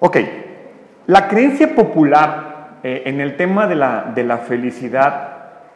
Ok, 0.00 0.16
la 1.06 1.28
creencia 1.28 1.74
popular 1.74 2.78
eh, 2.82 3.02
en 3.04 3.20
el 3.20 3.36
tema 3.36 3.66
de 3.66 3.74
la, 3.74 4.12
de 4.14 4.24
la 4.24 4.38
felicidad 4.38 5.30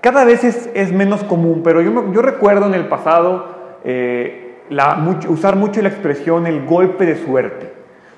cada 0.04 0.24
vez 0.24 0.44
es, 0.44 0.68
es, 0.74 0.92
menos 0.92 1.24
común, 1.24 1.62
pero 1.64 1.80
yo, 1.80 2.12
yo 2.12 2.20
recuerdo 2.20 2.66
en 2.66 2.74
el 2.74 2.88
pasado 2.88 3.54
eh, 3.84 4.58
mucho, 4.98 5.30
usar 5.30 5.56
mucho 5.56 5.80
la 5.80 5.88
expresión 5.88 6.46
el 6.46 6.66
golpe 6.66 7.06
de 7.06 7.16
suerte. 7.16 7.72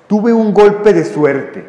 Tuve 0.07 0.33
un 0.33 0.53
golpe 0.53 0.91
de 0.91 1.05
suerte. 1.05 1.63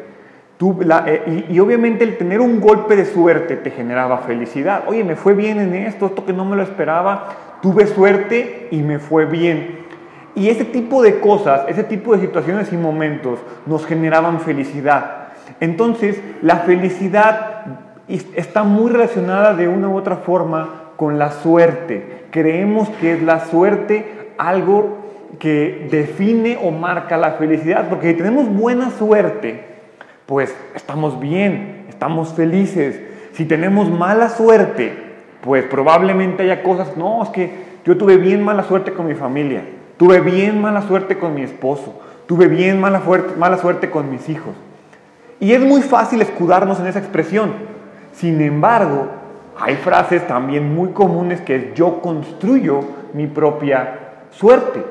Eh, 0.61 1.45
y, 1.49 1.55
y, 1.55 1.59
obviamente 1.61 2.03
el 2.03 2.17
tener 2.17 2.41
un 2.41 2.59
golpe 2.59 2.97
de 2.97 3.05
suerte 3.05 3.55
te 3.55 3.71
generaba 3.71 4.17
felicidad. 4.17 4.83
Oye, 4.87 5.05
me 5.05 5.15
fue 5.15 5.33
bien 5.33 5.57
en 5.57 5.73
esto, 5.73 6.07
esto 6.07 6.25
que 6.25 6.33
no 6.33 6.43
me 6.43 6.57
lo 6.57 6.63
esperaba, 6.63 7.29
tuve 7.61 7.87
suerte 7.87 8.67
y 8.71 8.81
me 8.81 8.99
fue 8.99 9.23
bien. 9.23 9.78
Y 10.35 10.49
ese 10.49 10.65
tipo 10.65 11.01
de 11.01 11.19
cosas, 11.19 11.61
ese 11.67 11.83
tipo 11.83 12.13
de 12.15 12.21
situaciones 12.21 12.71
y 12.71 12.77
momentos 12.77 13.39
nos 13.65 13.85
generaban 13.85 14.39
felicidad. 14.39 15.29
Entonces, 15.59 16.19
la 16.41 16.57
felicidad 16.57 17.65
está 18.07 18.63
muy 18.63 18.91
relacionada 18.91 19.53
de 19.53 19.67
una 19.67 19.89
u 19.89 19.97
otra 19.97 20.17
forma 20.17 20.91
con 20.95 21.19
la 21.19 21.31
suerte. 21.31 22.25
Creemos 22.31 22.89
que 23.01 23.13
es 23.13 23.23
la 23.23 23.45
suerte 23.45 24.33
algo 24.37 24.97
que 25.37 25.87
define 25.91 26.57
o 26.61 26.71
marca 26.71 27.17
la 27.17 27.33
felicidad, 27.33 27.87
porque 27.89 28.11
si 28.11 28.17
tenemos 28.17 28.49
buena 28.49 28.89
suerte, 28.91 29.63
pues 30.25 30.55
estamos 30.75 31.19
bien, 31.19 31.85
estamos 31.89 32.33
felices. 32.33 32.99
Si 33.33 33.45
tenemos 33.45 33.89
mala 33.89 34.29
suerte, 34.29 34.93
pues 35.41 35.65
probablemente 35.65 36.43
haya 36.43 36.63
cosas, 36.63 36.97
no, 36.97 37.23
es 37.23 37.29
que 37.29 37.69
yo 37.85 37.97
tuve 37.97 38.17
bien 38.17 38.43
mala 38.43 38.63
suerte 38.63 38.91
con 38.91 39.07
mi 39.07 39.15
familia, 39.15 39.61
tuve 39.99 40.21
bien 40.21 40.61
mala 40.61 40.81
suerte 40.81 41.19
con 41.19 41.35
mi 41.35 41.43
esposo, 41.43 41.99
tuve 42.25 42.47
bien 42.47 42.79
mala, 42.79 43.03
mala 43.37 43.57
suerte 43.57 43.91
con 43.91 44.09
mis 44.09 44.29
hijos. 44.29 44.55
Y 45.41 45.51
es 45.51 45.59
muy 45.59 45.81
fácil 45.81 46.21
escudarnos 46.21 46.79
en 46.79 46.87
esa 46.87 46.99
expresión. 46.99 47.51
Sin 48.13 48.39
embargo, 48.39 49.07
hay 49.59 49.75
frases 49.75 50.25
también 50.25 50.73
muy 50.73 50.91
comunes 50.91 51.41
que 51.41 51.55
es 51.57 51.73
yo 51.73 51.99
construyo 52.01 52.79
mi 53.13 53.27
propia 53.27 53.99
suerte. 54.31 54.85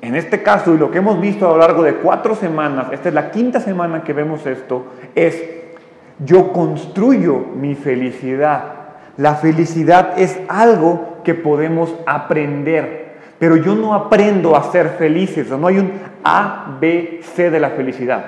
En 0.00 0.14
este 0.14 0.42
caso, 0.42 0.72
y 0.72 0.78
lo 0.78 0.92
que 0.92 0.98
hemos 0.98 1.20
visto 1.20 1.46
a 1.46 1.50
lo 1.50 1.58
largo 1.58 1.82
de 1.82 1.96
cuatro 1.96 2.36
semanas, 2.36 2.88
esta 2.92 3.08
es 3.08 3.14
la 3.14 3.32
quinta 3.32 3.58
semana 3.58 4.04
que 4.04 4.12
vemos 4.12 4.46
esto, 4.46 4.84
es 5.16 5.42
yo 6.24 6.52
construyo 6.52 7.38
mi 7.56 7.74
felicidad. 7.74 8.64
La 9.16 9.34
felicidad 9.34 10.14
es 10.16 10.38
algo 10.46 11.18
que 11.24 11.34
podemos 11.34 11.92
aprender, 12.06 13.03
pero 13.38 13.56
yo 13.56 13.74
no 13.74 13.94
aprendo 13.94 14.56
a 14.56 14.70
ser 14.70 14.90
felices, 14.90 15.48
no 15.50 15.66
hay 15.66 15.78
un 15.78 15.92
A, 16.22 16.76
B, 16.80 17.20
C 17.34 17.50
de 17.50 17.60
la 17.60 17.70
felicidad. 17.70 18.24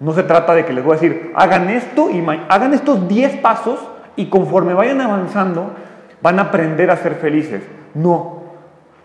No 0.00 0.12
se 0.12 0.22
trata 0.22 0.54
de 0.54 0.64
que 0.64 0.72
les 0.72 0.84
voy 0.84 0.96
a 0.96 1.00
decir, 1.00 1.32
hagan 1.34 1.68
esto 1.70 2.10
y 2.10 2.24
hagan 2.48 2.72
estos 2.72 3.08
10 3.08 3.38
pasos 3.38 3.80
y 4.14 4.26
conforme 4.26 4.74
vayan 4.74 5.00
avanzando 5.00 5.72
van 6.20 6.38
a 6.38 6.42
aprender 6.42 6.90
a 6.90 6.96
ser 6.96 7.14
felices. 7.16 7.62
No. 7.94 8.38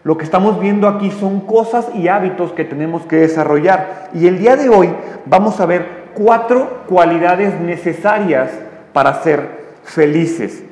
Lo 0.04 0.18
que 0.18 0.26
estamos 0.26 0.60
viendo 0.60 0.88
aquí 0.88 1.12
son 1.12 1.42
cosas 1.42 1.88
y 1.96 2.10
hábitos 2.10 2.52
que 2.52 2.66
tenemos 2.66 3.04
que 3.04 3.18
desarrollar. 3.18 4.10
Y 4.14 4.28
el 4.28 4.38
día 4.38 4.56
de 4.56 4.70
hoy 4.70 4.94
vamos 5.26 5.60
a 5.60 5.66
ver 5.66 6.04
cuatro 6.14 6.84
cualidades 6.88 7.60
necesarias 7.60 8.52
para 8.92 9.22
ser 9.24 9.64
felices. 9.84 10.64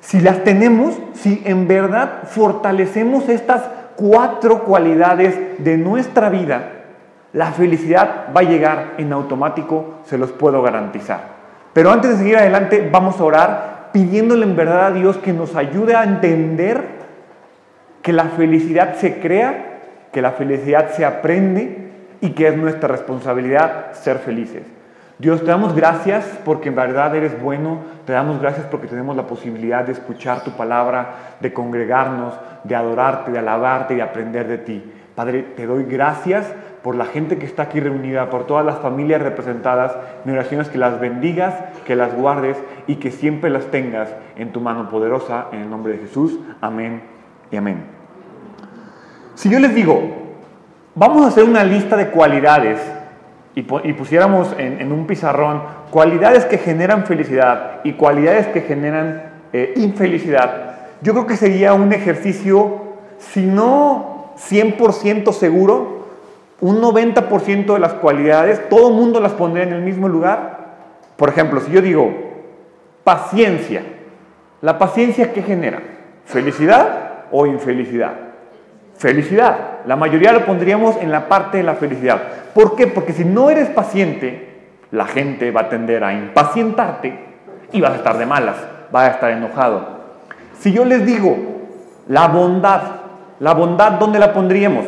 Si 0.00 0.20
las 0.20 0.42
tenemos, 0.42 0.98
si 1.14 1.42
en 1.44 1.68
verdad 1.68 2.24
fortalecemos 2.24 3.28
estas 3.28 3.62
cuatro 3.96 4.64
cualidades 4.64 5.62
de 5.62 5.76
nuestra 5.78 6.28
vida, 6.30 6.82
la 7.32 7.52
felicidad 7.52 8.26
va 8.36 8.40
a 8.40 8.44
llegar 8.44 8.94
en 8.98 9.12
automático, 9.12 10.00
se 10.04 10.18
los 10.18 10.32
puedo 10.32 10.62
garantizar. 10.62 11.20
Pero 11.72 11.90
antes 11.90 12.10
de 12.10 12.16
seguir 12.16 12.36
adelante, 12.36 12.88
vamos 12.92 13.18
a 13.18 13.24
orar 13.24 13.72
pidiéndole 13.92 14.44
en 14.44 14.56
verdad 14.56 14.86
a 14.86 14.90
Dios 14.92 15.16
que 15.18 15.32
nos 15.32 15.56
ayude 15.56 15.94
a 15.94 16.04
entender 16.04 16.84
que 18.02 18.12
la 18.12 18.24
felicidad 18.24 18.96
se 18.96 19.20
crea, 19.20 19.80
que 20.12 20.20
la 20.20 20.32
felicidad 20.32 20.90
se 20.90 21.04
aprende 21.04 21.90
y 22.20 22.30
que 22.30 22.48
es 22.48 22.56
nuestra 22.56 22.88
responsabilidad 22.88 23.92
ser 23.92 24.18
felices. 24.18 24.81
Dios, 25.22 25.38
te 25.42 25.46
damos 25.46 25.76
gracias 25.76 26.24
porque 26.44 26.68
en 26.68 26.74
verdad 26.74 27.14
eres 27.14 27.40
bueno, 27.40 27.78
te 28.04 28.12
damos 28.12 28.40
gracias 28.40 28.66
porque 28.66 28.88
tenemos 28.88 29.14
la 29.14 29.24
posibilidad 29.24 29.84
de 29.84 29.92
escuchar 29.92 30.42
tu 30.42 30.50
palabra, 30.50 31.36
de 31.38 31.52
congregarnos, 31.52 32.34
de 32.64 32.74
adorarte, 32.74 33.30
de 33.30 33.38
alabarte 33.38 33.94
y 33.94 33.98
de 33.98 34.02
aprender 34.02 34.48
de 34.48 34.58
ti. 34.58 34.82
Padre, 35.14 35.44
te 35.54 35.64
doy 35.64 35.84
gracias 35.84 36.52
por 36.82 36.96
la 36.96 37.04
gente 37.04 37.38
que 37.38 37.46
está 37.46 37.62
aquí 37.62 37.78
reunida, 37.78 38.30
por 38.30 38.48
todas 38.48 38.66
las 38.66 38.80
familias 38.80 39.22
representadas. 39.22 39.96
Mi 40.24 40.32
oración 40.32 40.60
es 40.60 40.68
que 40.68 40.78
las 40.78 40.98
bendigas, 40.98 41.54
que 41.84 41.94
las 41.94 42.12
guardes 42.16 42.60
y 42.88 42.96
que 42.96 43.12
siempre 43.12 43.48
las 43.48 43.66
tengas 43.66 44.12
en 44.34 44.50
tu 44.50 44.60
mano 44.60 44.90
poderosa, 44.90 45.46
en 45.52 45.60
el 45.60 45.70
nombre 45.70 45.92
de 45.92 45.98
Jesús. 46.00 46.36
Amén 46.60 47.00
y 47.52 47.56
amén. 47.58 47.84
Si 49.36 49.48
yo 49.48 49.60
les 49.60 49.72
digo, 49.72 50.02
vamos 50.96 51.24
a 51.24 51.28
hacer 51.28 51.44
una 51.44 51.62
lista 51.62 51.96
de 51.96 52.08
cualidades 52.08 52.80
y, 53.54 53.62
pusiéramos 53.62 54.54
en, 54.58 54.90
un 54.92 55.06
pizarrón 55.06 55.62
cualidades 55.90 56.46
que 56.46 56.58
generan 56.58 57.04
felicidad 57.06 57.80
y 57.84 57.92
cualidades 57.92 58.46
que 58.46 58.62
generan 58.62 59.22
eh, 59.52 59.74
infelicidad, 59.76 60.72
yo 61.02 61.12
creo 61.12 61.26
que 61.26 61.36
sería 61.36 61.74
un 61.74 61.92
ejercicio, 61.92 62.80
si 63.18 63.44
no 63.44 64.32
100% 64.36 65.32
seguro, 65.32 66.06
un 66.60 66.80
90% 66.80 67.74
de 67.74 67.78
las 67.78 67.94
cualidades, 67.94 68.68
todo 68.68 68.88
el 68.88 68.94
mundo 68.94 69.20
las 69.20 69.32
pondría 69.32 69.64
en 69.64 69.72
el 69.72 69.82
mismo 69.82 70.08
lugar. 70.08 70.60
Por 71.16 71.28
ejemplo, 71.28 71.60
si 71.60 71.72
yo 71.72 71.82
digo 71.82 72.14
paciencia, 73.04 73.82
¿la 74.60 74.78
paciencia 74.78 75.32
qué 75.32 75.42
genera? 75.42 75.82
¿Felicidad 76.24 77.24
o 77.32 77.46
infelicidad? 77.46 78.31
Felicidad. 79.02 79.80
La 79.84 79.96
mayoría 79.96 80.32
lo 80.32 80.46
pondríamos 80.46 80.96
en 81.00 81.10
la 81.10 81.28
parte 81.28 81.56
de 81.56 81.64
la 81.64 81.74
felicidad. 81.74 82.22
¿Por 82.54 82.76
qué? 82.76 82.86
Porque 82.86 83.12
si 83.12 83.24
no 83.24 83.50
eres 83.50 83.68
paciente, 83.68 84.60
la 84.92 85.06
gente 85.06 85.50
va 85.50 85.62
a 85.62 85.68
tender 85.68 86.04
a 86.04 86.12
impacientarte 86.12 87.18
y 87.72 87.80
vas 87.80 87.94
a 87.94 87.96
estar 87.96 88.16
de 88.16 88.26
malas, 88.26 88.54
vas 88.92 89.08
a 89.08 89.10
estar 89.14 89.32
enojado. 89.32 89.88
Si 90.60 90.72
yo 90.72 90.84
les 90.84 91.04
digo 91.04 91.36
la 92.06 92.28
bondad, 92.28 92.80
¿la 93.40 93.54
bondad 93.54 93.98
dónde 93.98 94.20
la 94.20 94.32
pondríamos? 94.32 94.84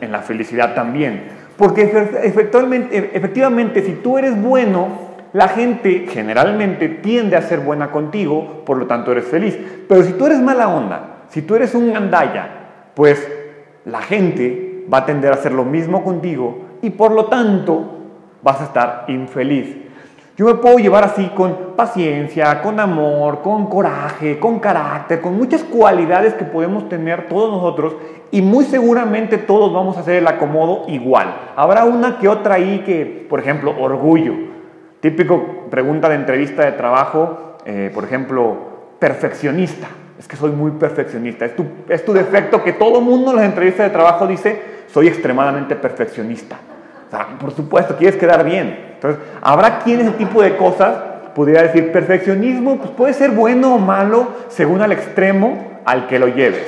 en 0.00 0.10
la 0.10 0.22
felicidad 0.22 0.74
también. 0.74 1.28
Porque 1.56 1.82
efectivamente, 2.24 3.10
efectivamente, 3.14 3.82
si 3.82 3.92
tú 3.92 4.18
eres 4.18 4.42
bueno, 4.42 4.88
la 5.34 5.46
gente 5.46 6.06
generalmente 6.10 6.88
tiende 6.88 7.36
a 7.36 7.42
ser 7.42 7.60
buena 7.60 7.92
contigo, 7.92 8.64
por 8.66 8.76
lo 8.76 8.86
tanto 8.88 9.12
eres 9.12 9.26
feliz. 9.26 9.56
Pero 9.88 10.02
si 10.02 10.14
tú 10.14 10.26
eres 10.26 10.40
mala 10.40 10.68
onda, 10.68 11.26
si 11.28 11.42
tú 11.42 11.54
eres 11.54 11.76
un 11.76 11.92
gandalla, 11.92 12.59
pues 12.94 13.26
la 13.84 14.02
gente 14.02 14.86
va 14.92 14.98
a 14.98 15.06
tender 15.06 15.32
a 15.32 15.36
hacer 15.36 15.52
lo 15.52 15.64
mismo 15.64 16.02
contigo 16.04 16.58
y 16.82 16.90
por 16.90 17.12
lo 17.12 17.26
tanto 17.26 17.98
vas 18.42 18.60
a 18.60 18.64
estar 18.64 19.04
infeliz. 19.08 19.76
Yo 20.36 20.46
me 20.46 20.54
puedo 20.54 20.78
llevar 20.78 21.04
así 21.04 21.30
con 21.36 21.74
paciencia, 21.76 22.62
con 22.62 22.80
amor, 22.80 23.42
con 23.42 23.66
coraje, 23.66 24.38
con 24.38 24.58
carácter, 24.58 25.20
con 25.20 25.36
muchas 25.36 25.62
cualidades 25.62 26.32
que 26.32 26.44
podemos 26.44 26.88
tener 26.88 27.28
todos 27.28 27.50
nosotros 27.50 27.96
y 28.30 28.40
muy 28.40 28.64
seguramente 28.64 29.36
todos 29.36 29.70
vamos 29.72 29.98
a 29.98 30.00
hacer 30.00 30.14
el 30.14 30.26
acomodo 30.26 30.84
igual. 30.88 31.34
Habrá 31.56 31.84
una 31.84 32.18
que 32.18 32.28
otra 32.28 32.54
ahí 32.54 32.82
que, 32.86 33.26
por 33.28 33.40
ejemplo, 33.40 33.74
orgullo. 33.78 34.32
Típico 35.00 35.66
pregunta 35.68 36.08
de 36.08 36.14
entrevista 36.14 36.64
de 36.64 36.72
trabajo, 36.72 37.56
eh, 37.66 37.90
por 37.92 38.04
ejemplo, 38.04 38.56
perfeccionista. 38.98 39.88
Es 40.20 40.28
que 40.28 40.36
soy 40.36 40.50
muy 40.50 40.72
perfeccionista. 40.72 41.46
Es 41.46 41.56
tu, 41.56 41.64
es 41.88 42.04
tu 42.04 42.12
defecto 42.12 42.62
que 42.62 42.74
todo 42.74 43.00
mundo 43.00 43.30
en 43.30 43.36
las 43.38 43.46
entrevistas 43.46 43.86
de 43.86 43.90
trabajo 43.90 44.26
dice, 44.26 44.60
soy 44.92 45.08
extremadamente 45.08 45.74
perfeccionista. 45.76 46.58
O 47.08 47.10
sea, 47.10 47.26
por 47.38 47.52
supuesto, 47.52 47.96
quieres 47.96 48.20
quedar 48.20 48.44
bien. 48.44 48.90
Entonces, 48.96 49.18
habrá 49.40 49.78
quien 49.78 50.00
ese 50.00 50.10
tipo 50.10 50.42
de 50.42 50.58
cosas 50.58 50.94
pudiera 51.34 51.62
decir, 51.62 51.90
perfeccionismo 51.90 52.76
pues 52.76 52.90
puede 52.90 53.14
ser 53.14 53.30
bueno 53.30 53.76
o 53.76 53.78
malo 53.78 54.28
según 54.48 54.82
al 54.82 54.92
extremo 54.92 55.80
al 55.86 56.06
que 56.06 56.18
lo 56.18 56.28
lleves. 56.28 56.66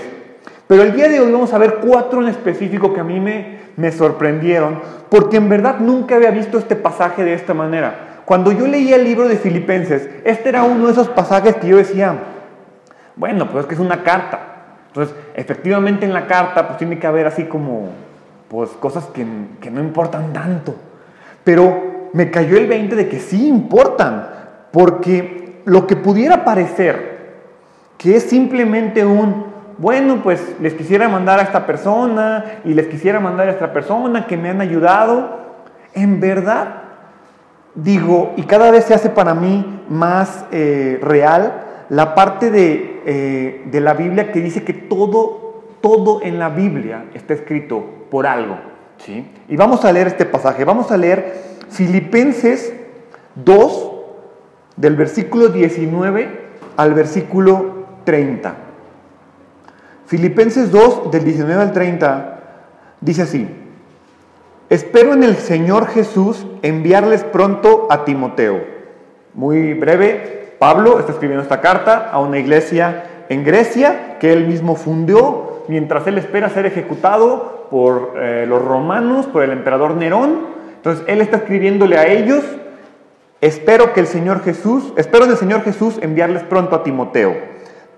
Pero 0.67 0.85
el 0.85 0.95
día 0.95 1.11
de 1.11 1.21
hoy 1.21 1.31
vamos 1.31 1.53
a 1.53 1.59
ver 1.59 1.75
cuatro 1.87 2.23
en 2.23 2.29
específico 2.29 2.95
que 2.95 3.01
a 3.01 3.05
mí 3.05 3.21
me, 3.21 3.59
me 3.77 3.93
sorprendieron, 3.93 4.81
porque 5.11 5.37
en 5.37 5.51
verdad 5.51 5.77
nunca 5.79 6.15
había 6.15 6.31
visto 6.31 6.57
este 6.57 6.75
pasaje 6.75 7.23
de 7.23 7.35
esta 7.35 7.53
manera. 7.53 8.23
Cuando 8.25 8.51
yo 8.51 8.67
leía 8.67 8.97
el 8.97 9.05
libro 9.05 9.29
de 9.29 9.37
Filipenses, 9.37 10.09
este 10.25 10.49
era 10.49 10.63
uno 10.63 10.87
de 10.87 10.93
esos 10.93 11.11
pasajes 11.11 11.57
que 11.57 11.69
yo 11.69 11.77
decía, 11.77 12.17
bueno, 13.17 13.49
pues 13.51 13.63
es 13.63 13.69
que 13.69 13.75
es 13.75 13.81
una 13.81 14.03
carta. 14.03 14.39
Entonces, 14.89 15.15
efectivamente 15.35 16.05
en 16.05 16.13
la 16.13 16.27
carta 16.27 16.67
pues 16.67 16.79
tiene 16.79 16.99
que 16.99 17.07
haber 17.07 17.27
así 17.27 17.45
como, 17.45 17.89
pues 18.49 18.71
cosas 18.71 19.07
que, 19.07 19.27
que 19.61 19.71
no 19.71 19.81
importan 19.81 20.33
tanto. 20.33 20.75
Pero 21.45 22.11
me 22.13 22.31
cayó 22.31 22.57
el 22.57 22.67
20 22.67 22.95
de 22.95 23.09
que 23.09 23.21
sí 23.21 23.49
importan, 23.49 24.29
porque 24.71 25.63
lo 25.65 25.87
que 25.87 25.97
pudiera 25.97 26.45
parecer 26.45 27.13
que 27.99 28.17
es 28.17 28.25
simplemente 28.25 29.05
un 29.05 29.53
bueno, 29.79 30.23
pues 30.23 30.57
les 30.61 30.75
quisiera 30.75 31.09
mandar 31.09 31.39
a 31.39 31.43
esta 31.43 31.67
persona 31.67 32.45
y 32.65 32.75
les 32.75 32.87
quisiera 32.87 33.21
mandar 33.21 33.49
a 33.49 33.53
esta 33.53 33.73
persona 33.73 34.27
que 34.27 34.37
me 34.37 34.51
han 34.51 34.61
ayudado. 34.61 35.41
En 35.95 36.21
verdad, 36.21 36.83
digo, 37.75 38.33
y 38.37 38.43
cada 38.43 38.71
vez 38.71 38.85
se 38.85 38.95
hace 38.95 39.09
para 39.09 39.35
mí 39.35 39.83
más 39.89 40.45
eh, 40.53 40.99
real, 41.03 41.62
la 41.93 42.15
parte 42.15 42.51
de, 42.51 43.03
eh, 43.05 43.65
de, 43.71 43.81
la 43.83 43.93
Biblia 43.93 44.33
que 44.33 44.41
dice 44.41 44.65
que 44.65 44.73
todo, 44.73 45.63
todo 45.83 46.23
en 46.23 46.39
la 46.39 46.49
Biblia 46.49 47.05
está 47.13 47.35
escrito 47.35 47.85
por 48.11 48.27
algo. 48.27 48.57
¿sí? 48.97 49.31
Y 49.47 49.57
vamos 49.57 49.85
a 49.85 49.93
leer 49.93 50.07
este 50.07 50.25
pasaje, 50.25 50.65
vamos 50.65 50.91
a 50.91 50.97
leer 50.97 51.35
Filipenses 51.69 52.73
2, 53.35 53.91
del 54.77 54.97
versículo 54.97 55.49
19 55.49 56.29
al 56.79 56.95
versículo 56.95 57.85
30. 58.05 58.55
Filipenses 60.07 60.71
2, 60.71 61.11
del 61.11 61.25
19 61.25 61.61
al 61.61 61.73
30, 61.73 62.41
dice 63.03 63.21
así, 63.21 63.47
espero 64.71 65.13
en 65.13 65.25
el 65.25 65.37
Señor 65.37 65.89
Jesús 65.89 66.47
enviarles 66.63 67.23
pronto 67.23 67.87
a 67.91 68.07
Timoteo. 68.07 68.65
Muy 69.35 69.75
breve, 69.75 70.42
Pablo 70.63 71.01
está 71.01 71.11
escribiendo 71.11 71.43
esta 71.43 71.61
carta 71.61 72.09
a 72.13 72.21
una 72.21 72.39
iglesia 72.39 73.25
en 73.29 73.43
Grecia 73.43 74.17
que 74.21 74.33
él 74.33 74.47
mismo 74.47 74.77
fundó 74.77 75.65
mientras 75.67 76.07
él 76.07 76.19
espera 76.19 76.51
ser 76.51 76.67
ejecutado 76.67 77.67
por 77.69 78.13
eh, 78.15 78.47
los 78.49 78.65
romanos, 78.65 79.27
por 79.27 79.43
el 79.43 79.51
emperador 79.51 79.97
Nerón. 79.97 80.47
Entonces 80.77 81.05
él 81.09 81.21
está 81.21 81.39
escribiéndole 81.39 81.99
a 81.99 82.07
ellos 82.07 82.45
Espero 83.41 83.93
que 83.93 83.99
el 83.99 84.07
Señor 84.07 84.45
Jesús, 84.45 84.93
espero 84.97 85.27
del 85.27 85.37
Señor 85.37 85.63
Jesús 85.63 85.99
enviarles 86.01 86.45
pronto 86.45 86.77
a 86.77 86.85
Timoteo, 86.85 87.35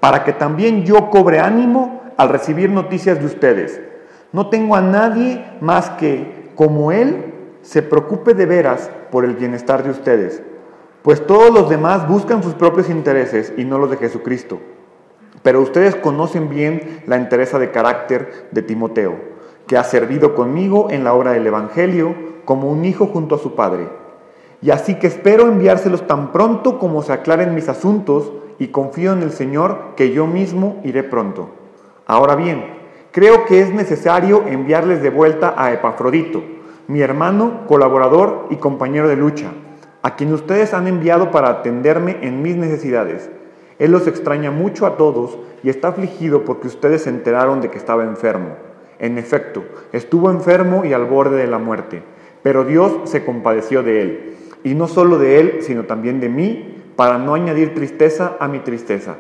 para 0.01 0.25
que 0.25 0.33
también 0.33 0.87
yo 0.87 1.11
cobre 1.11 1.41
ánimo 1.41 2.01
al 2.17 2.31
recibir 2.31 2.71
noticias 2.71 3.21
de 3.21 3.27
ustedes. 3.27 3.79
No 4.33 4.49
tengo 4.49 4.75
a 4.75 4.81
nadie 4.81 5.45
más 5.61 5.91
que, 5.91 6.51
como 6.55 6.93
Él, 6.93 7.35
se 7.61 7.83
preocupe 7.83 8.33
de 8.33 8.47
veras 8.47 8.91
por 9.11 9.27
el 9.27 9.35
bienestar 9.35 9.83
de 9.83 9.91
ustedes, 9.91 10.43
pues 11.05 11.25
todos 11.25 11.55
los 11.55 11.71
demás 11.71 12.09
buscan 12.09 12.43
sus 12.43 12.55
propios 12.55 12.91
intereses 12.91 13.53
y 13.57 13.65
no 13.65 13.79
los 13.79 13.91
de 13.91 13.99
Jesucristo. 13.99 14.59
Pero 15.45 15.61
ustedes 15.61 15.95
conocen 15.95 16.49
bien 16.49 17.05
la 17.07 17.15
entereza 17.15 17.61
de 17.61 17.71
carácter 17.71 18.49
de 18.51 18.63
Timoteo, 18.63 19.15
que 19.69 19.77
ha 19.77 19.85
servido 19.85 20.35
conmigo 20.35 20.89
en 20.91 21.05
la 21.05 21.15
obra 21.15 21.31
del 21.31 21.47
Evangelio 21.47 22.17
como 22.45 22.69
un 22.69 22.85
hijo 22.85 23.07
junto 23.07 23.37
a 23.37 23.39
su 23.39 23.55
padre 23.55 23.87
y 24.65 24.71
así 24.71 24.95
que 24.95 25.09
espero 25.09 25.47
enviárselos 25.47 26.07
tan 26.07 26.33
pronto 26.33 26.79
como 26.79 27.03
se 27.03 27.13
aclaren 27.13 27.55
mis 27.55 27.69
asuntos 27.69 28.33
y 28.59 28.69
confío 28.69 29.13
en 29.13 29.23
el 29.23 29.31
Señor 29.31 29.95
que 29.95 30.13
yo 30.13 30.27
mismo 30.27 30.81
iré 30.85 31.03
pronto. 31.03 31.51
Ahora 32.07 32.35
bien, 32.35 32.65
creo 33.11 33.45
que 33.45 33.61
es 33.61 33.75
necesario 33.75 34.45
enviarles 34.47 35.03
de 35.03 35.11
vuelta 35.11 35.53
a 35.55 35.71
Epafrodito, 35.75 36.43
mi 36.87 37.03
hermano, 37.03 37.67
colaborador 37.67 38.47
y 38.49 38.57
compañero 38.57 39.07
de 39.07 39.17
lucha, 39.17 39.53
a 40.05 40.17
quien 40.17 40.35
ustedes 40.35 40.75
han 40.75 40.87
enviado 40.87 41.31
para 41.31 41.49
atenderme 41.49 42.19
en 42.21 42.43
mis 42.43 42.57
necesidades. 42.57 43.31
Él 43.79 43.91
los 43.91 44.07
extraña 44.07 44.51
mucho 44.51 44.85
a 44.85 44.99
todos 44.99 45.39
y 45.63 45.71
está 45.71 45.89
afligido 45.89 46.45
porque 46.45 46.67
ustedes 46.67 47.05
se 47.05 47.09
enteraron 47.09 47.63
de 47.63 47.71
que 47.71 47.79
estaba 47.79 48.05
enfermo. 48.05 48.51
En 48.99 49.17
efecto, 49.17 49.65
estuvo 49.93 50.31
enfermo 50.31 50.85
y 50.85 50.93
al 50.93 51.07
borde 51.07 51.39
de 51.39 51.47
la 51.47 51.57
muerte, 51.57 52.03
pero 52.43 52.67
Dios 52.67 52.93
se 53.05 53.25
compadeció 53.25 53.83
de 53.83 54.03
él 54.03 54.37
y 54.63 54.75
no 54.75 54.89
solo 54.89 55.17
de 55.17 55.41
él, 55.41 55.59
sino 55.63 55.85
también 55.85 56.21
de 56.21 56.29
mí, 56.29 56.83
para 56.97 57.17
no 57.17 57.33
añadir 57.33 57.73
tristeza 57.73 58.37
a 58.39 58.47
mi 58.47 58.59
tristeza. 58.59 59.17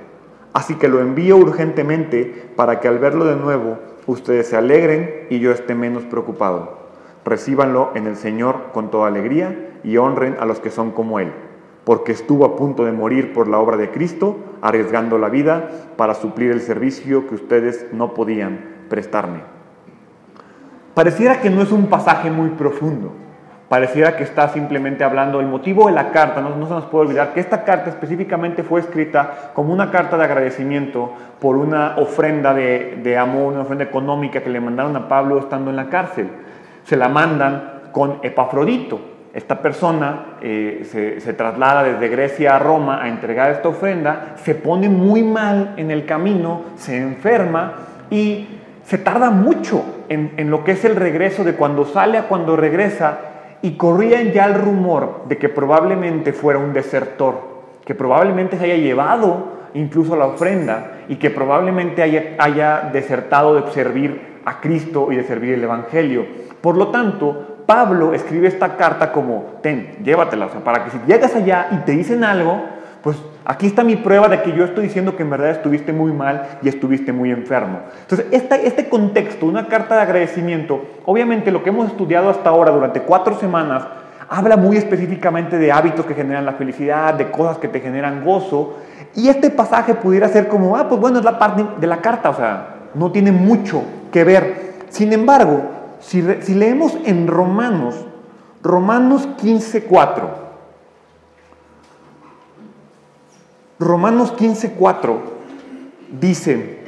Así 0.52 0.74
que 0.74 0.88
lo 0.88 1.00
envío 1.00 1.38
urgentemente 1.38 2.44
para 2.56 2.80
que 2.80 2.88
al 2.88 2.98
verlo 2.98 3.24
de 3.24 3.36
nuevo 3.36 3.78
ustedes 4.06 4.48
se 4.48 4.58
alegren 4.58 5.28
y 5.30 5.38
yo 5.38 5.50
esté 5.50 5.74
menos 5.74 6.02
preocupado. 6.04 6.83
Recíbanlo 7.24 7.92
en 7.94 8.06
el 8.06 8.16
Señor 8.16 8.70
con 8.72 8.90
toda 8.90 9.08
alegría 9.08 9.78
y 9.82 9.96
honren 9.96 10.36
a 10.38 10.44
los 10.44 10.60
que 10.60 10.70
son 10.70 10.90
como 10.90 11.20
Él, 11.20 11.32
porque 11.84 12.12
estuvo 12.12 12.44
a 12.44 12.56
punto 12.56 12.84
de 12.84 12.92
morir 12.92 13.32
por 13.32 13.48
la 13.48 13.58
obra 13.58 13.76
de 13.76 13.90
Cristo, 13.90 14.36
arriesgando 14.60 15.18
la 15.18 15.30
vida 15.30 15.68
para 15.96 16.14
suplir 16.14 16.50
el 16.50 16.60
servicio 16.60 17.26
que 17.26 17.34
ustedes 17.34 17.86
no 17.92 18.12
podían 18.12 18.60
prestarme. 18.88 19.40
Pareciera 20.94 21.40
que 21.40 21.50
no 21.50 21.62
es 21.62 21.72
un 21.72 21.86
pasaje 21.86 22.30
muy 22.30 22.50
profundo, 22.50 23.12
pareciera 23.68 24.16
que 24.16 24.22
está 24.22 24.48
simplemente 24.48 25.02
hablando 25.02 25.40
el 25.40 25.46
motivo 25.46 25.86
de 25.86 25.92
la 25.92 26.12
carta, 26.12 26.40
no, 26.40 26.66
se 26.66 26.72
nos 26.72 26.84
puede 26.84 27.06
olvidar 27.06 27.32
que 27.32 27.40
esta 27.40 27.64
carta 27.64 27.90
específicamente 27.90 28.62
fue 28.62 28.80
escrita 28.80 29.50
como 29.54 29.72
una 29.72 29.90
carta 29.90 30.16
de 30.16 30.24
agradecimiento 30.24 31.12
por 31.40 31.56
una 31.56 31.96
ofrenda 31.96 32.54
de, 32.54 33.16
amor, 33.18 33.54
una 33.54 33.62
ofrenda 33.62 33.84
económica 33.84 34.42
que 34.42 34.50
le 34.50 34.60
mandaron 34.60 34.94
a 34.94 35.08
Pablo 35.08 35.38
estando 35.38 35.70
en 35.70 35.76
la 35.76 35.88
cárcel. 35.88 36.28
Se 36.84 36.96
la 36.96 37.08
mandan 37.08 37.74
con 37.92 38.18
Epafrodito. 38.22 39.00
Esta 39.32 39.60
persona 39.60 40.36
eh, 40.40 40.86
se, 41.20 41.32
traslada 41.32 41.82
desde 41.82 42.08
Grecia 42.08 42.54
a 42.54 42.58
Roma 42.60 43.02
a 43.02 43.08
entregar 43.08 43.50
esta 43.50 43.68
ofrenda, 43.68 44.34
se 44.36 44.54
pone 44.54 44.88
muy 44.88 45.24
mal 45.24 45.74
en 45.76 45.90
el 45.90 46.06
camino, 46.06 46.62
se 46.76 46.96
enferma 46.96 47.72
y 48.10 48.46
se 48.84 48.98
tarda 48.98 49.30
mucho 49.30 50.04
en, 50.08 50.34
en 50.36 50.50
lo 50.50 50.62
que 50.62 50.72
es 50.72 50.84
el 50.84 50.94
regreso 50.94 51.42
de 51.42 51.54
cuando 51.54 51.84
sale 51.84 52.16
a 52.16 52.28
cuando 52.28 52.54
regresa 52.54 53.18
y 53.60 53.72
corrían 53.72 54.30
ya 54.32 54.44
el 54.44 54.54
rumor 54.54 55.24
de 55.26 55.38
que 55.38 55.48
probablemente 55.48 56.32
fuera 56.32 56.60
un 56.60 56.72
desertor, 56.72 57.40
que 57.84 57.94
probablemente 57.94 58.56
se 58.56 58.64
haya 58.66 58.76
llevado 58.76 59.54
incluso 59.74 60.16
la 60.16 60.26
ofrenda 60.26 60.98
y 61.08 61.16
que 61.16 61.30
probablemente 61.30 62.02
haya, 62.02 62.36
haya 62.38 62.90
desertado 62.92 63.60
de 63.60 63.72
servir 63.72 64.40
a 64.44 64.60
Cristo 64.60 65.08
y 65.10 65.16
de 65.16 65.24
servir 65.24 65.54
el 65.54 65.64
Evangelio. 65.64 66.26
Por 66.64 66.78
lo 66.78 66.88
tanto, 66.88 67.58
Pablo 67.66 68.14
escribe 68.14 68.48
esta 68.48 68.78
carta 68.78 69.12
como, 69.12 69.56
ten, 69.60 69.96
llévatela, 70.02 70.46
o 70.46 70.48
sea, 70.48 70.64
para 70.64 70.82
que 70.82 70.92
si 70.92 70.98
llegas 71.06 71.36
allá 71.36 71.68
y 71.72 71.76
te 71.84 71.92
dicen 71.92 72.24
algo, 72.24 72.58
pues 73.02 73.18
aquí 73.44 73.66
está 73.66 73.84
mi 73.84 73.96
prueba 73.96 74.28
de 74.28 74.40
que 74.40 74.52
yo 74.52 74.64
estoy 74.64 74.84
diciendo 74.84 75.14
que 75.14 75.24
en 75.24 75.28
verdad 75.28 75.50
estuviste 75.50 75.92
muy 75.92 76.10
mal 76.10 76.56
y 76.62 76.70
estuviste 76.70 77.12
muy 77.12 77.30
enfermo. 77.30 77.80
Entonces, 78.00 78.28
este 78.30 78.88
contexto, 78.88 79.44
una 79.44 79.66
carta 79.66 79.96
de 79.96 80.00
agradecimiento, 80.00 80.80
obviamente 81.04 81.50
lo 81.50 81.62
que 81.62 81.68
hemos 81.68 81.88
estudiado 81.88 82.30
hasta 82.30 82.48
ahora 82.48 82.70
durante 82.70 83.02
cuatro 83.02 83.38
semanas, 83.38 83.84
habla 84.30 84.56
muy 84.56 84.78
específicamente 84.78 85.58
de 85.58 85.70
hábitos 85.70 86.06
que 86.06 86.14
generan 86.14 86.46
la 86.46 86.54
felicidad, 86.54 87.12
de 87.12 87.30
cosas 87.30 87.58
que 87.58 87.68
te 87.68 87.80
generan 87.80 88.24
gozo. 88.24 88.78
Y 89.14 89.28
este 89.28 89.50
pasaje 89.50 89.92
pudiera 89.92 90.28
ser 90.28 90.48
como, 90.48 90.78
ah, 90.78 90.88
pues 90.88 90.98
bueno, 90.98 91.18
es 91.18 91.26
la 91.26 91.38
parte 91.38 91.62
de 91.78 91.86
la 91.86 91.98
carta, 91.98 92.30
o 92.30 92.34
sea, 92.34 92.68
no 92.94 93.12
tiene 93.12 93.32
mucho 93.32 93.82
que 94.10 94.24
ver. 94.24 94.72
Sin 94.88 95.12
embargo, 95.12 95.83
si, 96.06 96.22
leemos 96.54 96.96
en 97.04 97.26
Romanos, 97.26 97.94
Romanos 98.62 99.26
15, 99.40 99.84
4, 99.84 100.44
Romanos 103.78 104.34
15:4 104.36 105.18
dice, 106.20 106.78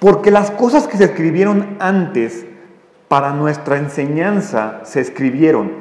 porque 0.00 0.30
las 0.30 0.50
cosas 0.50 0.88
que 0.88 0.96
se 0.96 1.04
escribieron 1.04 1.76
antes 1.78 2.46
para 3.08 3.32
nuestra 3.32 3.76
enseñanza 3.76 4.80
se 4.84 5.00
escribieron, 5.00 5.72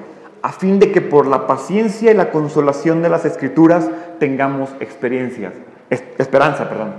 a 0.42 0.52
fin 0.52 0.80
de 0.80 0.92
que 0.92 1.02
por 1.02 1.28
la 1.28 1.48
paciencia 1.48 2.12
y 2.12 2.16
la 2.16 2.32
consolación 2.32 3.02
de 3.02 3.10
las 3.10 3.26
escrituras 3.26 3.90
tengamos 4.20 4.72
experiencias, 4.80 5.54
esperanza, 5.90 6.68
perdón. 6.68 6.94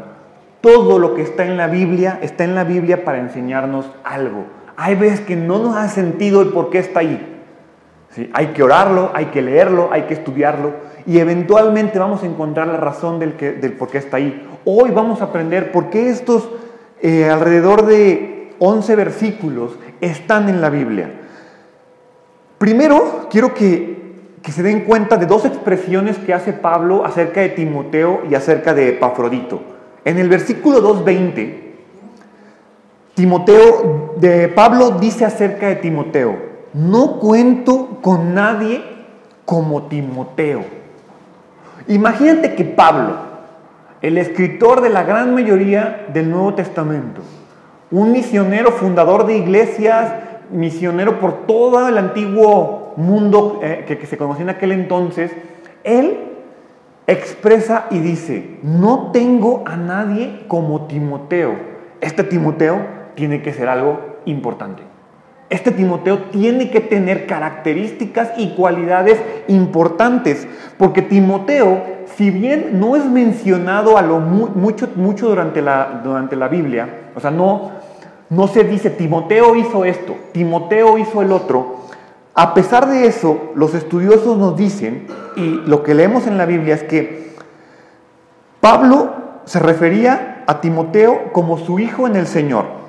Todo 0.60 0.98
lo 1.00 1.14
que 1.14 1.22
está 1.22 1.44
en 1.44 1.56
la 1.56 1.66
Biblia 1.66 2.20
está 2.22 2.44
en 2.44 2.54
la 2.54 2.64
Biblia 2.64 3.04
para 3.04 3.18
enseñarnos 3.18 3.90
algo. 4.04 4.61
Hay 4.76 4.94
veces 4.94 5.20
que 5.20 5.36
no 5.36 5.58
nos 5.58 5.76
ha 5.76 5.88
sentido 5.88 6.42
el 6.42 6.48
por 6.48 6.70
qué 6.70 6.78
está 6.78 7.00
ahí. 7.00 7.28
¿Sí? 8.10 8.30
Hay 8.34 8.48
que 8.48 8.62
orarlo, 8.62 9.10
hay 9.14 9.26
que 9.26 9.40
leerlo, 9.40 9.88
hay 9.90 10.02
que 10.02 10.14
estudiarlo 10.14 10.72
y 11.06 11.18
eventualmente 11.18 11.98
vamos 11.98 12.22
a 12.22 12.26
encontrar 12.26 12.68
la 12.68 12.76
razón 12.76 13.18
del, 13.18 13.34
que, 13.34 13.52
del 13.52 13.72
por 13.72 13.88
qué 13.88 13.98
está 13.98 14.18
ahí. 14.18 14.46
Hoy 14.64 14.90
vamos 14.90 15.20
a 15.20 15.24
aprender 15.24 15.72
por 15.72 15.90
qué 15.90 16.10
estos 16.10 16.48
eh, 17.00 17.28
alrededor 17.28 17.86
de 17.86 18.54
11 18.58 18.96
versículos 18.96 19.78
están 20.00 20.48
en 20.48 20.60
la 20.60 20.70
Biblia. 20.70 21.10
Primero, 22.58 23.26
quiero 23.30 23.54
que, 23.54 24.20
que 24.42 24.52
se 24.52 24.62
den 24.62 24.82
cuenta 24.82 25.16
de 25.16 25.26
dos 25.26 25.44
expresiones 25.44 26.18
que 26.18 26.32
hace 26.32 26.52
Pablo 26.52 27.04
acerca 27.04 27.40
de 27.40 27.48
Timoteo 27.50 28.22
y 28.30 28.34
acerca 28.34 28.72
de 28.72 28.90
Epafrodito. 28.90 29.60
En 30.04 30.18
el 30.18 30.28
versículo 30.28 30.80
2.20, 30.80 31.61
Timoteo, 33.14 34.14
de 34.16 34.48
Pablo 34.48 34.92
dice 34.92 35.24
acerca 35.24 35.66
de 35.66 35.76
Timoteo, 35.76 36.36
no 36.72 37.18
cuento 37.18 37.98
con 38.00 38.34
nadie 38.34 38.82
como 39.44 39.82
Timoteo. 39.82 40.64
Imagínate 41.88 42.54
que 42.54 42.64
Pablo, 42.64 43.16
el 44.00 44.16
escritor 44.16 44.80
de 44.80 44.88
la 44.88 45.02
gran 45.02 45.34
mayoría 45.34 46.06
del 46.12 46.30
Nuevo 46.30 46.54
Testamento, 46.54 47.20
un 47.90 48.12
misionero 48.12 48.72
fundador 48.72 49.26
de 49.26 49.36
iglesias, 49.36 50.14
misionero 50.50 51.20
por 51.20 51.46
todo 51.46 51.86
el 51.88 51.98
antiguo 51.98 52.94
mundo 52.96 53.60
eh, 53.62 53.84
que, 53.86 53.98
que 53.98 54.06
se 54.06 54.16
conocía 54.16 54.44
en 54.44 54.50
aquel 54.50 54.72
entonces, 54.72 55.32
él 55.84 56.18
expresa 57.06 57.86
y 57.90 57.98
dice, 57.98 58.58
no 58.62 59.10
tengo 59.12 59.64
a 59.66 59.76
nadie 59.76 60.44
como 60.48 60.86
Timoteo. 60.86 61.72
Este 62.00 62.24
Timoteo 62.24 63.01
tiene 63.14 63.42
que 63.42 63.52
ser 63.52 63.68
algo 63.68 64.00
importante. 64.24 64.82
este 65.50 65.70
Timoteo 65.70 66.18
tiene 66.30 66.70
que 66.70 66.80
tener 66.80 67.26
características 67.26 68.32
y 68.38 68.54
cualidades 68.54 69.20
importantes, 69.48 70.48
porque 70.78 71.02
Timoteo, 71.02 71.82
si 72.16 72.30
bien 72.30 72.80
no 72.80 72.96
es 72.96 73.04
mencionado 73.04 73.98
a 73.98 74.02
lo 74.02 74.18
mucho, 74.18 74.88
mucho 74.96 75.28
durante, 75.28 75.60
la, 75.60 76.00
durante 76.02 76.36
la 76.36 76.48
Biblia, 76.48 77.10
o 77.14 77.20
sea, 77.20 77.30
no, 77.30 77.72
no 78.30 78.48
se 78.48 78.64
dice 78.64 78.88
Timoteo 78.88 79.54
hizo 79.54 79.84
esto, 79.84 80.16
Timoteo 80.32 80.96
hizo 80.96 81.20
el 81.20 81.32
otro, 81.32 81.82
a 82.34 82.54
pesar 82.54 82.88
de 82.88 83.06
eso, 83.06 83.52
los 83.54 83.74
estudiosos 83.74 84.38
nos 84.38 84.56
dicen, 84.56 85.06
y 85.36 85.60
lo 85.66 85.82
que 85.82 85.94
leemos 85.94 86.26
en 86.26 86.38
la 86.38 86.46
Biblia 86.46 86.74
es 86.74 86.82
que 86.82 87.34
Pablo 88.60 89.12
se 89.44 89.58
refería 89.58 90.44
a 90.46 90.60
Timoteo 90.60 91.32
como 91.32 91.58
su 91.58 91.78
hijo 91.78 92.06
en 92.06 92.16
el 92.16 92.26
Señor. 92.26 92.81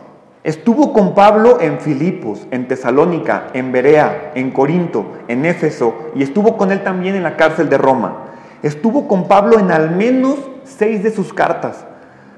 Estuvo 0.44 0.92
con 0.92 1.16
Pablo 1.16 1.62
en 1.62 1.80
Filipos, 1.80 2.48
en 2.52 2.68
Tesalónica, 2.68 3.48
en 3.54 3.72
Berea, 3.72 4.34
en 4.36 4.52
Corinto, 4.52 5.06
en 5.30 5.46
Éfeso 5.46 6.12
y 6.16 6.24
estuvo 6.24 6.58
con 6.58 6.72
él 6.72 6.84
también 6.84 7.16
en 7.16 7.24
la 7.24 7.38
cárcel 7.38 7.70
de 7.70 7.78
Roma. 7.78 8.26
Estuvo 8.62 9.08
con 9.08 9.30
Pablo 9.30 9.58
en 9.58 9.72
al 9.72 9.92
menos 9.92 10.36
seis 10.66 11.02
de 11.02 11.12
sus 11.12 11.34
cartas. 11.34 11.86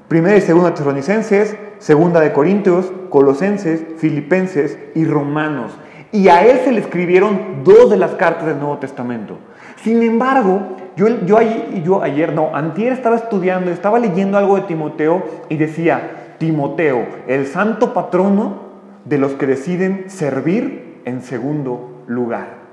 Primera 0.06 0.36
y 0.36 0.40
segunda 0.40 0.72
Tesalonicenses, 0.72 1.56
segunda 1.78 2.20
de 2.20 2.32
Corintios, 2.32 2.92
Colosenses, 3.10 3.82
Filipenses 3.98 4.78
y 4.94 5.04
Romanos. 5.04 5.72
Y 6.12 6.28
a 6.28 6.46
él 6.46 6.60
se 6.64 6.70
le 6.70 6.80
escribieron 6.80 7.64
dos 7.64 7.90
de 7.90 7.96
las 7.96 8.12
cartas 8.12 8.46
del 8.46 8.60
Nuevo 8.60 8.78
Testamento. 8.78 9.36
Sin 9.82 10.00
embargo, 10.04 10.76
yo, 10.96 12.02
ayer, 12.02 12.32
no, 12.32 12.54
antier 12.54 12.92
estaba 12.92 13.16
estudiando, 13.16 13.72
estaba 13.72 13.98
leyendo 13.98 14.38
algo 14.38 14.54
de 14.56 14.62
Timoteo 14.62 15.24
y 15.48 15.56
decía, 15.56 16.25
Timoteo, 16.38 17.06
el 17.26 17.46
santo 17.46 17.92
patrono 17.92 18.66
de 19.04 19.18
los 19.18 19.32
que 19.32 19.46
deciden 19.46 20.10
servir 20.10 21.00
en 21.04 21.22
segundo 21.22 22.02
lugar. 22.06 22.66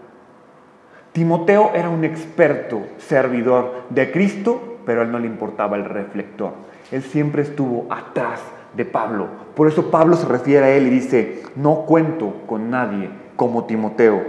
Timoteo 1.12 1.72
era 1.76 1.90
un 1.90 2.04
experto 2.04 2.82
servidor 2.98 3.84
de 3.90 4.12
Cristo, 4.12 4.80
pero 4.86 5.02
a 5.02 5.04
él 5.04 5.12
no 5.12 5.20
le 5.20 5.28
importaba 5.28 5.78
el 5.78 5.86
reflector. 5.86 6.54
Él 6.92 7.04
siempre 7.04 7.44
estuvo 7.44 7.86
atrás 7.90 8.42
de 8.76 8.86
Pablo. 8.86 9.28
Por 9.56 9.68
eso 9.68 9.92
Pablo 9.92 10.16
se 10.16 10.28
refiere 10.28 10.66
a 10.66 10.70
él 10.72 10.88
y 10.88 10.90
dice, 10.90 11.44
no 11.56 11.82
cuento 11.86 12.34
con 12.48 12.72
nadie 12.72 13.10
como 13.36 13.66
Timoteo. 13.66 14.24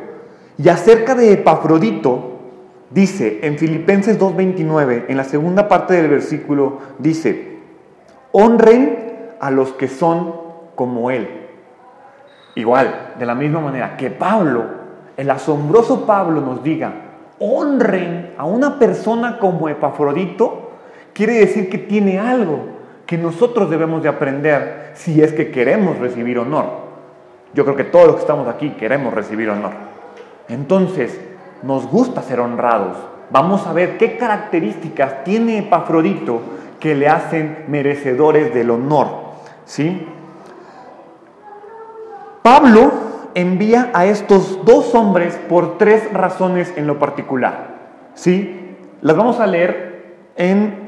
Y 0.58 0.68
acerca 0.68 1.14
de 1.14 1.32
Epafrodito, 1.32 2.38
dice 2.90 3.40
en 3.42 3.58
Filipenses 3.58 4.20
2.29, 4.20 5.06
en 5.08 5.16
la 5.16 5.24
segunda 5.24 5.68
parte 5.68 5.94
del 5.94 6.08
versículo, 6.08 6.78
dice, 6.98 7.58
honren 8.32 9.03
a 9.44 9.50
los 9.50 9.72
que 9.72 9.88
son 9.88 10.34
como 10.74 11.10
Él. 11.10 11.28
Igual, 12.54 13.12
de 13.18 13.26
la 13.26 13.34
misma 13.34 13.60
manera 13.60 13.94
que 13.94 14.08
Pablo, 14.08 14.64
el 15.18 15.30
asombroso 15.30 16.06
Pablo 16.06 16.40
nos 16.40 16.62
diga, 16.62 16.94
honren 17.38 18.32
a 18.38 18.46
una 18.46 18.78
persona 18.78 19.38
como 19.38 19.68
Epafrodito, 19.68 20.70
quiere 21.12 21.34
decir 21.34 21.68
que 21.68 21.76
tiene 21.76 22.18
algo 22.18 22.60
que 23.04 23.18
nosotros 23.18 23.68
debemos 23.68 24.02
de 24.02 24.08
aprender 24.08 24.92
si 24.94 25.20
es 25.20 25.34
que 25.34 25.50
queremos 25.50 25.98
recibir 25.98 26.38
honor. 26.38 26.64
Yo 27.52 27.64
creo 27.64 27.76
que 27.76 27.84
todos 27.84 28.06
los 28.06 28.14
que 28.14 28.22
estamos 28.22 28.48
aquí 28.48 28.70
queremos 28.70 29.12
recibir 29.12 29.50
honor. 29.50 29.72
Entonces, 30.48 31.20
nos 31.62 31.86
gusta 31.86 32.22
ser 32.22 32.40
honrados. 32.40 32.96
Vamos 33.28 33.66
a 33.66 33.74
ver 33.74 33.98
qué 33.98 34.16
características 34.16 35.22
tiene 35.22 35.58
Epafrodito 35.58 36.40
que 36.80 36.94
le 36.94 37.08
hacen 37.08 37.64
merecedores 37.68 38.54
del 38.54 38.70
honor. 38.70 39.23
¿Sí? 39.64 40.06
Pablo 42.42 42.92
envía 43.34 43.90
a 43.94 44.06
estos 44.06 44.64
dos 44.64 44.94
hombres 44.94 45.38
por 45.48 45.78
tres 45.78 46.12
razones 46.12 46.72
en 46.76 46.86
lo 46.86 46.98
particular. 46.98 47.74
¿Sí? 48.14 48.76
Las 49.00 49.16
vamos 49.16 49.40
a 49.40 49.46
leer 49.46 50.16
en 50.36 50.84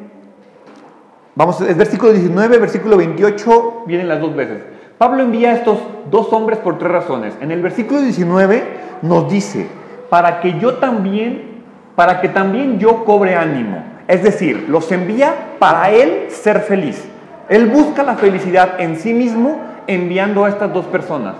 Vamos, 1.37 1.61
es 1.61 1.77
versículo 1.77 2.15
19, 2.15 2.57
versículo 2.57 2.97
28, 2.97 3.83
vienen 3.87 4.09
las 4.09 4.23
dos 4.23 4.35
veces. 4.35 4.63
Pablo 4.97 5.23
envía 5.23 5.51
a 5.51 5.53
estos 5.53 5.79
dos 6.11 6.33
hombres 6.33 6.59
por 6.59 6.79
tres 6.79 6.91
razones. 6.91 7.35
En 7.43 7.51
el 7.51 7.61
versículo 7.61 8.01
19 8.01 8.65
nos 9.03 9.31
dice, 9.31 9.67
para 10.09 10.41
que 10.41 10.59
yo 10.59 10.77
también, 10.77 11.63
para 11.95 12.23
que 12.23 12.31
también 12.31 12.79
yo 12.79 13.05
cobre 13.05 13.37
ánimo. 13.37 13.85
Es 14.09 14.23
decir, 14.23 14.65
los 14.71 14.91
envía 14.91 15.35
para 15.59 15.91
él 15.91 16.29
ser 16.31 16.61
feliz. 16.61 17.07
Él 17.49 17.67
busca 17.67 18.03
la 18.03 18.17
felicidad 18.17 18.81
en 18.81 18.97
sí 18.97 19.15
mismo 19.15 19.61
enviando 19.87 20.45
a 20.45 20.49
estas 20.49 20.73
dos 20.73 20.87
personas. 20.87 21.37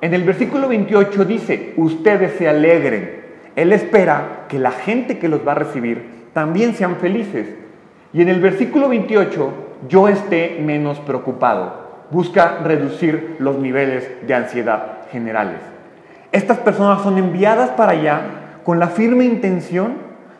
En 0.00 0.14
el 0.14 0.22
versículo 0.22 0.68
28 0.68 1.24
dice, 1.24 1.74
ustedes 1.76 2.34
se 2.38 2.48
alegren. 2.48 3.22
Él 3.56 3.72
espera 3.72 4.44
que 4.48 4.58
la 4.58 4.70
gente 4.70 5.18
que 5.18 5.28
los 5.28 5.46
va 5.46 5.52
a 5.52 5.56
recibir 5.56 6.28
también 6.32 6.74
sean 6.74 6.96
felices. 6.96 7.48
Y 8.12 8.22
en 8.22 8.28
el 8.28 8.40
versículo 8.40 8.88
28, 8.88 9.52
yo 9.88 10.08
esté 10.08 10.60
menos 10.62 11.00
preocupado. 11.00 11.86
Busca 12.10 12.58
reducir 12.62 13.36
los 13.38 13.58
niveles 13.58 14.08
de 14.26 14.34
ansiedad 14.34 14.98
generales. 15.10 15.58
Estas 16.30 16.58
personas 16.58 17.02
son 17.02 17.18
enviadas 17.18 17.70
para 17.70 17.92
allá 17.92 18.20
con 18.62 18.78
la 18.78 18.88
firme 18.88 19.24
intención 19.24 19.94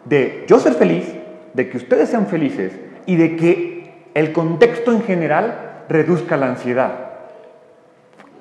de 0.05 0.45
yo 0.47 0.59
ser 0.59 0.75
feliz, 0.75 1.13
de 1.55 1.69
que 1.69 1.77
ustedes 1.77 2.11
sean 2.11 2.27
felices 2.27 2.73
y 3.07 3.17
de 3.17 3.37
que 3.37 3.76
el 4.17 4.33
contexto 4.33 4.93
en 4.93 5.03
general 5.03 5.83
reduzca 5.91 6.39
la 6.39 6.47
ansiedad. 6.47 6.91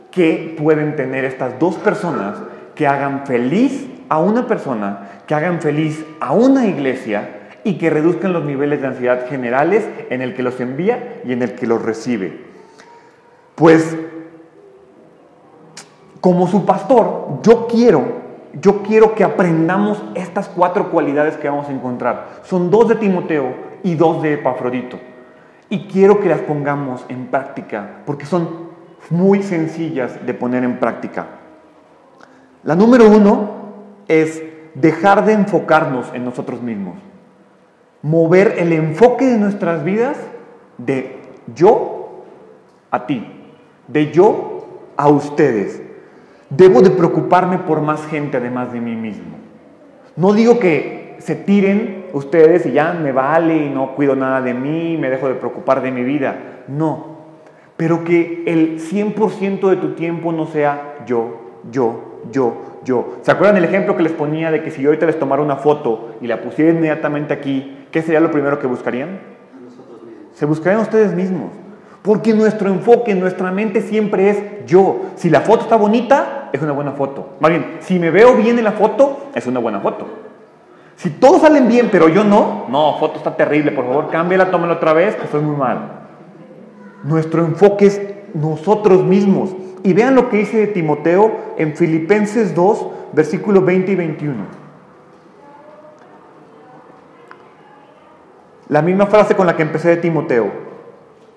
¿Qué 0.10 0.56
pueden 0.58 0.96
tener 0.96 1.26
estas 1.26 1.60
dos 1.60 1.76
personas 1.76 2.38
que 2.76 2.88
hagan 2.88 3.26
feliz 3.26 3.86
a 4.08 4.20
una 4.20 4.48
persona, 4.48 5.10
que 5.28 5.36
hagan 5.36 5.60
feliz 5.60 6.06
a 6.22 6.32
una 6.32 6.66
iglesia 6.66 7.50
y 7.66 7.78
que 7.78 7.90
reduzcan 7.90 8.32
los 8.32 8.46
niveles 8.46 8.80
de 8.80 8.88
ansiedad 8.88 9.28
generales 9.28 9.86
en 10.10 10.22
el 10.22 10.34
que 10.34 10.44
los 10.44 10.62
envía 10.62 11.20
y 11.26 11.34
en 11.34 11.42
el 11.42 11.56
que 11.56 11.68
los 11.68 11.82
recibe? 11.82 12.40
Pues 13.56 13.98
como 16.22 16.48
su 16.48 16.66
pastor, 16.66 17.42
yo 17.44 17.68
quiero 17.68 18.24
yo 18.62 18.82
quiero 18.84 19.14
que 19.14 19.26
aprendamos 19.26 20.02
estas 20.14 20.48
cuatro 20.48 20.90
cualidades 20.90 21.36
que 21.36 21.50
vamos 21.50 21.68
a 21.68 21.74
encontrar. 21.74 22.40
Son 22.44 22.72
dos 22.72 22.88
de 22.88 22.96
Timoteo 22.96 23.54
y 23.84 23.96
dos 23.96 24.24
de 24.24 24.36
Epafrodito. 24.36 24.98
Y 25.70 25.88
quiero 25.88 26.20
que 26.20 26.30
las 26.30 26.42
pongamos 26.42 27.06
en 27.10 27.28
práctica, 27.28 28.02
porque 28.06 28.26
son 28.26 28.66
muy 29.10 29.44
sencillas 29.44 30.26
de 30.26 30.34
poner 30.34 30.64
en 30.64 30.80
práctica. 30.80 31.28
La 32.64 32.76
número 32.76 33.08
uno 33.08 33.52
es 34.08 34.42
dejar 34.74 35.26
de 35.26 35.34
enfocarnos 35.34 36.12
en 36.14 36.26
nosotros 36.26 36.62
mismos. 36.62 36.96
Mover 38.02 38.56
el 38.58 38.74
enfoque 38.74 39.26
de 39.26 39.38
nuestras 39.38 39.84
vidas 39.84 40.18
de 40.78 41.22
yo 41.56 42.24
a 42.92 43.08
ti, 43.08 43.26
de 43.88 44.12
yo 44.12 44.68
a 44.98 45.08
ustedes. 45.08 45.82
Debo 46.50 46.82
de 46.82 46.92
preocuparme 46.92 47.58
por 47.58 47.82
más 47.82 48.06
gente 48.08 48.38
además 48.38 48.72
de 48.72 48.82
mí 48.82 48.96
mismo. 48.96 49.36
No 50.16 50.34
digo 50.34 50.60
que 50.60 51.16
se 51.20 51.36
tiren 51.36 52.05
ustedes 52.16 52.66
y 52.66 52.72
ya 52.72 52.94
me 52.94 53.12
vale 53.12 53.58
y 53.58 53.70
no 53.70 53.94
cuido 53.94 54.16
nada 54.16 54.42
de 54.42 54.54
mí, 54.54 54.98
me 54.98 55.10
dejo 55.10 55.28
de 55.28 55.36
preocupar 55.36 55.82
de 55.82 55.92
mi 55.92 56.04
vida. 56.04 56.64
No, 56.68 57.18
pero 57.76 58.06
que 58.06 58.44
el 58.48 58.80
100% 58.80 59.70
de 59.70 59.76
tu 59.76 59.94
tiempo 59.96 60.32
no 60.32 60.48
sea 60.48 61.04
yo, 61.06 61.42
yo, 61.70 62.22
yo, 62.32 62.80
yo. 62.86 63.18
¿Se 63.22 63.32
acuerdan 63.32 63.58
el 63.58 63.66
ejemplo 63.66 63.98
que 63.98 64.04
les 64.04 64.14
ponía 64.14 64.50
de 64.50 64.64
que 64.64 64.72
si 64.72 64.82
yo 64.82 64.90
ahorita 64.90 65.06
les 65.06 65.20
tomara 65.20 65.42
una 65.42 65.58
foto 65.58 66.16
y 66.22 66.28
la 66.28 66.42
pusiera 66.42 66.72
inmediatamente 66.72 67.34
aquí, 67.34 67.86
¿qué 67.92 68.02
sería 68.02 68.22
lo 68.22 68.32
primero 68.32 68.60
que 68.60 68.68
buscarían? 68.68 69.20
Se 70.34 70.46
buscarían 70.46 70.82
ustedes 70.82 71.14
mismos. 71.14 71.52
Porque 72.02 72.34
nuestro 72.34 72.70
enfoque, 72.70 73.14
nuestra 73.14 73.52
mente 73.52 73.82
siempre 73.82 74.30
es 74.30 74.66
yo. 74.66 75.02
Si 75.16 75.30
la 75.30 75.42
foto 75.42 75.64
está 75.64 75.76
bonita, 75.76 76.50
es 76.54 76.62
una 76.62 76.72
buena 76.72 76.92
foto. 76.92 77.36
Más 77.42 77.50
bien, 77.50 77.78
si 77.82 78.00
me 78.00 78.10
veo 78.10 78.36
bien 78.36 78.58
en 78.58 78.64
la 78.64 78.74
foto, 78.74 79.32
es 79.34 79.48
una 79.48 79.60
buena 79.60 79.82
foto. 79.82 80.25
Si 80.98 81.10
todos 81.10 81.42
salen 81.42 81.68
bien, 81.68 81.90
pero 81.92 82.08
yo 82.08 82.24
no, 82.24 82.66
no, 82.70 82.98
foto 83.00 83.18
está 83.18 83.36
terrible, 83.36 83.72
por 83.72 83.86
favor, 83.86 84.10
cámbiala, 84.10 84.50
tómela 84.50 84.74
otra 84.74 84.94
vez, 84.94 85.16
que 85.16 85.28
soy 85.28 85.42
muy 85.42 85.56
mal. 85.56 86.08
Nuestro 87.04 87.46
enfoque 87.46 87.88
es 87.88 88.02
nosotros 88.34 89.04
mismos. 89.04 89.56
Y 89.84 89.94
vean 89.94 90.16
lo 90.16 90.30
que 90.30 90.38
dice 90.38 90.68
Timoteo 90.68 91.32
en 91.58 91.76
Filipenses 91.76 92.56
2, 92.56 92.88
versículos 93.14 93.64
20 93.66 93.92
y 93.92 93.96
21. 93.96 94.36
La 98.70 98.82
misma 98.82 99.06
frase 99.06 99.36
con 99.36 99.46
la 99.46 99.56
que 99.56 99.62
empecé 99.62 99.90
de 99.90 99.98
Timoteo. 99.98 100.52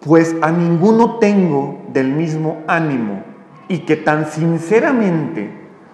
Pues 0.01 0.35
a 0.41 0.51
ninguno 0.51 1.19
tengo 1.19 1.81
del 1.89 2.09
mismo 2.13 2.63
ánimo 2.69 3.25
y 3.69 3.81
que 3.81 3.97
tan 3.97 4.27
sinceramente 4.27 5.51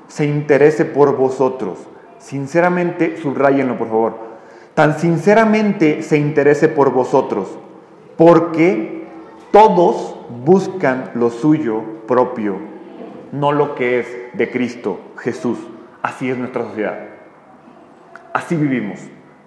se 0.06 0.26
interese 0.26 0.84
por 0.84 1.16
vosotros 1.16 1.78
sinceramente, 2.24 3.18
subrayenlo 3.18 3.76
por 3.76 3.88
favor, 3.88 4.18
tan 4.72 4.98
sinceramente 4.98 6.02
se 6.02 6.16
interese 6.16 6.68
por 6.68 6.90
vosotros, 6.90 7.58
porque 8.16 9.04
todos 9.50 10.16
buscan 10.44 11.10
lo 11.14 11.30
suyo 11.30 11.82
propio, 12.06 12.56
no 13.32 13.52
lo 13.52 13.74
que 13.74 14.00
es 14.00 14.08
de 14.32 14.50
Cristo 14.50 14.98
Jesús. 15.18 15.58
Así 16.02 16.30
es 16.30 16.36
nuestra 16.36 16.64
sociedad. 16.64 16.98
Así 18.32 18.56
vivimos. 18.56 19.00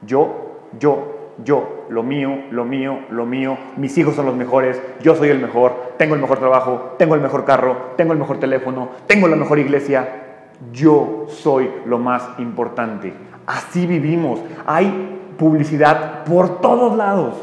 Yo, 0.03 0.61
yo, 0.79 1.33
yo, 1.43 1.85
lo 1.89 2.03
mío, 2.03 2.43
lo 2.51 2.63
mío, 2.63 2.99
lo 3.09 3.25
mío, 3.25 3.57
mis 3.75 3.97
hijos 3.97 4.15
son 4.15 4.25
los 4.27 4.35
mejores, 4.35 4.81
yo 5.01 5.15
soy 5.15 5.29
el 5.29 5.39
mejor, 5.39 5.93
tengo 5.97 6.15
el 6.15 6.21
mejor 6.21 6.39
trabajo, 6.39 6.95
tengo 6.97 7.15
el 7.15 7.21
mejor 7.21 7.43
carro, 7.43 7.93
tengo 7.95 8.13
el 8.13 8.19
mejor 8.19 8.39
teléfono, 8.39 8.89
tengo 9.07 9.27
la 9.27 9.35
mejor 9.35 9.59
iglesia. 9.59 10.26
Yo 10.71 11.25
soy 11.27 11.69
lo 11.85 11.97
más 11.97 12.27
importante. 12.39 13.13
Así 13.45 13.85
vivimos. 13.85 14.41
Hay 14.65 15.35
publicidad 15.37 16.23
por 16.23 16.61
todos 16.61 16.97
lados 16.97 17.35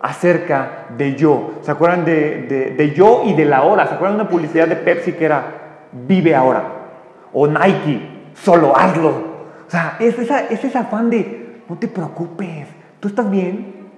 acerca 0.00 0.86
de 0.96 1.14
yo. 1.14 1.52
¿Se 1.60 1.70
acuerdan 1.70 2.04
de, 2.04 2.92
yo 2.96 3.22
y 3.24 3.34
de 3.34 3.44
la 3.44 3.62
hora? 3.62 3.86
¿Se 3.86 3.94
acuerdan 3.94 4.18
de 4.18 4.22
una 4.22 4.30
publicidad 4.30 4.68
de 4.68 4.76
Pepsi 4.76 5.12
que 5.12 5.24
era 5.24 5.88
vive 5.92 6.34
ahora? 6.34 6.64
O 7.32 7.46
Nike, 7.46 8.30
solo 8.34 8.76
hazlo. 8.76 9.32
O 9.66 9.70
sea, 9.70 9.96
es, 9.98 10.18
esa, 10.18 10.46
es 10.46 10.62
ese 10.64 10.78
afán 10.78 11.10
de 11.10 11.42
no 11.68 11.78
te 11.78 11.88
preocupes, 11.88 12.68
tú 13.00 13.08
estás 13.08 13.30
bien, 13.30 13.88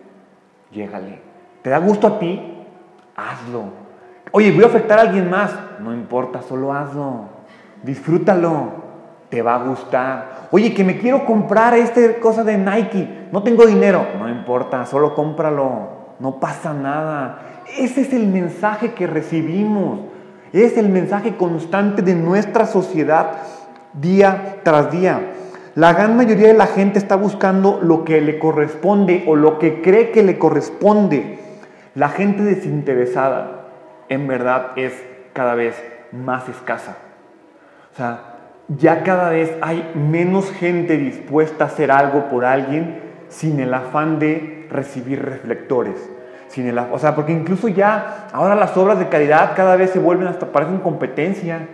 llégale. 0.71 1.19
¿Te 1.63 1.71
da 1.71 1.79
gusto 1.79 2.07
a 2.07 2.19
ti? 2.19 2.41
Hazlo. 3.17 3.65
Oye, 4.31 4.53
voy 4.53 4.65
a 4.65 4.67
afectar 4.67 4.99
a 4.99 5.03
alguien 5.03 5.29
más. 5.31 5.53
No 5.81 5.93
importa, 5.93 6.43
solo 6.43 6.73
hazlo. 6.73 7.34
Disfrútalo. 7.85 8.83
Te 9.29 9.43
va 9.43 9.57
a 9.57 9.65
gustar. 9.65 10.49
Oye, 10.51 10.75
que 10.75 10.85
me 10.85 10.99
quiero 10.99 11.25
comprar 11.25 11.75
esta 11.75 12.01
cosa 12.21 12.45
de 12.45 12.57
Nike. 12.57 13.29
No 13.33 13.43
tengo 13.43 13.67
dinero. 13.67 14.07
No 14.19 14.29
importa, 14.29 14.87
solo 14.87 15.15
cómpralo 15.15 16.05
no 16.19 16.41
pasa 16.41 16.73
nada. 16.73 17.39
Ese 17.79 18.03
es 18.03 18.13
el 18.13 18.27
mensaje 18.27 18.93
que 18.95 19.07
recibimos. 19.07 20.01
Es 20.53 20.77
el 20.77 20.89
mensaje 20.89 21.37
constante 21.37 22.03
de 22.03 22.15
nuestra 22.15 22.67
sociedad 22.67 23.33
día 23.93 24.61
tras 24.63 24.91
día. 24.91 25.33
La 25.75 25.93
gran 25.93 26.17
mayoría 26.17 26.49
de 26.49 26.55
la 26.55 26.67
gente 26.67 26.99
está 26.99 27.17
buscando 27.17 27.81
lo 27.83 28.05
que 28.05 28.21
le 28.21 28.39
corresponde 28.39 29.25
o 29.27 29.35
lo 29.35 29.59
que 29.59 29.83
cree 29.83 30.13
que 30.13 30.23
le 30.23 30.39
corresponde. 30.39 31.41
La 31.97 32.09
gente 32.09 32.45
desinteresada 32.45 33.67
en 34.09 34.29
verdad 34.29 34.71
es 34.77 34.93
cada 35.33 35.57
vez 35.57 35.75
más 36.13 36.49
escasa. 36.49 36.97
O 37.95 37.97
sea, 37.97 38.21
ya 38.67 39.05
cada 39.05 39.31
vez 39.31 39.55
hay 39.61 39.89
menos 39.95 40.51
gente 40.51 40.97
dispuesta 40.97 41.65
a 41.65 41.67
hacer 41.69 41.93
algo 41.93 42.29
por 42.29 42.45
alguien 42.45 43.01
sin 43.29 43.61
el 43.61 43.73
afán 43.73 44.19
de 44.19 44.67
recibir 44.69 45.25
reflectores. 45.25 46.11
Sin 46.49 46.67
el, 46.67 46.77
o 46.77 46.99
sea, 46.99 47.15
porque 47.15 47.33
incluso 47.33 47.69
ya 47.69 48.27
ahora 48.33 48.57
las 48.57 48.77
obras 48.77 48.99
de 48.99 49.09
caridad 49.09 49.53
cada 49.55 49.77
vez 49.77 49.91
se 49.91 50.01
vuelven 50.01 50.27
hasta 50.27 50.47
parecen 50.47 50.79
competencia. 50.79 51.69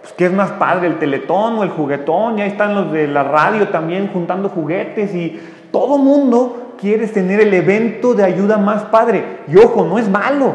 Pues, 0.00 0.14
¿Qué 0.14 0.26
es 0.26 0.32
más 0.32 0.50
padre, 0.52 0.86
el 0.86 0.98
teletón 0.98 1.58
o 1.58 1.62
el 1.62 1.70
juguetón? 1.70 2.38
Ya 2.38 2.46
están 2.46 2.74
los 2.74 2.92
de 2.92 3.06
la 3.06 3.24
radio 3.24 3.68
también 3.68 4.08
juntando 4.12 4.48
juguetes 4.48 5.14
y 5.14 5.38
todo 5.70 5.98
mundo 5.98 6.74
quiere 6.80 7.06
tener 7.06 7.40
el 7.40 7.52
evento 7.52 8.14
de 8.14 8.24
ayuda 8.24 8.56
más 8.56 8.84
padre. 8.84 9.40
Y 9.46 9.58
ojo, 9.58 9.84
no 9.84 9.98
es 9.98 10.08
malo. 10.08 10.54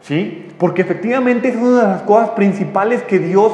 ¿Sí? 0.00 0.48
Porque 0.58 0.82
efectivamente 0.82 1.48
es 1.48 1.56
una 1.56 1.82
de 1.82 1.88
las 1.88 2.02
cosas 2.02 2.30
principales 2.30 3.02
que 3.02 3.18
Dios, 3.18 3.52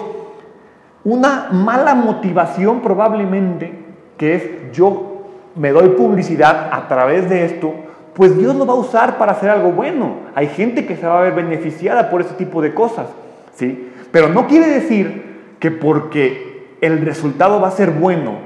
una 1.09 1.49
mala 1.53 1.95
motivación 1.95 2.83
probablemente, 2.83 3.73
que 4.19 4.35
es 4.35 4.73
yo 4.73 5.23
me 5.57 5.71
doy 5.71 5.88
publicidad 5.91 6.69
a 6.71 6.87
través 6.87 7.31
de 7.31 7.47
esto, 7.47 7.73
pues 8.12 8.37
Dios 8.37 8.55
lo 8.55 8.67
va 8.67 8.75
a 8.75 8.77
usar 8.77 9.17
para 9.17 9.33
hacer 9.33 9.49
algo 9.49 9.73
bueno. 9.73 10.17
Hay 10.35 10.49
gente 10.49 10.85
que 10.85 10.97
se 10.97 11.07
va 11.07 11.19
a 11.19 11.23
ver 11.23 11.33
beneficiada 11.33 12.11
por 12.11 12.21
ese 12.21 12.35
tipo 12.35 12.61
de 12.61 12.75
cosas, 12.75 13.07
¿sí? 13.55 13.91
Pero 14.11 14.29
no 14.29 14.47
quiere 14.47 14.69
decir 14.69 15.55
que 15.59 15.71
porque 15.71 16.77
el 16.83 17.00
resultado 17.00 17.59
va 17.59 17.69
a 17.69 17.73
ser 17.73 17.93
bueno, 17.93 18.37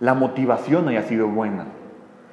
la 0.00 0.14
motivación 0.14 0.88
haya 0.88 1.02
sido 1.02 1.28
buena. 1.28 1.66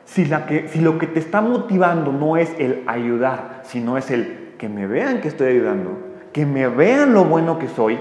Si, 0.06 0.26
la 0.26 0.48
que, 0.48 0.68
si 0.68 0.82
lo 0.82 0.98
que 0.98 1.06
te 1.06 1.20
está 1.20 1.42
motivando 1.42 2.12
no 2.12 2.38
es 2.38 2.52
el 2.58 2.82
ayudar, 2.88 3.62
sino 3.64 3.98
es 4.00 4.10
el 4.10 4.54
que 4.58 4.68
me 4.68 4.88
vean 4.88 5.22
que 5.22 5.28
estoy 5.28 5.50
ayudando, 5.50 5.92
que 6.32 6.48
me 6.48 6.68
vean 6.68 7.14
lo 7.14 7.26
bueno 7.26 7.60
que 7.60 7.68
soy, 7.68 8.00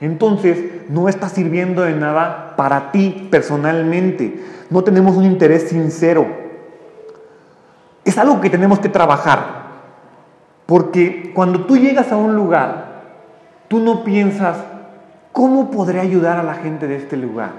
entonces 0.00 0.88
no 0.88 1.08
está 1.08 1.28
sirviendo 1.28 1.82
de 1.82 1.94
nada 1.94 2.54
para 2.56 2.92
ti 2.92 3.28
personalmente. 3.30 4.44
No 4.70 4.82
tenemos 4.82 5.16
un 5.16 5.24
interés 5.24 5.68
sincero. 5.68 6.26
Es 8.04 8.18
algo 8.18 8.40
que 8.40 8.50
tenemos 8.50 8.78
que 8.78 8.88
trabajar. 8.88 9.66
Porque 10.66 11.32
cuando 11.34 11.64
tú 11.64 11.76
llegas 11.76 12.12
a 12.12 12.16
un 12.16 12.34
lugar, 12.34 12.86
tú 13.68 13.78
no 13.78 14.04
piensas, 14.04 14.58
¿cómo 15.32 15.70
podré 15.70 16.00
ayudar 16.00 16.38
a 16.38 16.42
la 16.42 16.54
gente 16.54 16.86
de 16.86 16.96
este 16.96 17.16
lugar? 17.16 17.50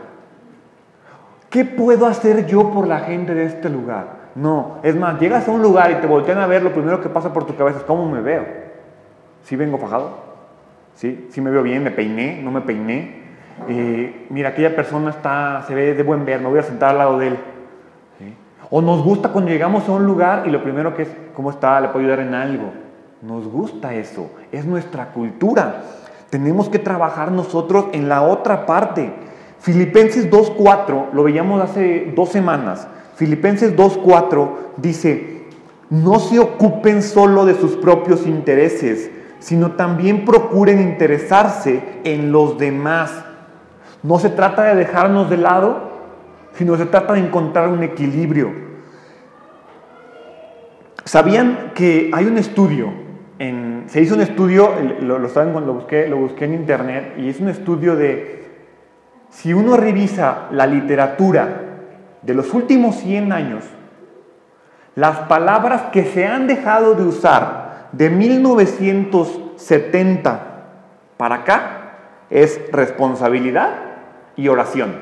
¿Qué 1.49 1.63
puedo 1.63 2.05
hacer 2.05 2.45
yo 2.45 2.71
por 2.71 2.87
la 2.87 2.99
gente 2.99 3.33
de 3.33 3.45
este 3.45 3.69
lugar? 3.69 4.17
No, 4.35 4.77
es 4.83 4.95
más, 4.95 5.19
llegas 5.19 5.47
a 5.47 5.51
un 5.51 5.63
lugar 5.63 5.91
y 5.91 5.95
te 5.95 6.07
voltean 6.07 6.37
a 6.37 6.47
ver, 6.47 6.61
lo 6.61 6.73
primero 6.73 7.01
que 7.01 7.09
pasa 7.09 7.33
por 7.33 7.45
tu 7.45 7.55
cabeza 7.55 7.79
es 7.79 7.83
cómo 7.85 8.07
me 8.09 8.21
veo. 8.21 8.45
¿Sí 9.43 9.55
vengo 9.55 9.77
fajado? 9.77 10.26
¿Sí? 10.97 11.41
me 11.41 11.49
veo 11.49 11.63
bien, 11.63 11.83
me 11.83 11.91
peiné, 11.91 12.41
no 12.43 12.51
me 12.51 12.61
peiné. 12.61 13.27
Eh, 13.69 14.27
mira, 14.29 14.49
aquella 14.49 14.75
persona 14.75 15.11
está, 15.11 15.63
se 15.67 15.73
ve 15.73 15.93
de 15.93 16.03
buen 16.03 16.25
ver, 16.25 16.41
me 16.41 16.49
voy 16.49 16.59
a 16.59 16.63
sentar 16.63 16.91
al 16.91 16.97
lado 16.97 17.17
de 17.17 17.27
él. 17.27 17.37
O 18.69 18.81
nos 18.81 19.01
gusta 19.01 19.29
cuando 19.29 19.49
llegamos 19.49 19.87
a 19.87 19.93
un 19.93 20.05
lugar 20.05 20.43
y 20.45 20.51
lo 20.51 20.61
primero 20.61 20.93
que 20.93 21.03
es, 21.03 21.09
¿cómo 21.33 21.51
está? 21.51 21.79
¿Le 21.79 21.87
puedo 21.87 21.99
ayudar 21.99 22.19
en 22.19 22.33
algo? 22.33 22.73
Nos 23.21 23.47
gusta 23.47 23.93
eso, 23.93 24.29
es 24.51 24.65
nuestra 24.65 25.13
cultura. 25.13 25.83
Tenemos 26.29 26.67
que 26.67 26.77
trabajar 26.77 27.31
nosotros 27.31 27.85
en 27.93 28.09
la 28.09 28.23
otra 28.23 28.65
parte. 28.65 29.13
Filipenses 29.59 30.29
2.4, 30.29 31.11
lo 31.13 31.23
veíamos 31.23 31.61
hace 31.61 32.11
dos 32.13 32.29
semanas. 32.29 32.87
Filipenses 33.15 33.75
2.4 33.75 34.49
dice, 34.75 35.45
no 35.89 36.19
se 36.19 36.37
ocupen 36.37 37.01
solo 37.01 37.45
de 37.45 37.55
sus 37.55 37.77
propios 37.77 38.27
intereses, 38.27 39.09
sino 39.39 39.71
también 39.71 40.25
procuren 40.25 40.81
interesarse 40.81 41.81
en 42.03 42.31
los 42.31 42.57
demás. 42.57 43.25
No 44.03 44.19
se 44.19 44.29
trata 44.29 44.63
de 44.63 44.75
dejarnos 44.75 45.29
de 45.29 45.37
lado, 45.37 45.91
sino 46.53 46.75
se 46.75 46.85
trata 46.85 47.13
de 47.13 47.19
encontrar 47.19 47.69
un 47.69 47.83
equilibrio. 47.83 48.51
¿Sabían 51.05 51.71
que 51.73 52.11
hay 52.13 52.25
un 52.25 52.37
estudio? 52.37 52.91
Se 53.87 54.01
hizo 54.01 54.15
un 54.15 54.21
estudio, 54.21 54.73
lo, 55.01 55.19
lo 55.19 55.29
saben 55.29 55.53
cuando 55.53 55.71
lo 55.71 55.79
busqué, 55.79 56.07
lo 56.09 56.17
busqué 56.17 56.45
en 56.45 56.55
internet, 56.55 57.13
y 57.17 57.29
es 57.29 57.39
un 57.39 57.47
estudio 57.47 57.95
de 57.95 58.45
si 59.29 59.53
uno 59.53 59.77
revisa 59.77 60.47
la 60.51 60.67
literatura 60.67 61.61
de 62.21 62.33
los 62.33 62.53
últimos 62.53 62.95
100 62.97 63.31
años, 63.31 63.63
las 64.95 65.19
palabras 65.19 65.83
que 65.91 66.05
se 66.05 66.25
han 66.25 66.47
dejado 66.47 66.95
de 66.95 67.03
usar 67.03 67.66
de 67.97 68.09
1970 68.11 70.41
para 71.17 71.35
acá 71.35 71.81
es 72.29 72.61
responsabilidad 72.71 73.69
y 74.35 74.47
oración. 74.49 74.95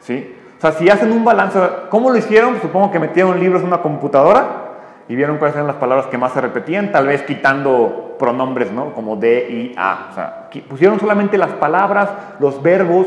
¿Sí? 0.00 0.34
O 0.58 0.60
sea, 0.60 0.72
si 0.72 0.90
hacen 0.90 1.12
un 1.12 1.24
balance, 1.24 1.56
¿cómo 1.90 2.10
lo 2.10 2.18
hicieron? 2.18 2.60
Supongo 2.60 2.90
que 2.90 2.98
metieron 2.98 3.38
libros 3.38 3.62
en 3.62 3.68
una 3.68 3.80
computadora 3.80 4.62
y 5.08 5.14
vieron 5.14 5.38
cuáles 5.38 5.54
eran 5.54 5.68
las 5.68 5.76
palabras 5.76 6.08
que 6.08 6.18
más 6.18 6.32
se 6.32 6.40
repetían, 6.40 6.90
tal 6.90 7.06
vez 7.06 7.22
quitando 7.22 8.16
pronombres, 8.18 8.72
¿no? 8.72 8.92
Como 8.94 9.14
de 9.16 9.46
y 9.50 9.72
a. 9.76 10.08
O 10.10 10.14
sea, 10.14 10.50
pusieron 10.68 10.98
solamente 10.98 11.38
las 11.38 11.52
palabras, 11.52 12.10
los 12.40 12.60
verbos 12.62 13.06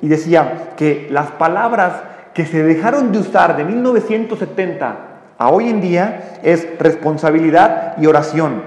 y 0.00 0.08
decía 0.08 0.72
que 0.76 1.06
las 1.10 1.30
palabras 1.32 2.02
que 2.32 2.46
se 2.46 2.64
dejaron 2.64 3.12
de 3.12 3.18
usar 3.18 3.56
de 3.56 3.64
1970 3.64 5.13
a 5.38 5.50
hoy 5.50 5.68
en 5.68 5.80
día 5.80 6.38
es 6.42 6.66
responsabilidad 6.78 7.96
y 7.98 8.06
oración. 8.06 8.62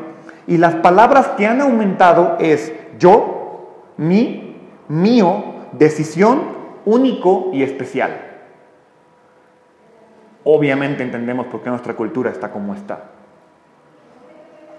Y 0.47 0.57
las 0.57 0.75
palabras 0.75 1.27
que 1.37 1.45
han 1.45 1.61
aumentado 1.61 2.37
es 2.39 2.73
yo, 2.97 3.93
mi, 3.97 4.55
mío, 4.87 5.43
decisión, 5.73 6.41
único 6.85 7.49
y 7.53 7.63
especial. 7.63 8.21
Obviamente 10.43 11.03
entendemos 11.03 11.47
por 11.47 11.61
qué 11.61 11.69
nuestra 11.69 11.95
cultura 11.95 12.31
está 12.31 12.51
como 12.51 12.73
está. 12.73 13.11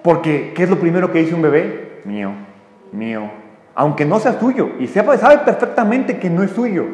Porque, 0.03 0.55
¿qué 0.55 0.63
es 0.63 0.71
lo 0.71 0.79
primero 0.79 1.13
que 1.13 1.19
dice 1.19 1.35
un 1.35 1.43
bebé? 1.43 2.01
Mío, 2.05 2.33
mío. 2.93 3.31
Aunque 3.75 4.07
no 4.07 4.19
sea 4.19 4.41
suyo 4.41 4.71
y 4.79 4.87
sepa, 4.87 5.17
sabe 5.19 5.39
perfectamente 5.39 6.19
que 6.19 6.31
no 6.31 6.43
es 6.43 6.53
suyo, 6.53 6.87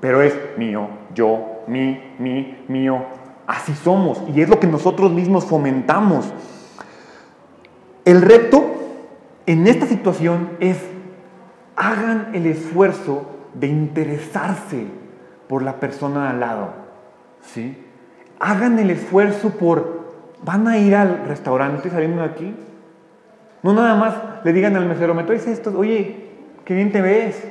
pero 0.00 0.20
es 0.20 0.36
mío, 0.56 0.88
yo, 1.14 1.62
mi, 1.66 2.14
mi, 2.18 2.64
mío, 2.68 3.04
Así 3.48 3.74
somos 3.74 4.22
y 4.34 4.42
es 4.42 4.48
lo 4.50 4.60
que 4.60 4.66
nosotros 4.66 5.10
mismos 5.10 5.46
fomentamos. 5.46 6.30
El 8.04 8.20
reto 8.20 8.62
en 9.46 9.66
esta 9.66 9.86
situación 9.86 10.50
es 10.60 10.76
hagan 11.74 12.28
el 12.34 12.44
esfuerzo 12.44 13.24
de 13.54 13.68
interesarse 13.68 14.86
por 15.48 15.62
la 15.62 15.80
persona 15.80 16.28
al 16.28 16.40
lado. 16.40 16.74
¿sí? 17.40 17.82
Hagan 18.38 18.78
el 18.78 18.90
esfuerzo 18.90 19.48
por, 19.48 20.12
¿van 20.44 20.68
a 20.68 20.76
ir 20.76 20.94
al 20.94 21.24
restaurante 21.26 21.88
saliendo 21.88 22.20
de 22.20 22.28
aquí? 22.28 22.54
No 23.62 23.72
nada 23.72 23.94
más, 23.94 24.14
le 24.44 24.52
digan 24.52 24.76
al 24.76 24.84
mesero, 24.84 25.14
me 25.14 25.24
traes 25.24 25.46
esto, 25.46 25.72
oye, 25.74 26.28
qué 26.66 26.74
bien 26.74 26.92
te 26.92 27.00
ves, 27.00 27.42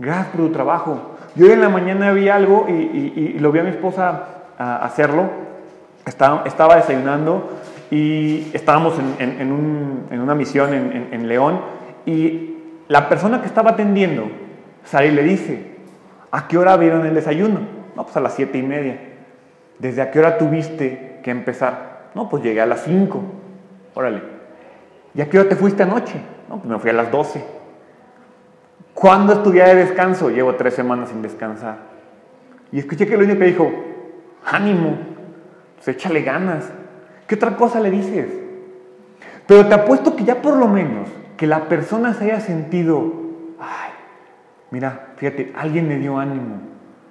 gracias 0.00 0.26
por 0.34 0.46
tu 0.46 0.52
trabajo. 0.52 1.12
Yo 1.36 1.46
hoy 1.46 1.52
en 1.52 1.60
la 1.60 1.68
mañana 1.68 2.10
vi 2.10 2.28
algo 2.28 2.66
y, 2.68 3.38
lo 3.38 3.52
vi 3.52 3.60
a 3.60 3.62
mi 3.62 3.70
esposa 3.70 4.41
hacerlo, 4.62 5.30
estaba, 6.06 6.42
estaba 6.46 6.76
desayunando 6.76 7.50
y 7.90 8.50
estábamos 8.54 8.94
en, 9.18 9.52
una 9.52 10.34
misión 10.34 10.72
en, 10.72 11.28
León 11.28 11.60
y 12.06 12.56
la 12.88 13.08
persona 13.08 13.40
que 13.40 13.46
estaba 13.46 13.72
atendiendo 13.72 14.30
sale 14.84 15.08
y 15.08 15.10
le 15.12 15.22
dice, 15.22 15.72
¿a 16.30 16.48
qué 16.48 16.58
hora 16.58 16.76
vieron 16.76 17.06
el 17.06 17.14
desayuno? 17.14 17.60
No, 17.94 18.04
pues 18.04 18.16
a 18.16 18.20
las 18.20 18.34
siete 18.34 18.58
y 18.58 18.62
media. 18.62 18.98
¿Desde 19.78 20.00
a 20.00 20.10
qué 20.10 20.18
hora 20.18 20.38
tuviste 20.38 21.20
que 21.22 21.30
empezar? 21.30 22.10
No, 22.14 22.28
pues 22.28 22.42
llegué 22.42 22.60
a 22.60 22.66
las 22.66 22.84
cinco. 22.84 23.22
Órale. 23.94 24.22
¿Y 25.14 25.20
a 25.20 25.28
qué 25.28 25.38
hora 25.38 25.48
te 25.48 25.56
fuiste 25.56 25.82
anoche? 25.82 26.14
No, 26.48 26.56
pues 26.56 26.68
me 26.68 26.78
fui 26.78 26.90
a 26.90 26.94
las 26.94 27.10
doce. 27.10 27.44
¿Cuándo 28.94 29.34
es 29.34 29.42
tu 29.42 29.50
día 29.50 29.66
de 29.66 29.74
descanso? 29.74 30.30
Llevo 30.30 30.54
tres 30.54 30.74
semanas 30.74 31.10
sin 31.10 31.20
descansar. 31.20 31.76
Y 32.70 32.78
escuché 32.78 33.06
que 33.06 33.16
lo 33.16 33.24
único 33.24 33.38
que 33.38 33.46
dijo, 33.46 33.72
ánimo, 34.44 34.96
pues 35.76 35.88
échale 35.88 36.22
ganas. 36.22 36.70
¿Qué 37.26 37.34
otra 37.34 37.56
cosa 37.56 37.80
le 37.80 37.90
dices? 37.90 38.28
Pero 39.46 39.66
te 39.66 39.74
apuesto 39.74 40.16
que 40.16 40.24
ya 40.24 40.40
por 40.40 40.56
lo 40.56 40.68
menos 40.68 41.08
que 41.36 41.46
la 41.46 41.68
persona 41.68 42.14
se 42.14 42.24
haya 42.24 42.40
sentido, 42.40 43.12
ay, 43.58 43.90
mira, 44.70 45.12
fíjate, 45.16 45.52
alguien 45.56 45.88
me 45.88 45.96
dio 45.96 46.18
ánimo, 46.18 46.60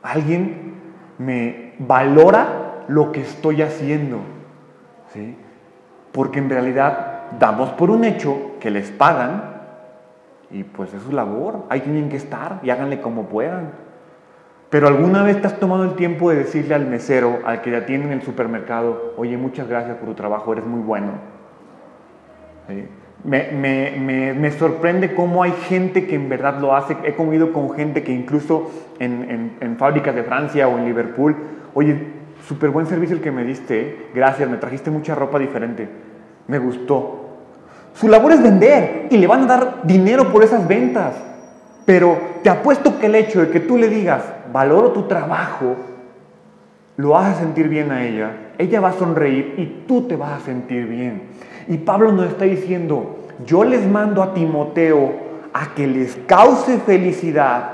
alguien 0.02 0.76
me 1.18 1.74
valora 1.80 2.86
lo 2.88 3.12
que 3.12 3.22
estoy 3.22 3.62
haciendo, 3.62 4.20
¿sí? 5.14 5.38
Porque 6.12 6.40
en 6.40 6.50
realidad 6.50 7.32
damos 7.40 7.72
por 7.72 7.90
un 7.90 8.04
hecho 8.04 8.54
que 8.60 8.72
les 8.72 8.92
pagan 8.92 9.52
y 10.50 10.64
pues 10.64 10.94
es 10.94 11.02
su 11.04 11.12
labor, 11.12 11.66
ahí 11.70 11.82
tienen 11.82 12.10
que 12.10 12.18
estar 12.18 12.60
y 12.64 12.70
háganle 12.70 13.02
como 13.02 13.26
puedan. 13.28 13.72
Pero 14.72 14.88
alguna 14.88 15.22
vez 15.22 15.40
te 15.40 15.48
has 15.48 15.60
tomado 15.60 15.84
el 15.84 15.96
tiempo 15.96 16.32
de 16.32 16.38
decirle 16.38 16.74
al 16.74 16.88
mesero, 16.88 17.40
al 17.46 17.62
que 17.62 17.72
ya 17.72 17.86
tiene 17.86 18.06
en 18.06 18.14
el 18.14 18.22
supermercado, 18.24 19.14
oye, 19.18 19.38
muchas 19.38 19.68
gracias 19.68 19.98
por 19.98 20.08
tu 20.08 20.16
trabajo, 20.16 20.54
eres 20.54 20.66
muy 20.66 20.80
bueno. 20.80 21.12
Me, 23.24 24.52
sorprende 24.52 25.14
cómo 25.14 25.44
hay 25.44 25.52
gente 25.52 26.08
que 26.08 26.16
en 26.16 26.30
verdad 26.30 26.60
lo 26.60 26.74
hace. 26.74 26.98
He 27.04 27.14
comido 27.14 27.52
con 27.52 27.72
gente 27.72 28.02
que 28.02 28.14
incluso 28.14 28.72
en, 28.98 29.58
en 29.60 29.78
fábricas 29.78 30.16
de 30.16 30.24
Francia 30.24 30.68
o 30.70 30.80
en 30.80 30.86
Liverpool, 30.86 31.36
oye, 31.74 32.22
súper 32.48 32.70
buen 32.70 32.86
servicio 32.86 33.16
el 33.16 33.22
que 33.22 33.32
me 33.32 33.44
diste, 33.44 33.82
¿eh? 33.82 34.08
gracias, 34.14 34.50
me 34.50 34.58
trajiste 34.58 34.90
mucha 34.90 35.16
ropa 35.16 35.38
diferente, 35.38 35.88
me 36.48 36.60
gustó. 36.60 37.18
Su 37.94 38.08
labor 38.08 38.32
es 38.32 38.42
vender 38.42 39.08
y 39.10 39.18
le 39.18 39.28
van 39.28 39.44
a 39.44 39.48
dar 39.48 39.80
dinero 39.84 40.32
por 40.32 40.44
esas 40.44 40.68
ventas. 40.68 41.16
Pero 41.86 42.18
te 42.44 42.50
apuesto 42.50 43.00
que 43.00 43.08
el 43.08 43.16
hecho 43.16 43.42
de 43.42 43.50
que 43.50 43.60
tú 43.60 43.78
le 43.78 43.90
digas, 43.90 44.24
valoro 44.52 44.92
tu 44.92 45.04
trabajo, 45.04 45.76
lo 46.98 47.18
hace 47.18 47.40
sentir 47.40 47.68
bien 47.68 47.92
a 47.92 48.06
ella, 48.06 48.52
ella 48.58 48.80
va 48.80 48.90
a 48.90 48.94
sonreír 48.94 49.56
y 49.58 49.86
tú 49.88 50.04
te 50.04 50.16
vas 50.16 50.42
a 50.42 50.46
sentir 50.46 50.88
bien. 50.88 51.24
Y 51.68 51.78
Pablo 51.78 52.12
nos 52.12 52.28
está 52.28 52.46
diciendo, 52.46 53.18
yo 53.46 53.64
les 53.64 53.88
mando 53.88 54.22
a 54.22 54.34
Timoteo 54.34 55.14
a 55.54 55.74
que 55.74 55.88
les 55.88 56.16
cause 56.28 56.78
felicidad, 56.80 57.72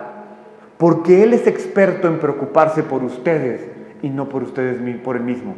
porque 0.77 1.23
él 1.23 1.33
es 1.33 1.47
experto 1.47 2.07
en 2.07 2.19
preocuparse 2.19 2.83
por 2.83 3.03
ustedes 3.03 3.67
y 4.01 4.09
no 4.09 4.29
por 4.29 4.43
ustedes 4.43 4.77
por 4.99 5.15
él 5.15 5.23
mismo. 5.23 5.55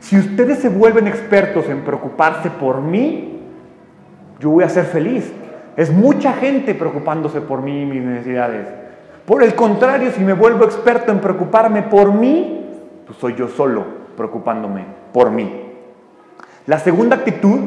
Si 0.00 0.18
ustedes 0.18 0.60
se 0.60 0.70
vuelven 0.70 1.06
expertos 1.06 1.68
en 1.68 1.82
preocuparse 1.82 2.50
por 2.50 2.80
mí, 2.80 3.38
yo 4.40 4.50
voy 4.50 4.64
a 4.64 4.68
ser 4.68 4.86
feliz. 4.86 5.30
Es 5.76 5.92
mucha 5.92 6.32
gente 6.32 6.74
preocupándose 6.74 7.40
por 7.42 7.60
mí 7.62 7.82
y 7.82 7.86
mis 7.86 8.02
necesidades. 8.02 8.79
Por 9.30 9.44
el 9.44 9.54
contrario, 9.54 10.10
si 10.10 10.24
me 10.24 10.32
vuelvo 10.32 10.64
experto 10.64 11.12
en 11.12 11.20
preocuparme 11.20 11.82
por 11.82 12.12
mí, 12.12 12.66
pues 13.06 13.16
soy 13.20 13.36
yo 13.36 13.46
solo 13.46 13.84
preocupándome 14.16 14.84
por 15.12 15.30
mí. 15.30 15.66
La 16.66 16.80
segunda 16.80 17.14
actitud 17.14 17.60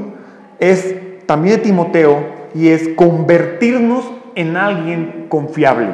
es 0.60 1.26
también 1.26 1.56
de 1.56 1.62
Timoteo 1.63 2.21
y 2.54 2.67
es 2.67 2.89
convertirnos 2.97 4.04
en 4.36 4.58
alguien 4.58 5.28
confiable. 5.30 5.88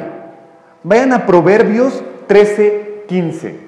Vayan 0.82 1.12
a 1.12 1.24
Proverbios 1.24 2.02
13, 2.26 3.04
15. 3.06 3.60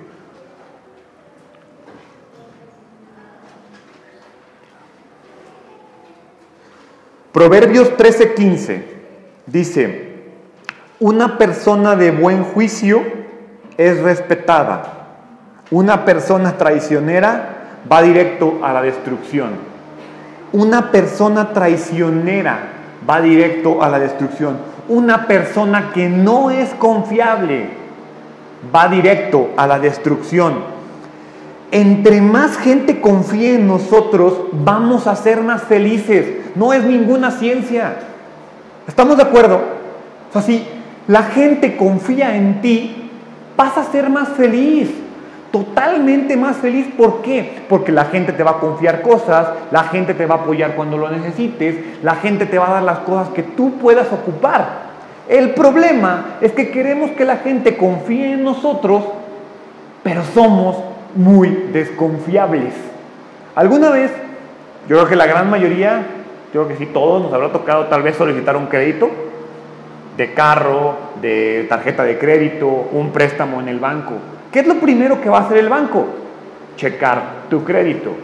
Proverbios 7.30 7.96
13:15 7.96 8.82
dice, 9.46 10.11
una 11.02 11.36
persona 11.36 11.96
de 11.96 12.12
buen 12.12 12.44
juicio 12.44 13.02
es 13.76 14.00
respetada, 14.00 14.84
una 15.72 16.04
persona 16.04 16.56
traicionera 16.56 17.80
va 17.90 18.02
directo 18.02 18.60
a 18.62 18.72
la 18.72 18.82
destrucción. 18.82 19.50
Una 20.52 20.92
persona 20.92 21.52
traicionera 21.52 22.58
va 23.08 23.20
directo 23.20 23.82
a 23.82 23.88
la 23.88 23.98
destrucción. 23.98 24.58
Una 24.88 25.26
persona 25.26 25.90
que 25.92 26.08
no 26.08 26.52
es 26.52 26.70
confiable 26.74 27.66
va 28.72 28.86
directo 28.86 29.48
a 29.56 29.66
la 29.66 29.80
destrucción 29.80 30.72
entre 31.72 32.20
más 32.20 32.58
gente 32.58 33.00
confíe 33.00 33.54
en 33.54 33.66
nosotros, 33.66 34.34
vamos 34.52 35.06
a 35.06 35.16
ser 35.16 35.40
más 35.40 35.62
felices. 35.62 36.26
No 36.54 36.74
es 36.74 36.84
ninguna 36.84 37.30
ciencia. 37.30 37.96
¿Estamos 38.86 39.16
de 39.16 39.22
acuerdo? 39.22 39.58
O 40.34 40.40
la 41.08 41.24
gente 41.24 41.76
confía 41.76 42.36
en 42.36 42.60
ti, 42.60 43.10
vas 43.56 43.76
a 43.76 43.84
ser 43.84 44.08
más 44.08 44.30
feliz. 44.30 44.90
Totalmente 45.50 46.34
más 46.34 46.56
feliz. 46.56 46.86
¿Por 46.96 47.20
qué? 47.20 47.64
Porque 47.68 47.92
la 47.92 48.06
gente 48.06 48.32
te 48.32 48.42
va 48.42 48.52
a 48.52 48.58
confiar 48.58 49.02
cosas, 49.02 49.48
la 49.70 49.84
gente 49.84 50.14
te 50.14 50.24
va 50.24 50.36
a 50.36 50.38
apoyar 50.38 50.74
cuando 50.74 50.96
lo 50.96 51.10
necesites, 51.10 52.02
la 52.02 52.14
gente 52.14 52.46
te 52.46 52.58
va 52.58 52.68
a 52.68 52.74
dar 52.74 52.82
las 52.82 53.00
cosas 53.00 53.28
que 53.30 53.42
tú 53.42 53.74
puedas 53.74 54.10
ocupar. 54.12 54.92
El 55.28 55.50
problema 55.50 56.36
es 56.40 56.52
que 56.52 56.70
queremos 56.70 57.10
que 57.10 57.26
la 57.26 57.36
gente 57.36 57.76
confíe 57.76 58.32
en 58.32 58.44
nosotros, 58.44 59.04
pero 60.02 60.22
somos 60.34 60.76
muy 61.14 61.68
desconfiables. 61.72 62.72
¿Alguna 63.54 63.90
vez? 63.90 64.10
Yo 64.88 64.96
creo 64.96 65.08
que 65.08 65.16
la 65.16 65.26
gran 65.26 65.50
mayoría, 65.50 66.06
yo 66.54 66.64
creo 66.64 66.68
que 66.68 66.76
sí, 66.76 66.90
todos 66.92 67.22
nos 67.22 67.32
habrá 67.32 67.52
tocado 67.52 67.86
tal 67.86 68.02
vez 68.02 68.16
solicitar 68.16 68.56
un 68.56 68.66
crédito 68.66 69.10
de 70.22 70.34
carro, 70.34 70.94
de 71.20 71.66
tarjeta 71.68 72.04
de 72.04 72.16
crédito, 72.16 72.68
un 72.92 73.10
préstamo 73.10 73.60
en 73.60 73.66
el 73.66 73.80
banco. 73.80 74.12
¿Qué 74.52 74.60
es 74.60 74.66
lo 74.68 74.76
primero 74.76 75.20
que 75.20 75.28
va 75.28 75.38
a 75.38 75.40
hacer 75.40 75.56
el 75.56 75.68
banco? 75.68 76.06
Checar 76.76 77.48
tu 77.50 77.64
crédito. 77.64 78.14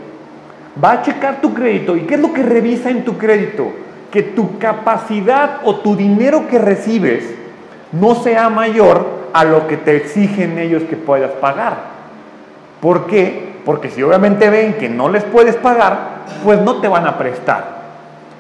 Va 0.83 0.93
a 0.93 1.03
checar 1.03 1.41
tu 1.41 1.53
crédito. 1.53 1.97
¿Y 1.97 2.03
qué 2.03 2.15
es 2.15 2.21
lo 2.21 2.33
que 2.33 2.45
revisa 2.45 2.89
en 2.89 3.05
tu 3.05 3.19
crédito? 3.19 3.73
Que 4.13 4.23
tu 4.23 4.59
capacidad 4.59 5.59
o 5.65 5.77
tu 5.77 5.97
dinero 5.97 6.47
que 6.47 6.61
recibes 6.61 7.35
no 7.91 8.15
sea 8.15 8.49
mayor 8.49 9.05
a 9.33 9.43
lo 9.43 9.67
que 9.67 9.77
te 9.77 9.97
exigen 9.97 10.57
ellos 10.57 10.85
que 10.85 10.95
puedas 10.95 11.33
pagar. 11.33 11.79
¿Por 12.81 13.07
qué? 13.07 13.55
Porque 13.65 13.91
si 13.91 14.05
obviamente 14.05 14.49
ven 14.51 14.75
que 14.75 14.89
no 14.89 15.09
les 15.09 15.25
puedes 15.25 15.57
pagar, 15.57 16.27
pues 16.45 16.61
no 16.61 16.81
te 16.81 16.87
van 16.87 17.09
a 17.09 17.19
prestar. 17.19 17.79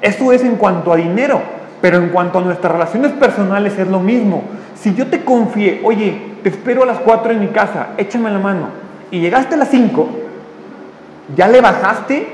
Eso 0.00 0.30
es 0.30 0.44
en 0.44 0.54
cuanto 0.54 0.92
a 0.92 0.96
dinero, 0.96 1.57
pero 1.80 1.98
en 1.98 2.08
cuanto 2.08 2.38
a 2.38 2.42
nuestras 2.42 2.72
relaciones 2.72 3.12
personales 3.12 3.78
es 3.78 3.88
lo 3.88 4.00
mismo. 4.00 4.42
Si 4.74 4.94
yo 4.94 5.06
te 5.06 5.24
confié, 5.24 5.80
oye, 5.84 6.20
te 6.42 6.48
espero 6.48 6.82
a 6.82 6.86
las 6.86 6.98
4 6.98 7.32
en 7.32 7.40
mi 7.40 7.48
casa, 7.48 7.88
échame 7.96 8.30
la 8.30 8.38
mano, 8.38 8.68
y 9.10 9.20
llegaste 9.20 9.54
a 9.54 9.58
las 9.58 9.68
5, 9.68 10.08
ya 11.36 11.48
le 11.48 11.60
bajaste 11.60 12.26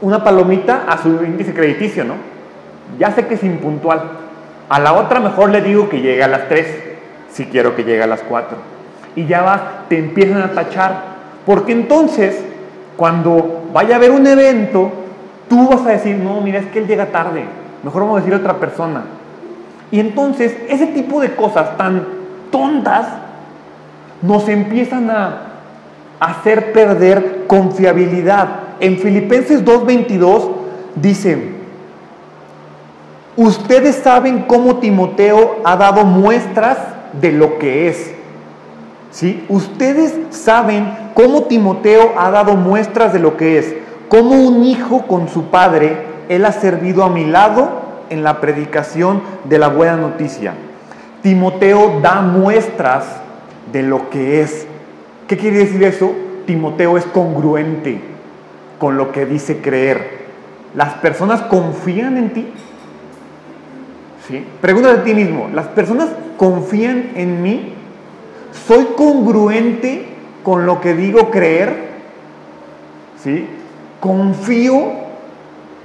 una 0.00 0.22
palomita 0.24 0.84
a 0.88 0.98
su 0.98 1.08
índice 1.24 1.54
crediticio, 1.54 2.04
¿no? 2.04 2.14
Ya 2.98 3.12
sé 3.12 3.26
que 3.26 3.34
es 3.34 3.44
impuntual. 3.44 4.02
A 4.68 4.78
la 4.80 4.92
otra 4.94 5.20
mejor 5.20 5.50
le 5.50 5.60
digo 5.60 5.88
que 5.88 6.00
llegue 6.00 6.22
a 6.22 6.28
las 6.28 6.48
3, 6.48 6.66
si 7.30 7.46
quiero 7.46 7.74
que 7.74 7.84
llegue 7.84 8.02
a 8.02 8.06
las 8.06 8.22
4. 8.22 8.56
Y 9.16 9.26
ya 9.26 9.42
vas, 9.42 9.60
te 9.88 9.98
empiezan 9.98 10.42
a 10.42 10.52
tachar 10.52 11.12
porque 11.44 11.72
entonces, 11.72 12.40
cuando 12.96 13.64
vaya 13.72 13.94
a 13.94 13.98
haber 13.98 14.12
un 14.12 14.26
evento, 14.26 14.92
tú 15.48 15.68
vas 15.68 15.84
a 15.86 15.90
decir, 15.90 16.16
no, 16.16 16.40
mira, 16.40 16.60
es 16.60 16.66
que 16.66 16.78
él 16.78 16.86
llega 16.86 17.06
tarde, 17.06 17.44
mejor 17.82 18.02
vamos 18.02 18.18
a 18.18 18.20
decir 18.20 18.34
otra 18.34 18.58
persona. 18.58 19.04
Y 19.90 20.00
entonces, 20.00 20.56
ese 20.68 20.86
tipo 20.86 21.20
de 21.20 21.34
cosas 21.34 21.76
tan 21.76 22.06
tontas 22.50 23.06
nos 24.22 24.48
empiezan 24.48 25.10
a 25.10 25.52
hacer 26.20 26.72
perder 26.72 27.44
confiabilidad. 27.46 28.48
En 28.80 28.98
Filipenses 28.98 29.64
2.22 29.64 30.50
dice, 30.94 31.52
ustedes 33.36 33.96
saben 33.96 34.44
cómo 34.46 34.76
Timoteo 34.76 35.56
ha 35.64 35.76
dado 35.76 36.04
muestras 36.04 36.78
de 37.20 37.32
lo 37.32 37.58
que 37.58 37.88
es. 37.88 38.14
¿Sí? 39.10 39.44
Ustedes 39.48 40.16
saben 40.30 40.90
cómo 41.14 41.42
Timoteo 41.42 42.14
ha 42.16 42.30
dado 42.30 42.54
muestras 42.54 43.12
de 43.12 43.18
lo 43.18 43.36
que 43.36 43.58
es, 43.58 43.74
como 44.08 44.46
un 44.46 44.64
hijo 44.64 45.06
con 45.06 45.28
su 45.28 45.46
padre, 45.46 46.11
él 46.28 46.44
ha 46.44 46.52
servido 46.52 47.04
a 47.04 47.08
mi 47.08 47.24
lado 47.26 47.82
en 48.10 48.22
la 48.22 48.40
predicación 48.40 49.22
de 49.44 49.58
la 49.58 49.68
buena 49.68 49.96
noticia. 49.96 50.54
Timoteo 51.22 52.00
da 52.00 52.20
muestras 52.20 53.04
de 53.72 53.82
lo 53.82 54.10
que 54.10 54.42
es. 54.42 54.66
¿Qué 55.28 55.36
quiere 55.36 55.58
decir 55.58 55.82
eso? 55.84 56.12
Timoteo 56.46 56.98
es 56.98 57.04
congruente 57.06 58.00
con 58.78 58.96
lo 58.96 59.12
que 59.12 59.24
dice 59.24 59.58
creer. 59.58 60.22
¿Las 60.74 60.94
personas 60.94 61.42
confían 61.42 62.16
en 62.16 62.30
ti? 62.30 62.46
¿Sí? 64.26 64.44
Pregúntate 64.60 65.00
a 65.00 65.04
ti 65.04 65.14
mismo, 65.14 65.48
¿las 65.52 65.66
personas 65.68 66.08
confían 66.36 67.10
en 67.14 67.42
mí? 67.42 67.74
¿Soy 68.66 68.86
congruente 68.96 70.06
con 70.42 70.66
lo 70.66 70.80
que 70.80 70.94
digo 70.94 71.30
creer? 71.30 71.92
¿Sí? 73.22 73.46
Confío, 74.00 74.92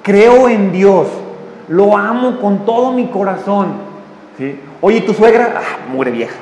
creo 0.08 0.48
en 0.48 0.72
Dios, 0.72 1.08
lo 1.68 1.98
amo 1.98 2.40
con 2.40 2.66
todo 2.66 2.94
mi 2.94 3.08
corazón. 3.08 3.74
Oye, 4.80 5.02
¿tu 5.02 5.14
suegra? 5.14 5.56
Ah, 5.58 5.92
mure 5.92 6.12
vieja. 6.12 6.36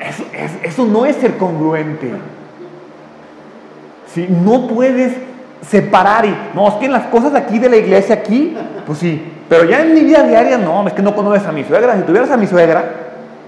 eso, 0.00 0.24
eso, 0.64 0.84
no 0.84 1.06
es 1.06 1.14
ser 1.16 1.36
congruente. 1.36 2.10
¿Sí? 4.12 4.26
No 4.28 4.66
puedes 4.66 5.14
separar 5.66 6.26
y, 6.26 6.34
no, 6.54 6.68
es 6.68 6.74
que 6.74 6.86
en 6.86 6.92
las 6.92 7.06
cosas 7.06 7.34
aquí 7.36 7.60
de 7.60 7.70
la 7.70 7.76
iglesia, 7.76 8.16
aquí, 8.16 8.56
pues 8.84 8.98
sí, 8.98 9.22
pero 9.48 9.64
ya 9.64 9.82
en 9.82 9.94
mi 9.94 10.00
vida 10.00 10.24
diaria, 10.24 10.58
no, 10.58 10.86
es 10.88 10.92
que 10.92 11.02
no 11.02 11.14
conoces 11.14 11.46
a 11.46 11.52
mi 11.52 11.62
suegra. 11.62 11.96
Si 11.96 12.02
tuvieras 12.02 12.32
a 12.32 12.36
mi 12.36 12.48
suegra, 12.48 12.84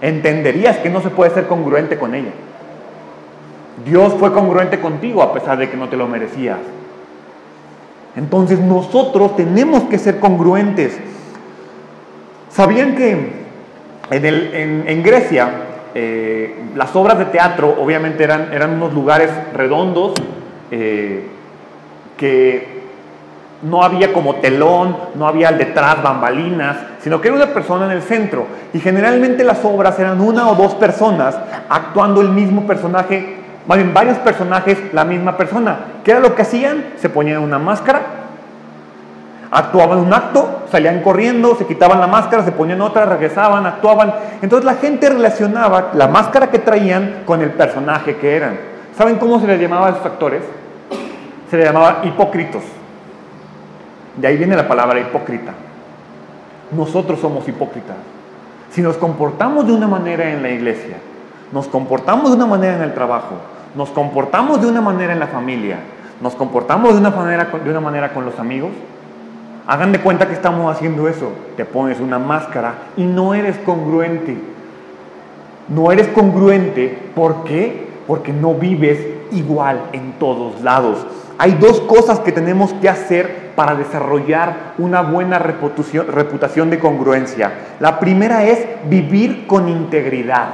entenderías 0.01 0.79
que 0.79 0.91
no 0.91 1.01
se 1.01 1.11
puede 1.11 1.33
ser 1.33 1.49
congruente 1.49 1.99
con 1.99 2.15
ella. 2.15 2.31
Dios 3.85 4.15
fue 4.15 4.33
congruente 4.33 4.81
contigo 4.81 5.23
a 5.23 5.33
pesar 5.33 5.59
de 5.59 5.69
que 5.69 5.77
no 5.77 5.89
te 5.89 5.97
lo 5.97 6.07
merecías. 6.07 6.59
Entonces 8.17 8.61
nosotros 8.61 9.37
tenemos 9.37 9.85
que 9.85 9.99
ser 9.99 10.21
congruentes. 10.21 10.99
¿Sabían 12.51 12.95
que 12.95 13.45
en, 14.11 15.03
Grecia 15.03 15.51
eh, 15.95 16.55
las 16.75 16.95
obras 16.95 17.19
de 17.19 17.25
teatro 17.27 17.77
obviamente 17.81 18.23
eran, 18.23 18.75
unos 18.75 18.93
lugares 18.93 19.31
redondos 19.53 20.15
eh, 20.71 21.27
que 22.17 22.75
no 23.63 23.83
había 23.83 24.13
como 24.13 24.37
telón, 24.37 24.97
no 25.15 25.27
había 25.27 25.51
detrás 25.51 26.03
bambalinas, 26.03 26.77
sino 27.01 27.21
que 27.21 27.29
era 27.29 27.37
una 27.37 27.53
persona 27.55 27.87
en 27.87 27.93
el 27.93 28.03
centro. 28.03 28.47
Y 28.73 28.81
generalmente 28.81 29.43
las 29.43 29.65
obras 29.65 29.99
eran 29.99 30.21
una 30.21 30.49
o 30.49 30.55
dos 30.55 30.75
personas 30.75 31.37
actuando 31.69 32.21
el 32.21 32.29
mismo 32.29 32.67
personaje, 32.67 33.44
más 33.67 33.79
bien 33.79 33.95
varios 33.95 34.19
personajes, 34.19 34.79
la 34.93 35.05
misma 35.05 35.37
persona. 35.37 35.79
¿Qué 36.05 36.11
era 36.11 36.21
lo 36.21 36.35
que 36.35 36.43
hacían? 36.43 36.93
Se 36.97 37.09
ponían 37.09 37.39
una 37.39 37.59
máscara, 37.59 38.03
actuaban 39.51 39.99
un 39.99 40.13
acto, 40.13 40.65
salían 40.71 41.01
corriendo, 41.01 41.55
se 41.55 41.67
quitaban 41.67 42.01
la 42.01 42.07
máscara, 42.07 42.45
se 42.45 42.53
ponían 42.53 42.81
otra, 42.81 43.07
regresaban, 43.07 43.65
actuaban. 43.65 44.15
Entonces 44.43 44.65
la 44.65 44.75
gente 44.75 45.09
relacionaba 45.09 45.93
la 45.95 46.09
máscara 46.09 46.51
que 46.51 46.59
traían 46.59 47.23
con 47.25 47.41
el 47.41 47.53
personaje 47.53 48.17
que 48.17 48.37
eran. 48.37 48.59
¿Saben 48.97 49.17
cómo 49.17 49.41
se 49.41 49.47
les 49.47 49.61
llamaba 49.61 49.87
a 49.87 49.91
esos 49.91 50.05
actores? 50.05 50.43
Se 51.51 51.57
les 51.57 51.67
llamaba 51.67 52.01
hipócritos. 52.05 52.63
De 54.17 54.27
ahí 54.27 54.37
viene 54.37 54.57
la 54.57 54.69
palabra 54.69 55.01
hipócrita. 55.01 55.53
Nosotros 56.73 57.21
somos 57.21 57.49
hipócritas. 57.49 57.97
Si 58.71 58.83
nos 58.83 58.97
comportamos 58.97 59.67
de 59.67 59.73
una 59.73 59.87
manera 59.87 60.31
en 60.31 60.43
la 60.43 60.51
iglesia, 60.51 60.97
nos 61.53 61.69
comportamos 61.69 62.31
de 62.31 62.37
una 62.37 62.47
manera 62.47 62.75
en 62.75 62.83
el 62.83 62.95
trabajo, 62.95 63.37
nos 63.75 63.91
comportamos 63.91 64.61
de 64.61 64.67
una 64.69 64.81
manera 64.81 65.13
en 65.13 65.21
la 65.21 65.27
familia, 65.27 65.79
nos 66.21 66.35
comportamos 66.35 66.93
de 66.93 67.01
una 67.01 67.11
manera, 67.11 67.45
de 67.45 67.71
una 67.71 67.81
manera 67.81 68.13
con 68.13 68.25
los 68.25 68.39
amigos, 68.39 68.71
hagan 69.67 69.93
de 69.93 70.01
cuenta 70.01 70.27
que 70.27 70.35
estamos 70.35 70.75
haciendo 70.75 71.09
eso. 71.09 71.33
Te 71.57 71.65
pones 71.65 72.01
una 72.01 72.19
máscara 72.19 72.75
y 72.97 73.05
no 73.05 73.35
eres 73.35 73.57
congruente. 73.59 74.37
No 75.69 75.91
eres 75.91 76.09
congruente, 76.09 77.11
¿por 77.15 77.45
qué? 77.45 77.89
Porque 78.07 78.33
no 78.33 78.55
vives 78.55 78.99
igual 79.33 79.81
en 79.93 80.13
todos 80.19 80.61
lados. 80.61 81.07
Hay 81.39 81.53
dos 81.53 81.81
cosas 81.81 82.21
que 82.21 82.33
tenemos 82.33 82.73
que 82.75 82.89
hacer 82.89 83.53
para 83.57 83.75
desarrollar 83.75 84.75
una 84.79 85.01
buena 85.03 85.39
reputación, 85.39 86.71
de 86.71 86.79
congruencia. 86.79 87.53
La 87.81 87.99
primera 87.99 88.45
es 88.45 88.67
vivir 88.89 89.47
con 89.47 89.69
integridad. 89.69 90.49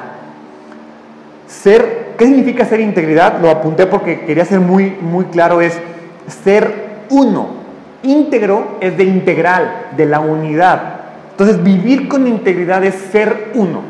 Ser, 1.47 2.10
¿qué 2.21 2.27
significa 2.27 2.65
ser 2.65 2.81
integridad? 2.81 3.41
Lo 3.41 3.51
apunté 3.51 3.87
porque 3.87 4.21
quería 4.21 4.45
ser 4.45 4.61
muy, 4.61 4.97
muy 5.01 5.25
claro, 5.25 5.61
es 5.61 5.77
ser 6.45 6.73
uno. 7.09 7.49
Íntegro 8.05 8.77
es 8.81 8.97
de 8.97 9.05
integral, 9.05 9.89
de 9.97 10.07
la 10.07 10.21
unidad. 10.21 11.01
Entonces, 11.33 11.63
vivir 11.65 12.07
con 12.07 12.29
integridad 12.29 12.85
es 12.85 12.95
ser 13.11 13.51
uno. 13.55 13.81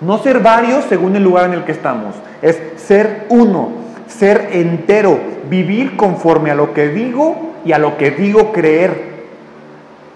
No 0.00 0.18
ser 0.18 0.40
varios 0.40 0.84
según 0.86 1.14
el 1.16 1.22
lugar 1.22 1.44
en 1.44 1.52
el 1.52 1.64
que 1.64 1.72
estamos. 1.72 2.14
Es 2.42 2.58
ser 2.76 3.26
uno 3.28 3.86
ser 4.08 4.50
entero, 4.52 5.18
vivir 5.50 5.96
conforme 5.96 6.50
a 6.50 6.54
lo 6.54 6.72
que 6.72 6.88
digo 6.88 7.54
y 7.64 7.72
a 7.72 7.78
lo 7.78 7.96
que 7.96 8.10
digo 8.10 8.52
creer. 8.52 9.16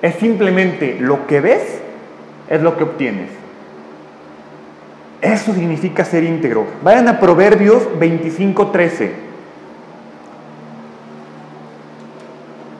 Es 0.03 0.15
simplemente 0.17 0.97
lo 0.99 1.27
que 1.27 1.41
ves, 1.41 1.81
es 2.49 2.63
lo 2.63 2.77
que 2.77 2.85
obtienes. 2.85 3.40
Eso 5.21 5.53
significa 5.53 6.05
ser 6.05 6.25
íntegro. 6.25 6.67
Vayan 6.83 7.09
a 7.09 7.21
Proverbios 7.21 7.83
25:13. 7.99 9.13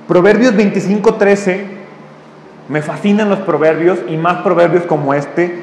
Proverbios 0.09 0.55
25:13, 0.55 1.67
me 2.69 2.83
fascinan 2.83 3.29
los 3.29 3.41
proverbios 3.41 3.99
y 4.09 4.17
más 4.17 4.43
proverbios 4.43 4.85
como 4.85 5.15
este, 5.15 5.55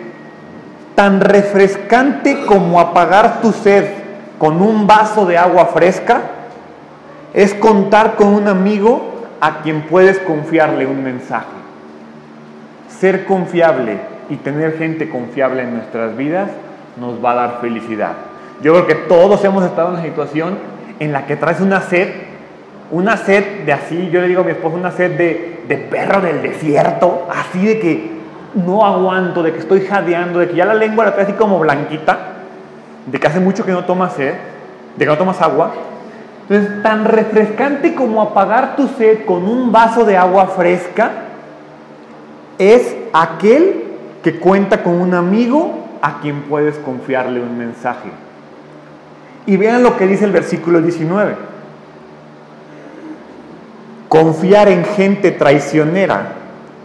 tan 0.96 1.20
refrescante 1.20 2.46
como 2.46 2.80
apagar 2.80 3.42
tu 3.42 3.52
sed 3.52 3.86
con 4.38 4.62
un 4.62 4.88
vaso 4.88 5.26
de 5.26 5.38
agua 5.38 5.66
fresca 5.68 6.22
es 7.34 7.54
contar 7.54 8.16
con 8.16 8.28
un 8.30 8.48
amigo 8.48 9.26
a 9.42 9.62
quien 9.62 9.82
puedes 9.82 10.18
confiarle 10.20 10.86
un 10.86 11.04
mensaje. 11.04 11.48
Ser 12.90 13.26
confiable 13.26 14.00
y 14.30 14.38
tener 14.38 14.78
gente 14.78 15.10
confiable 15.10 15.64
en 15.64 15.76
nuestras 15.76 16.16
vidas 16.16 16.50
nos 17.00 17.24
va 17.24 17.32
a 17.32 17.36
dar 17.36 17.58
felicidad. 17.62 18.14
Yo 18.62 18.74
creo 18.74 18.88
que 18.88 18.96
todos 18.96 19.44
hemos 19.44 19.64
estado 19.64 19.90
en 19.90 19.94
una 19.96 20.04
situación 20.04 20.58
en 21.00 21.12
la 21.12 21.26
que 21.26 21.36
traes 21.36 21.62
una 21.62 21.82
sed, 21.82 22.10
una 22.92 23.18
sed 23.18 23.66
de 23.66 23.74
así, 23.74 24.10
yo 24.12 24.22
le 24.22 24.28
digo 24.28 24.42
a 24.42 24.44
mi 24.44 24.52
esposa, 24.52 24.76
una 24.76 24.92
sed 24.92 25.18
de, 25.18 25.64
de 25.68 25.78
perro 25.78 26.22
del 26.22 26.42
desierto, 26.42 27.28
así 27.30 27.66
de 27.66 27.80
que 27.80 28.18
no 28.56 28.86
aguanto, 28.86 29.44
de 29.44 29.54
que 29.54 29.60
estoy 29.60 29.82
jadeando, 29.82 30.40
de 30.40 30.50
que 30.50 30.56
ya 30.56 30.66
la 30.66 30.74
lengua 30.74 31.06
la 31.06 31.14
trae 31.14 31.26
así 31.26 31.34
como 31.34 31.60
blanquita 31.60 32.38
de 33.08 33.20
que 33.20 33.28
hace 33.28 33.40
mucho 33.40 33.66
que 33.66 33.72
no 33.72 33.86
tomas 33.86 34.14
sed, 34.14 34.34
de 34.96 35.06
que 35.06 35.10
no 35.10 35.18
tomas 35.18 35.42
agua. 35.42 35.72
Entonces, 36.50 36.84
tan 36.84 37.06
refrescante 37.06 37.96
como 37.96 38.22
apagar 38.22 38.76
tu 38.76 38.88
sed 38.90 39.26
con 39.26 39.48
un 39.48 39.72
vaso 39.72 40.06
de 40.06 40.16
agua 40.16 40.48
fresca 40.48 41.12
es 42.58 42.96
aquel 43.14 43.86
que 44.24 44.40
cuenta 44.40 44.84
con 44.84 45.02
un 45.02 45.14
amigo 45.14 45.87
a 46.02 46.20
quien 46.20 46.44
puedes 46.44 46.78
confiarle 46.78 47.42
un 47.42 47.58
mensaje. 47.58 48.10
Y 49.46 49.58
vean 49.58 49.84
lo 49.84 49.98
que 49.98 50.08
dice 50.08 50.26
el 50.26 50.32
versículo 50.32 50.82
19. 50.82 51.36
Confiar 54.10 54.70
en 54.70 54.84
gente 54.86 55.32
traicionera 55.32 56.34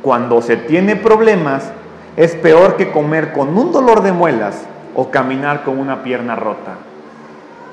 cuando 0.02 0.42
se 0.42 0.56
tiene 0.56 0.96
problemas 0.96 1.70
es 2.16 2.34
peor 2.34 2.76
que 2.76 2.90
comer 2.90 3.32
con 3.32 3.56
un 3.56 3.72
dolor 3.72 4.02
de 4.02 4.12
muelas 4.12 4.64
o 4.94 5.10
caminar 5.10 5.62
con 5.64 5.78
una 5.78 6.02
pierna 6.02 6.36
rota. 6.36 6.72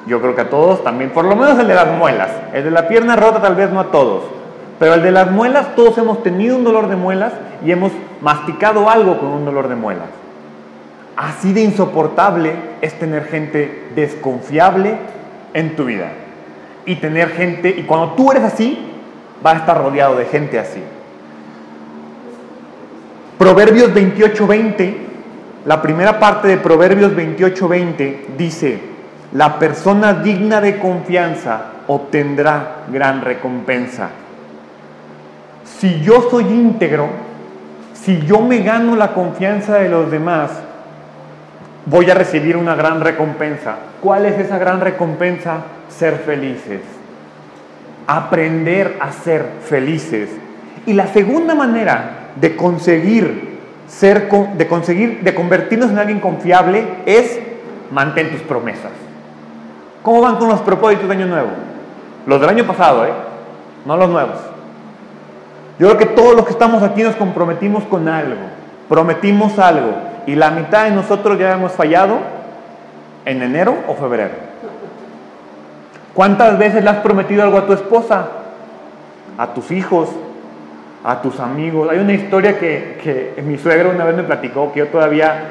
Yo 0.07 0.21
creo 0.21 0.35
que 0.35 0.41
a 0.41 0.49
todos 0.49 0.83
también, 0.83 1.11
por 1.11 1.25
lo 1.25 1.35
menos 1.35 1.59
el 1.59 1.67
de 1.67 1.75
las 1.75 1.97
muelas. 1.97 2.29
El 2.53 2.63
de 2.63 2.71
la 2.71 2.87
pierna 2.87 3.15
rota 3.15 3.41
tal 3.41 3.55
vez 3.55 3.71
no 3.71 3.79
a 3.79 3.91
todos, 3.91 4.23
pero 4.79 4.93
el 4.93 5.03
de 5.03 5.11
las 5.11 5.29
muelas 5.29 5.75
todos 5.75 5.97
hemos 5.97 6.23
tenido 6.23 6.55
un 6.55 6.63
dolor 6.63 6.87
de 6.87 6.95
muelas 6.95 7.33
y 7.65 7.71
hemos 7.71 7.91
masticado 8.21 8.89
algo 8.89 9.19
con 9.19 9.29
un 9.29 9.45
dolor 9.45 9.67
de 9.67 9.75
muelas. 9.75 10.07
Así 11.19 11.51
de 11.51 11.61
insoportable 11.61 12.53
es 12.79 12.97
tener 12.97 13.25
gente 13.25 13.89
desconfiable 13.93 14.95
en 15.53 15.75
tu 15.75 15.83
vida. 15.83 16.13
Y 16.85 16.95
tener 16.95 17.31
gente, 17.31 17.69
y 17.69 17.83
cuando 17.83 18.13
tú 18.13 18.31
eres 18.31 18.43
así, 18.43 18.79
vas 19.43 19.55
a 19.55 19.57
estar 19.57 19.77
rodeado 19.77 20.15
de 20.15 20.25
gente 20.25 20.57
así. 20.57 20.81
Proverbios 23.37 23.93
28:20 23.93 25.09
la 25.65 25.81
primera 25.81 26.19
parte 26.19 26.47
de 26.47 26.57
Proverbios 26.57 27.11
28:20 27.11 28.37
dice, 28.37 28.79
la 29.33 29.59
persona 29.59 30.13
digna 30.13 30.61
de 30.61 30.79
confianza 30.79 31.63
obtendrá 31.87 32.85
gran 32.89 33.21
recompensa. 33.21 34.09
Si 35.65 35.99
yo 35.99 36.29
soy 36.31 36.45
íntegro, 36.45 37.09
si 37.93 38.21
yo 38.21 38.39
me 38.39 38.59
gano 38.59 38.95
la 38.95 39.13
confianza 39.13 39.75
de 39.79 39.89
los 39.89 40.09
demás, 40.09 40.51
voy 41.89 42.09
a 42.09 42.13
recibir 42.13 42.55
una 42.55 42.75
gran 42.75 43.01
recompensa. 43.01 43.75
¿Cuál 44.01 44.25
es 44.25 44.39
esa 44.39 44.57
gran 44.57 44.79
recompensa? 44.79 45.61
Ser 45.89 46.17
felices. 46.17 46.81
Aprender 48.07 48.97
a 48.99 49.11
ser 49.11 49.45
felices. 49.67 50.29
Y 50.85 50.93
la 50.93 51.07
segunda 51.07 51.55
manera 51.55 52.29
de 52.39 52.55
conseguir 52.55 53.57
ser, 53.87 54.29
de 54.29 54.67
conseguir, 54.67 55.21
de 55.21 55.33
convertirnos 55.33 55.89
en 55.89 55.97
alguien 55.97 56.19
confiable 56.19 56.85
es 57.05 57.39
mantén 57.91 58.29
tus 58.31 58.41
promesas. 58.41 58.91
¿Cómo 60.03 60.21
van 60.21 60.37
con 60.37 60.49
los 60.49 60.61
propósitos 60.61 61.07
de 61.07 61.15
año 61.15 61.25
nuevo? 61.25 61.49
Los 62.25 62.39
del 62.39 62.49
año 62.49 62.65
pasado, 62.65 63.05
¿eh? 63.05 63.11
No 63.85 63.97
los 63.97 64.09
nuevos. 64.09 64.37
Yo 65.79 65.87
creo 65.87 65.97
que 65.97 66.05
todos 66.05 66.35
los 66.35 66.45
que 66.45 66.51
estamos 66.51 66.83
aquí 66.83 67.03
nos 67.03 67.15
comprometimos 67.15 67.83
con 67.85 68.07
algo, 68.07 68.35
prometimos 68.87 69.57
algo, 69.59 70.08
y 70.29 70.35
la 70.35 70.51
mitad 70.51 70.83
de 70.83 70.91
nosotros 70.91 71.39
ya 71.39 71.53
hemos 71.53 71.71
fallado 71.71 72.19
en 73.25 73.41
enero 73.41 73.75
o 73.87 73.95
febrero. 73.95 74.35
¿Cuántas 76.13 76.59
veces 76.59 76.83
le 76.83 76.89
has 76.91 76.97
prometido 76.97 77.41
algo 77.41 77.57
a 77.57 77.65
tu 77.65 77.73
esposa, 77.73 78.27
a 79.39 79.53
tus 79.55 79.71
hijos, 79.71 80.07
a 81.03 81.19
tus 81.23 81.39
amigos? 81.39 81.89
Hay 81.89 81.97
una 81.97 82.13
historia 82.13 82.59
que, 82.59 82.99
que 83.35 83.41
mi 83.41 83.57
suegra 83.57 83.89
una 83.89 84.05
vez 84.05 84.17
me 84.17 84.21
platicó 84.21 84.71
que 84.71 84.81
yo 84.81 84.87
todavía 84.89 85.45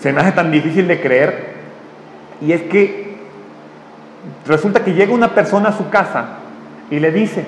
se 0.00 0.14
me 0.14 0.22
hace 0.22 0.32
tan 0.32 0.50
difícil 0.50 0.88
de 0.88 0.98
creer, 0.98 1.50
y 2.40 2.52
es 2.52 2.62
que 2.62 3.18
resulta 4.46 4.82
que 4.82 4.94
llega 4.94 5.12
una 5.12 5.34
persona 5.34 5.68
a 5.68 5.76
su 5.76 5.90
casa 5.90 6.38
y 6.90 7.00
le 7.00 7.12
dice, 7.12 7.44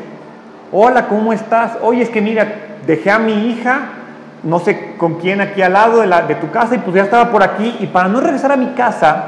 hola, 0.71 1.07
¿cómo 1.09 1.33
estás? 1.33 1.79
Oye, 1.81 2.03
es 2.03 2.11
que 2.11 2.21
mira, 2.21 2.47
dejé 2.87 3.11
a 3.11 3.19
mi 3.19 3.49
hija, 3.49 4.02
no 4.43 4.59
sé 4.59 4.95
con 4.97 5.15
quién 5.15 5.41
aquí 5.41 5.63
al 5.63 5.73
lado 5.73 6.01
de, 6.01 6.35
tu 6.37 6.51
casa 6.51 6.75
y 6.75 6.79
pues 6.79 6.97
ya 6.97 7.03
estaba 7.03 7.31
por 7.31 7.43
aquí 7.43 7.77
y 7.81 7.87
para 7.87 8.09
no 8.09 8.21
regresar 8.21 8.53
a 8.53 8.57
mi 8.57 8.73
casa, 8.75 9.25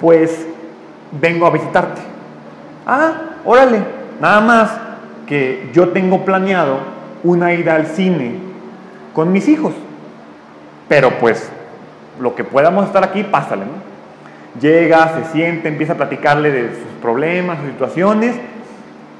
pues 0.00 0.46
vengo 1.12 1.46
a 1.46 1.50
visitarte. 1.50 2.00
Ah, 2.86 3.12
órale, 3.44 3.80
nada 4.20 4.40
más 4.40 4.70
que 5.26 5.70
yo 5.72 5.90
tengo 5.90 6.24
planeado 6.24 6.78
una 7.24 7.52
ida 7.52 7.74
al 7.74 7.86
cine 7.86 8.36
con 9.12 9.32
mis 9.32 9.48
hijos. 9.48 9.74
Pero 10.88 11.10
pues, 11.18 11.50
lo 12.20 12.34
que 12.34 12.44
podamos 12.44 12.86
estar 12.86 13.04
aquí, 13.04 13.24
pásale, 13.24 13.64
¿no? 13.64 13.88
Llega, 14.60 15.14
se 15.14 15.32
siente, 15.32 15.68
empieza 15.68 15.92
a 15.92 15.96
platicarle 15.96 16.50
de 16.50 16.68
sus 16.70 17.00
problemas, 17.02 17.58
sus 17.58 17.68
situaciones 17.68 18.34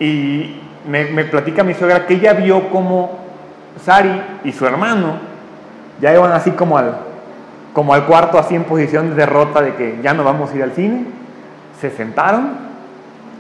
y 0.01 0.61
me, 0.89 1.05
platica 1.25 1.63
mi 1.63 1.75
suegra 1.75 2.07
que 2.07 2.15
ella 2.15 2.33
vio 2.33 2.71
como 2.71 3.28
Sari 3.85 4.23
y 4.45 4.53
su 4.53 4.67
hermano 4.67 5.15
ya 6.01 6.15
iban 6.15 6.33
así 6.33 6.51
como 6.53 6.79
al, 6.79 6.97
como 7.73 7.95
al 7.95 8.07
cuarto, 8.07 8.39
así 8.39 8.55
en 8.55 8.65
posición 8.65 9.11
de 9.11 9.17
derrota 9.17 9.61
de 9.61 9.75
que 9.75 9.99
ya 10.03 10.15
no 10.15 10.25
vamos 10.25 10.51
a 10.51 10.57
ir 10.57 10.63
al 10.63 10.73
cine. 10.73 11.05
Se 11.81 11.91
sentaron 11.91 12.51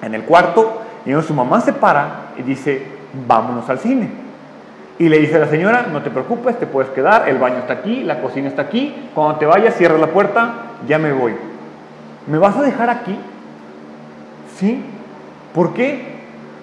en 0.02 0.14
el 0.14 0.22
cuarto 0.24 0.82
y 1.04 1.12
su 1.22 1.34
mamá 1.34 1.60
se 1.60 1.72
para 1.72 2.32
y 2.36 2.42
dice, 2.42 2.86
vámonos 3.26 3.68
al 3.68 3.78
cine. 3.78 4.10
Y 4.98 5.08
le 5.08 5.18
dice 5.18 5.36
a 5.36 5.40
la 5.40 5.48
señora, 5.48 5.86
no 5.92 6.02
te 6.02 6.10
preocupes, 6.10 6.58
te 6.58 6.66
puedes 6.66 6.90
quedar, 6.90 7.28
el 7.28 7.38
baño 7.38 7.58
está 7.58 7.74
aquí, 7.74 8.02
la 8.02 8.20
cocina 8.20 8.48
está 8.48 8.62
aquí, 8.62 9.10
cuando 9.14 9.36
te 9.38 9.46
vayas 9.46 9.74
cierra 9.76 9.96
la 9.96 10.08
puerta, 10.08 10.54
ya 10.88 10.98
me 10.98 11.12
voy. 11.12 11.34
¿Me 12.26 12.38
vas 12.38 12.56
a 12.56 12.62
dejar 12.62 12.90
aquí? 12.90 13.16
¿Sí? 14.56 14.84
¿Por 15.54 15.72
qué? 15.72 16.18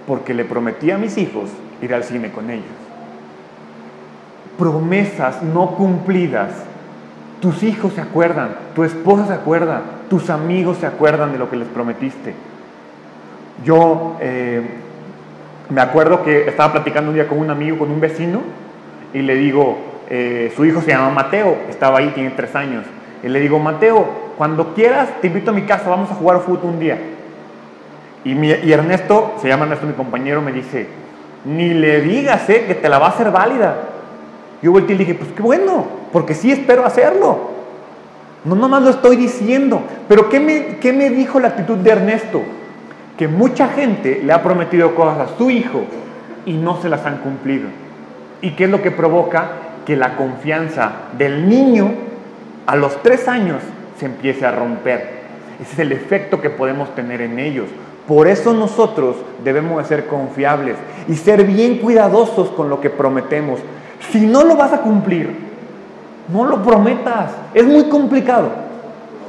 porque 0.08 0.34
le 0.34 0.46
prometí 0.46 0.92
a 0.92 0.98
mis 0.98 1.18
hijos 1.18 1.50
ir 1.82 1.94
al 1.94 2.04
cine 2.04 2.32
con 2.32 2.50
ellos. 2.50 2.66
Promesas 4.58 5.42
no 5.44 5.72
cumplidas. 5.72 6.52
Tus 7.42 7.64
hijos 7.64 7.94
se 7.94 8.02
acuerdan, 8.02 8.56
tu 8.74 8.84
esposa 8.84 9.28
se 9.28 9.34
acuerda, 9.34 9.82
tus 10.10 10.30
amigos 10.30 10.78
se 10.78 10.88
acuerdan 10.88 11.32
de 11.32 11.38
lo 11.38 11.50
que 11.50 11.58
les 11.58 11.68
prometiste. 11.68 12.34
Yo 13.64 14.18
eh, 14.20 14.62
me 15.70 15.82
acuerdo 15.82 16.24
que 16.24 16.48
estaba 16.48 16.74
platicando 16.74 17.10
un 17.10 17.16
día 17.16 17.28
con 17.28 17.40
un 17.40 17.50
amigo, 17.50 17.78
con 17.78 17.92
un 17.92 18.00
vecino, 18.00 18.42
y 19.14 19.22
le 19.22 19.36
digo, 19.36 19.78
eh, 20.10 20.54
su 20.56 20.66
hijo 20.66 20.82
se 20.82 20.92
llama 20.92 21.10
Mateo, 21.10 21.58
estaba 21.70 22.00
ahí, 22.00 22.10
tiene 22.10 22.32
tres 22.32 22.56
años. 22.56 22.86
Y 23.24 23.28
le 23.28 23.40
digo, 23.40 23.60
Mateo, 23.60 24.08
cuando 24.38 24.74
quieras 24.74 25.10
te 25.22 25.28
invito 25.28 25.52
a 25.52 25.54
mi 25.54 25.64
casa, 25.64 25.90
vamos 25.90 26.12
a 26.12 26.16
jugar 26.16 26.40
fútbol 26.42 26.72
un 26.74 26.80
día. 26.80 26.98
Y, 28.24 28.72
Ernesto, 28.72 29.36
se 29.42 29.48
llama 29.48 29.66
Ernesto 29.66 29.86
mi 29.86 29.94
compañero, 29.94 30.42
me 30.42 30.52
dice, 30.52 30.88
ni 31.46 31.74
le 31.74 32.02
digas 32.02 32.50
eh, 32.50 32.66
que 32.68 32.76
te 32.76 32.90
la 32.90 33.00
va 33.00 33.08
a 33.08 33.10
hacer 33.10 33.32
válida. 33.32 33.76
Yo 34.62 34.72
volteé 34.72 34.96
y 34.96 35.00
dije, 35.00 35.16
pues 35.16 35.32
qué 35.36 35.42
bueno, 35.42 35.86
porque 36.12 36.34
sí 36.34 36.52
espero 36.52 36.86
hacerlo. 36.86 37.56
No 38.46 38.56
nomás 38.56 38.84
lo 38.84 38.90
estoy 38.92 39.16
diciendo. 39.16 39.82
Pero 40.08 40.30
¿qué 40.30 40.40
me, 40.40 40.78
¿qué 40.78 40.94
me 40.94 41.10
dijo 41.10 41.40
la 41.40 41.50
actitud 41.50 41.78
de 41.78 41.92
Ernesto? 41.92 42.42
Que 43.18 43.28
mucha 43.28 43.68
gente 43.70 44.22
le 44.24 44.32
ha 44.34 44.44
prometido 44.44 44.94
cosas 44.96 45.30
a 45.30 45.38
su 45.38 45.50
hijo 45.50 45.84
y 46.46 46.54
no 46.54 46.82
se 46.82 46.90
las 46.90 47.06
han 47.06 47.18
cumplido. 47.18 47.68
¿Y 48.42 48.52
qué 48.52 48.66
es 48.66 48.70
lo 48.70 48.82
que 48.82 48.92
provoca? 48.92 49.50
Que 49.86 49.96
la 49.96 50.16
confianza 50.16 50.92
del 51.18 51.50
niño 51.50 51.92
a 52.66 52.76
los 52.76 53.02
tres 53.02 53.28
años 53.28 53.62
se 54.00 54.06
empiece 54.06 54.46
a 54.46 54.52
romper. 54.52 55.26
Ese 55.62 55.74
es 55.74 55.80
el 55.80 55.92
efecto 55.92 56.42
que 56.42 56.50
podemos 56.50 56.94
tener 56.96 57.22
en 57.22 57.40
ellos. 57.40 57.68
Por 58.08 58.28
eso 58.28 58.54
nosotros 58.54 59.16
debemos 59.44 59.78
de 59.78 59.86
ser 59.86 60.06
confiables 60.06 60.76
y 61.08 61.16
ser 61.16 61.44
bien 61.46 61.78
cuidadosos 61.78 62.50
con 62.50 62.70
lo 62.70 62.80
que 62.82 62.90
prometemos. 62.90 63.60
Si 64.12 64.26
no 64.26 64.44
lo 64.44 64.56
vas 64.56 64.74
a 64.74 64.82
cumplir, 64.82 65.36
no 66.32 66.46
lo 66.46 66.62
prometas. 66.64 67.32
Es 67.54 67.66
muy 67.66 67.86
complicado. 67.86 68.50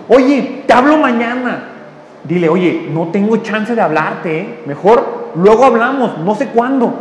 Oye, 0.09 0.65
te 0.67 0.73
hablo 0.73 0.99
mañana. 0.99 1.65
Dile, 2.25 2.49
oye, 2.49 2.89
no 2.93 3.09
tengo 3.09 3.37
chance 3.39 3.75
de 3.75 3.81
hablarte. 3.81 4.41
¿eh? 4.41 4.63
Mejor 4.67 5.33
luego 5.35 5.65
hablamos, 5.65 6.19
no 6.19 6.35
sé 6.35 6.49
cuándo. 6.49 6.93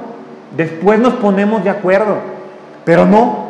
Después 0.56 1.00
nos 1.00 1.14
ponemos 1.16 1.64
de 1.64 1.70
acuerdo. 1.70 2.18
Pero 2.84 3.06
no, 3.06 3.50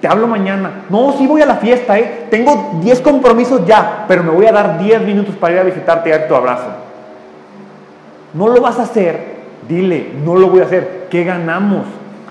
te 0.00 0.08
hablo 0.08 0.26
mañana. 0.26 0.84
No, 0.88 1.14
sí 1.18 1.26
voy 1.26 1.42
a 1.42 1.46
la 1.46 1.56
fiesta, 1.56 1.98
¿eh? 1.98 2.26
Tengo 2.30 2.78
10 2.82 3.00
compromisos 3.00 3.66
ya, 3.66 4.04
pero 4.08 4.22
me 4.22 4.30
voy 4.30 4.46
a 4.46 4.52
dar 4.52 4.78
10 4.78 5.02
minutos 5.02 5.34
para 5.36 5.54
ir 5.54 5.60
a 5.60 5.64
visitarte 5.64 6.08
y 6.08 6.12
dar 6.12 6.28
tu 6.28 6.34
abrazo 6.34 6.86
no 8.36 8.48
lo 8.48 8.60
vas 8.60 8.78
a 8.78 8.82
hacer, 8.82 9.18
dile, 9.66 10.12
no 10.24 10.36
lo 10.36 10.48
voy 10.48 10.60
a 10.60 10.64
hacer. 10.64 11.06
¿Qué 11.10 11.24
ganamos? 11.24 11.86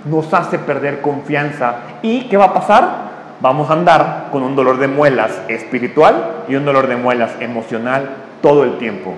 Nos 0.06 0.34
hace 0.34 0.60
perder 0.60 1.02
confianza. 1.02 1.76
¿Y 2.02 2.28
qué 2.30 2.38
va 2.38 2.46
a 2.46 2.54
pasar? 2.54 3.06
Vamos 3.42 3.70
a 3.70 3.74
andar 3.74 4.28
con 4.32 4.44
un 4.44 4.56
dolor 4.56 4.78
de 4.78 4.88
muelas 4.88 5.42
espiritual 5.48 6.44
y 6.48 6.56
un 6.56 6.66
dolor 6.66 6.88
de 6.88 6.96
muelas 6.96 7.32
emocional 7.40 8.10
todo 8.42 8.64
el 8.64 8.78
tiempo. 8.78 9.14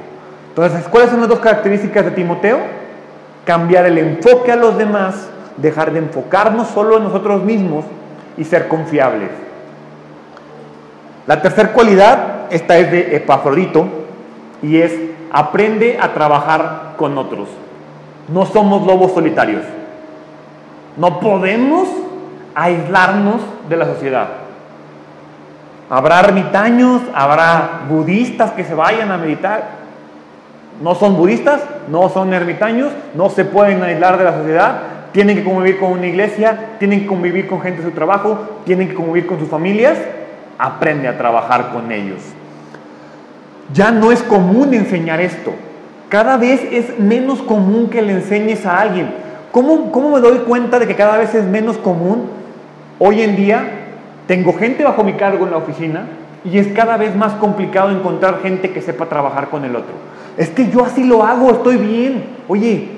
Entonces, 0.50 0.88
¿cuáles 0.90 1.12
son 1.12 1.20
las 1.20 1.30
dos 1.30 1.40
características 1.40 2.06
de 2.06 2.12
Timoteo? 2.12 2.60
Cambiar 3.46 3.86
el 3.86 3.98
enfoque 3.98 4.52
a 4.52 4.56
los 4.56 4.78
demás, 4.78 5.30
dejar 5.58 5.92
de 5.92 6.00
enfocarnos 6.00 6.68
solo 6.70 6.98
en 6.98 7.04
nosotros 7.04 7.44
mismos 7.44 7.86
y 8.38 8.44
ser 8.44 8.68
confiables. 8.68 9.30
La 11.28 11.42
tercera 11.42 11.74
cualidad, 11.74 12.48
esta 12.50 12.78
es 12.78 12.90
de 12.92 13.16
Epafrodito, 13.18 13.88
y 14.62 14.78
es 14.78 14.94
aprende 15.32 15.98
a 16.02 16.14
trabajar 16.14 16.94
con 16.98 17.18
otros. 17.18 17.50
No 18.30 18.46
somos 18.46 18.86
lobos 18.88 19.14
solitarios. 19.14 19.64
No 20.98 21.20
podemos 21.20 21.88
aislarnos 22.56 23.42
de 23.70 23.78
la 23.78 23.86
sociedad. 23.86 24.28
Habrá 25.90 26.20
ermitaños, 26.20 27.02
habrá 27.14 27.84
budistas 27.88 28.52
que 28.52 28.64
se 28.64 28.74
vayan 28.74 29.12
a 29.12 29.18
meditar. 29.18 29.78
No 30.82 30.96
son 30.96 31.16
budistas, 31.16 31.62
no 31.88 32.10
son 32.10 32.34
ermitaños, 32.34 32.92
no 33.16 33.30
se 33.30 33.46
pueden 33.46 33.82
aislar 33.82 34.18
de 34.18 34.24
la 34.24 34.34
sociedad, 34.34 34.80
tienen 35.12 35.38
que 35.38 35.44
convivir 35.44 35.80
con 35.80 35.94
una 35.94 36.08
iglesia, 36.08 36.76
tienen 36.78 37.02
que 37.02 37.08
convivir 37.08 37.48
con 37.48 37.62
gente 37.62 37.82
de 37.82 37.90
su 37.90 37.96
trabajo, 37.96 38.60
tienen 38.66 38.90
que 38.90 38.94
convivir 38.94 39.26
con 39.28 39.40
sus 39.40 39.48
familias. 39.48 39.98
Aprende 40.60 41.08
a 41.08 41.18
trabajar 41.18 41.72
con 41.72 41.92
ellos. 41.92 42.22
Ya 43.74 43.92
no 43.92 44.12
es 44.12 44.22
común 44.24 44.74
enseñar 44.74 45.22
esto. 45.22 45.54
Cada 46.10 46.38
vez 46.38 46.62
es 46.72 47.00
menos 47.00 47.42
común 47.42 47.90
que 47.90 48.02
le 48.02 48.14
enseñes 48.14 48.66
a 48.66 48.80
alguien. 48.80 49.27
¿Cómo, 49.58 49.92
¿Cómo, 49.92 50.12
me 50.12 50.20
doy 50.20 50.38
cuenta 50.42 50.78
de 50.78 50.86
que 50.86 50.94
cada 50.94 51.18
vez 51.18 51.34
es 51.34 51.44
menos 51.44 51.80
común? 51.80 52.30
Hoy 53.00 53.24
en 53.24 53.36
día 53.36 53.68
tengo 54.28 54.54
gente 54.54 54.84
bajo 54.84 55.04
mi 55.04 55.14
cargo 55.14 55.46
en 55.46 55.50
la 55.50 55.58
oficina 55.58 56.04
y 56.46 56.60
es 56.60 56.68
cada 56.68 56.96
vez 56.96 57.16
más 57.16 57.34
complicado 57.34 57.90
encontrar 57.90 58.42
gente 58.44 58.70
que 58.70 58.84
sepa 58.84 59.08
trabajar 59.08 59.50
con 59.50 59.66
el 59.66 59.76
otro. 59.76 59.96
Es 60.38 60.52
que 60.52 60.70
yo 60.70 60.86
así 60.86 61.04
lo 61.04 61.24
hago, 61.24 61.50
estoy 61.50 61.78
bien. 61.78 62.24
Oye, 62.48 62.90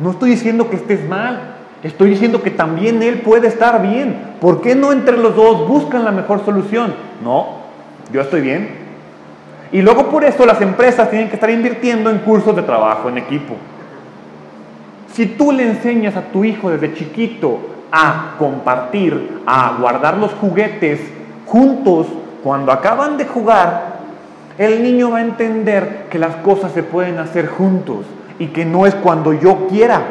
no 0.00 0.10
estoy 0.10 0.30
diciendo 0.30 0.68
que 0.68 0.74
estés 0.74 1.08
mal, 1.08 1.54
estoy 1.84 2.10
diciendo 2.10 2.42
que 2.42 2.50
también 2.50 3.00
él 3.04 3.20
puede 3.20 3.46
estar 3.46 3.80
bien. 3.80 4.16
¿Por 4.40 4.60
qué 4.60 4.74
no 4.74 4.90
entre 4.90 5.18
los 5.18 5.36
dos 5.36 5.68
buscan 5.68 6.04
la 6.04 6.10
mejor 6.10 6.44
solución? 6.44 6.94
No, 7.22 7.46
yo 8.12 8.22
estoy 8.22 8.40
bien, 8.40 8.70
y 9.70 9.82
luego 9.82 10.08
por 10.08 10.24
eso 10.24 10.44
las 10.44 10.60
empresas 10.62 11.10
tienen 11.10 11.28
que 11.28 11.34
estar 11.34 11.50
invirtiendo 11.50 12.10
en 12.10 12.18
cursos 12.18 12.56
de 12.56 12.62
trabajo 12.62 13.08
en 13.08 13.18
equipo. 13.18 13.54
Si 15.18 15.26
tú 15.26 15.50
le 15.50 15.64
enseñas 15.64 16.14
a 16.14 16.30
tu 16.30 16.44
hijo 16.44 16.70
desde 16.70 16.94
chiquito 16.94 17.58
a 17.90 18.36
compartir, 18.38 19.40
a 19.46 19.76
guardar 19.80 20.16
los 20.16 20.32
juguetes 20.34 21.00
juntos 21.44 22.06
cuando 22.44 22.70
acaban 22.70 23.16
de 23.16 23.24
jugar, 23.24 23.98
el 24.58 24.80
niño 24.80 25.10
va 25.10 25.18
a 25.18 25.22
entender 25.22 26.06
que 26.08 26.20
las 26.20 26.36
cosas 26.36 26.70
se 26.70 26.84
pueden 26.84 27.18
hacer 27.18 27.48
juntos 27.48 28.06
y 28.38 28.46
que 28.46 28.64
no 28.64 28.86
es 28.86 28.94
cuando 28.94 29.32
yo 29.32 29.66
quiera. 29.66 30.02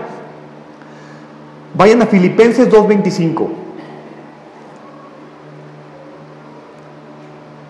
Vayan 1.73 2.01
a 2.01 2.07
Filipenses 2.07 2.69
2.25. 2.69 3.47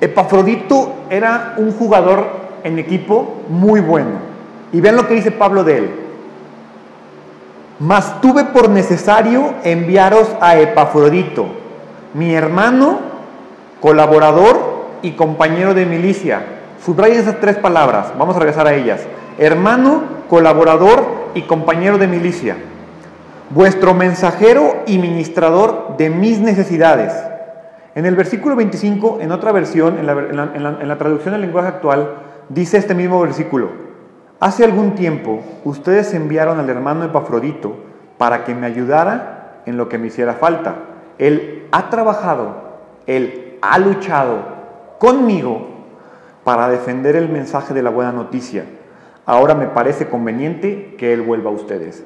Epafrodito 0.02 0.92
era 1.12 1.54
un 1.58 1.72
jugador 1.72 2.32
en 2.64 2.80
equipo 2.80 3.44
muy 3.48 3.80
bueno. 3.80 4.26
Y 4.74 4.82
vean 4.82 4.96
lo 4.96 5.08
que 5.08 5.14
dice 5.14 5.30
Pablo 5.30 5.64
de 5.64 5.78
él. 5.78 6.07
Mas 7.80 8.22
tuve 8.22 8.46
por 8.46 8.70
necesario 8.70 9.54
enviaros 9.64 10.36
a 10.42 10.58
Epafrodito, 10.58 11.46
mi 12.16 12.34
hermano, 12.34 13.00
colaborador 13.80 14.88
y 15.04 15.12
compañero 15.12 15.76
de 15.76 15.86
milicia. 15.86 16.42
Subrayen 16.84 17.20
esas 17.20 17.40
tres 17.40 17.58
palabras, 17.58 18.14
vamos 18.18 18.36
a 18.36 18.40
regresar 18.40 18.66
a 18.66 18.74
ellas. 18.74 19.02
Hermano, 19.38 20.02
colaborador 20.28 21.30
y 21.36 21.44
compañero 21.44 22.00
de 22.00 22.08
milicia. 22.08 22.58
Vuestro 23.52 23.94
mensajero 23.94 24.78
y 24.88 24.98
ministrador 24.98 25.98
de 25.98 26.10
mis 26.10 26.40
necesidades. 26.40 27.14
En 27.94 28.08
el 28.08 28.16
versículo 28.16 28.56
25, 28.56 29.20
en 29.22 29.32
otra 29.32 29.52
versión, 29.52 30.00
en 30.00 30.08
la, 30.08 30.14
en 30.82 30.88
la 30.88 30.98
traducción 30.98 31.34
del 31.34 31.42
lenguaje 31.42 31.68
actual, 31.68 32.16
dice 32.50 32.78
este 32.78 32.96
mismo 32.96 33.22
versículo. 33.22 33.87
Hace 34.40 34.64
algún 34.64 34.94
tiempo 34.94 35.42
ustedes 35.64 36.14
enviaron 36.14 36.60
al 36.60 36.70
hermano 36.70 37.04
Epafrodito 37.04 37.76
para 38.20 38.44
que 38.44 38.54
me 38.54 38.68
ayudara 38.68 39.62
en 39.66 39.78
lo 39.78 39.90
que 39.90 39.98
me 39.98 40.08
hiciera 40.08 40.34
falta. 40.34 40.76
Él 41.18 41.68
ha 41.72 41.90
trabajado, 41.90 42.56
él 43.08 43.58
ha 43.62 43.80
luchado 43.80 44.38
conmigo 45.00 45.68
para 46.44 46.70
defender 46.70 47.16
el 47.16 47.30
mensaje 47.30 47.74
de 47.74 47.82
la 47.82 47.90
buena 47.90 48.12
noticia. 48.12 48.66
Ahora 49.26 49.56
me 49.56 49.68
parece 49.68 50.08
conveniente 50.08 50.96
que 50.98 51.14
él 51.14 51.22
vuelva 51.22 51.50
a 51.50 51.54
ustedes. 51.54 52.06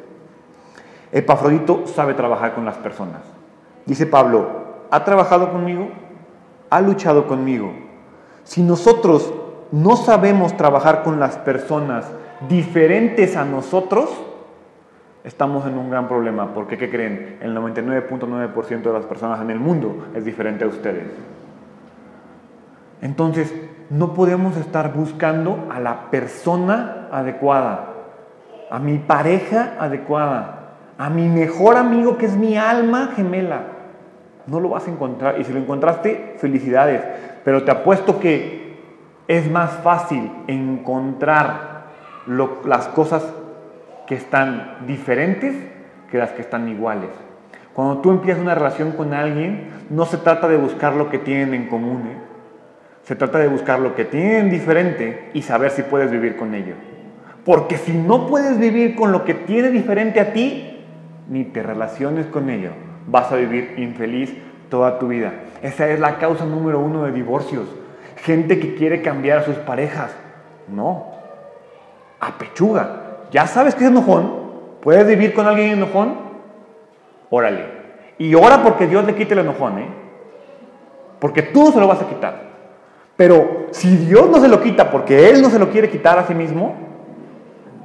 Epafrodito 1.12 1.86
sabe 1.86 2.14
trabajar 2.14 2.56
con 2.56 2.64
las 2.64 2.78
personas. 2.78 3.22
Dice 3.86 4.06
Pablo, 4.06 4.48
ha 4.90 5.04
trabajado 5.04 5.52
conmigo, 5.52 5.90
ha 6.70 6.80
luchado 6.80 7.28
conmigo. 7.28 7.74
Si 8.46 8.62
nosotros 8.62 9.34
no 9.72 9.98
sabemos 9.98 10.56
trabajar 10.56 11.04
con 11.04 11.20
las 11.20 11.38
personas 11.38 12.06
diferentes 12.48 13.36
a 13.36 13.46
nosotros, 13.46 14.10
estamos 15.24 15.66
en 15.68 15.78
un 15.78 15.90
gran 15.90 16.08
problema. 16.08 16.54
Porque, 16.54 16.78
¿qué 16.78 16.90
creen? 16.90 17.38
El 17.42 17.56
99.9% 17.56 18.82
de 18.82 18.94
las 18.94 19.06
personas 19.06 19.42
en 19.42 19.52
el 19.52 19.60
mundo 19.60 20.08
es 20.16 20.26
diferente 20.26 20.64
a 20.64 20.68
ustedes. 20.68 21.08
Entonces, 23.02 23.54
no 23.90 24.14
podemos 24.14 24.56
estar 24.58 24.94
buscando 24.94 25.68
a 25.72 25.80
la 25.80 26.10
persona 26.12 27.08
adecuada, 27.12 27.90
a 28.70 28.80
mi 28.80 29.00
pareja 29.00 29.74
adecuada, 29.80 30.76
a 30.98 31.10
mi 31.10 31.28
mejor 31.28 31.78
amigo 31.78 32.18
que 32.18 32.28
es 32.28 32.38
mi 32.38 32.58
alma 32.58 33.10
gemela. 33.16 33.64
No 34.48 34.60
lo 34.60 34.70
vas 34.70 34.88
a 34.88 34.92
encontrar. 34.92 35.40
Y 35.40 35.44
si 35.44 35.52
lo 35.52 35.60
encontraste, 35.60 36.36
felicidades. 36.38 37.04
Pero 37.44 37.64
te 37.64 37.72
apuesto 37.72 38.20
que 38.20 38.62
es 39.28 39.50
más 39.50 39.72
fácil 39.84 40.32
encontrar 40.48 41.71
las 42.28 42.88
cosas 42.90 43.24
que 44.08 44.16
están 44.16 44.86
diferentes 44.88 45.56
que 46.12 46.18
las 46.18 46.32
que 46.32 46.42
están 46.42 46.68
iguales. 46.68 47.10
Cuando 47.74 48.00
tú 48.00 48.12
empiezas 48.12 48.42
una 48.42 48.54
relación 48.54 48.92
con 48.92 49.14
alguien, 49.14 49.70
no 49.90 50.06
se 50.06 50.18
trata 50.18 50.48
de 50.48 50.58
buscar 50.58 50.94
lo 50.94 51.10
que 51.10 51.18
tienen 51.18 51.54
en 51.54 51.68
común, 51.68 52.02
¿eh? 52.08 52.18
se 53.04 53.16
trata 53.16 53.40
de 53.40 53.48
buscar 53.48 53.80
lo 53.80 53.96
que 53.96 54.06
tienen 54.06 54.50
diferente 54.50 55.30
y 55.34 55.42
saber 55.42 55.72
si 55.72 55.84
puedes 55.84 56.12
vivir 56.12 56.36
con 56.36 56.54
ello. 56.54 56.76
Porque 57.46 57.78
si 57.78 57.94
no 57.94 58.28
puedes 58.28 58.60
vivir 58.60 58.96
con 58.96 59.12
lo 59.12 59.24
que 59.24 59.34
tiene 59.34 59.70
diferente 59.70 60.20
a 60.20 60.34
ti, 60.34 60.84
ni 61.30 61.46
te 61.46 61.64
relaciones 61.64 62.26
con 62.28 62.50
ello, 62.50 62.72
vas 63.08 63.32
a 63.32 63.38
vivir 63.38 63.76
infeliz 63.78 64.36
toda 64.70 65.00
tu 65.00 65.08
vida. 65.08 65.32
Esa 65.62 65.90
es 65.90 66.00
la 66.00 66.18
causa 66.18 66.46
número 66.46 66.80
uno 66.80 67.04
de 67.06 67.12
divorcios. 67.12 67.68
Gente 68.18 68.60
que 68.60 68.76
quiere 68.76 69.02
cambiar 69.02 69.40
a 69.40 69.44
sus 69.44 69.56
parejas. 69.56 70.12
No, 70.68 71.21
a 72.22 72.38
pechuga. 72.38 73.02
Ya 73.32 73.48
sabes 73.48 73.76
que 73.76 73.84
es 73.84 73.90
enojón. 73.90 74.40
¿Puedes 74.82 75.06
vivir 75.08 75.34
con 75.34 75.48
alguien 75.48 75.72
enojón? 75.72 76.16
Órale. 77.30 77.66
Y 78.18 78.36
ora 78.36 78.64
porque 78.64 78.88
Dios 78.88 79.04
le 79.06 79.16
quite 79.16 79.34
el 79.34 79.40
enojón, 79.40 79.80
¿eh? 79.80 79.88
Porque 81.20 81.42
tú 81.42 81.72
se 81.72 81.80
lo 81.80 81.88
vas 81.88 82.02
a 82.02 82.08
quitar. 82.08 82.52
Pero 83.18 83.68
si 83.72 83.98
Dios 83.98 84.30
no 84.30 84.40
se 84.40 84.48
lo 84.48 84.62
quita 84.62 84.90
porque 84.90 85.30
Él 85.30 85.42
no 85.42 85.50
se 85.50 85.60
lo 85.60 85.70
quiere 85.70 85.90
quitar 85.90 86.18
a 86.18 86.26
sí 86.26 86.34
mismo, 86.34 86.76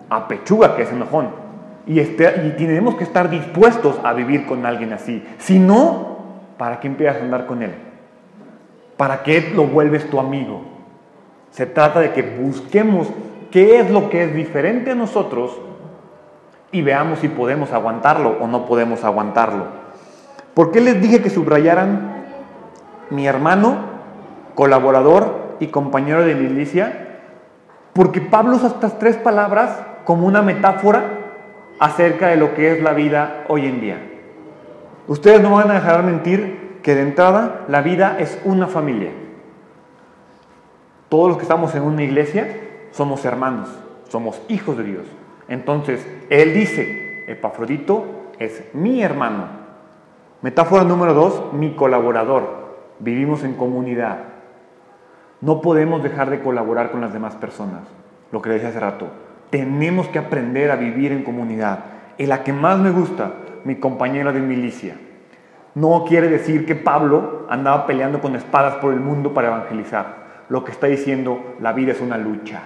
a 0.08 0.28
pechuga 0.28 0.76
que 0.76 0.82
es 0.82 0.92
enojón. 0.92 1.30
Y, 1.86 2.00
este, 2.00 2.24
y 2.46 2.50
tenemos 2.56 2.96
que 2.96 3.04
estar 3.04 3.30
dispuestos 3.30 3.98
a 4.02 4.12
vivir 4.12 4.46
con 4.46 4.66
alguien 4.66 4.92
así. 4.92 5.24
Si 5.38 5.58
no, 5.58 6.18
¿para 6.58 6.80
qué 6.80 6.88
empiezas 6.88 7.16
a 7.16 7.24
andar 7.24 7.46
con 7.46 7.62
Él? 7.62 7.72
¿Para 8.96 9.22
qué 9.22 9.52
lo 9.54 9.64
vuelves 9.64 10.08
tu 10.10 10.18
amigo? 10.18 10.62
Se 11.50 11.66
trata 11.66 12.00
de 12.00 12.12
que 12.12 12.22
busquemos 12.22 13.08
qué 13.50 13.80
es 13.80 13.90
lo 13.90 14.10
que 14.10 14.24
es 14.24 14.34
diferente 14.34 14.92
a 14.92 14.94
nosotros 14.94 15.58
y 16.72 16.82
veamos 16.82 17.20
si 17.20 17.28
podemos 17.28 17.72
aguantarlo 17.72 18.36
o 18.40 18.46
no 18.46 18.66
podemos 18.66 19.04
aguantarlo. 19.04 19.64
¿Por 20.54 20.72
qué 20.72 20.80
les 20.80 21.00
dije 21.00 21.22
que 21.22 21.30
subrayaran 21.30 22.24
mi 23.10 23.26
hermano, 23.26 23.76
colaborador 24.54 25.56
y 25.60 25.68
compañero 25.68 26.24
de 26.24 26.34
milicia? 26.34 27.20
Porque 27.92 28.20
Pablo 28.20 28.56
usa 28.56 28.68
estas 28.68 28.98
tres 28.98 29.16
palabras 29.16 29.78
como 30.04 30.26
una 30.26 30.42
metáfora 30.42 31.04
acerca 31.78 32.28
de 32.28 32.36
lo 32.36 32.54
que 32.54 32.72
es 32.72 32.82
la 32.82 32.92
vida 32.92 33.44
hoy 33.48 33.66
en 33.66 33.80
día. 33.80 33.98
Ustedes 35.08 35.40
no 35.40 35.52
van 35.52 35.70
a 35.70 35.74
dejar 35.74 36.02
mentir 36.02 36.80
que 36.82 36.94
de 36.94 37.02
entrada 37.02 37.64
la 37.68 37.80
vida 37.80 38.16
es 38.18 38.38
una 38.44 38.66
familia. 38.66 39.10
Todos 41.08 41.28
los 41.28 41.36
que 41.36 41.44
estamos 41.44 41.74
en 41.74 41.82
una 41.82 42.02
iglesia 42.02 42.65
somos 42.96 43.26
hermanos, 43.26 43.68
somos 44.08 44.40
hijos 44.48 44.78
de 44.78 44.84
Dios. 44.84 45.04
Entonces, 45.48 46.06
Él 46.30 46.54
dice, 46.54 47.24
Epafrodito 47.26 48.32
es 48.38 48.70
mi 48.72 49.02
hermano. 49.02 49.48
Metáfora 50.40 50.82
número 50.82 51.12
dos, 51.12 51.52
mi 51.52 51.74
colaborador. 51.74 52.76
Vivimos 52.98 53.44
en 53.44 53.52
comunidad. 53.52 54.18
No 55.42 55.60
podemos 55.60 56.02
dejar 56.02 56.30
de 56.30 56.40
colaborar 56.40 56.90
con 56.90 57.02
las 57.02 57.12
demás 57.12 57.34
personas. 57.34 57.82
Lo 58.32 58.40
que 58.40 58.48
le 58.48 58.54
decía 58.54 58.70
hace 58.70 58.80
rato. 58.80 59.08
Tenemos 59.50 60.08
que 60.08 60.18
aprender 60.18 60.70
a 60.70 60.76
vivir 60.76 61.12
en 61.12 61.22
comunidad. 61.22 61.80
Y 62.16 62.24
la 62.24 62.42
que 62.42 62.54
más 62.54 62.78
me 62.78 62.92
gusta, 62.92 63.32
mi 63.64 63.76
compañera 63.76 64.32
de 64.32 64.40
milicia. 64.40 64.96
No 65.74 66.06
quiere 66.08 66.28
decir 66.28 66.64
que 66.64 66.74
Pablo 66.74 67.46
andaba 67.50 67.86
peleando 67.86 68.22
con 68.22 68.34
espadas 68.34 68.76
por 68.76 68.94
el 68.94 69.00
mundo 69.00 69.34
para 69.34 69.48
evangelizar. 69.48 70.44
Lo 70.48 70.64
que 70.64 70.72
está 70.72 70.86
diciendo, 70.86 71.56
la 71.60 71.74
vida 71.74 71.92
es 71.92 72.00
una 72.00 72.16
lucha. 72.16 72.62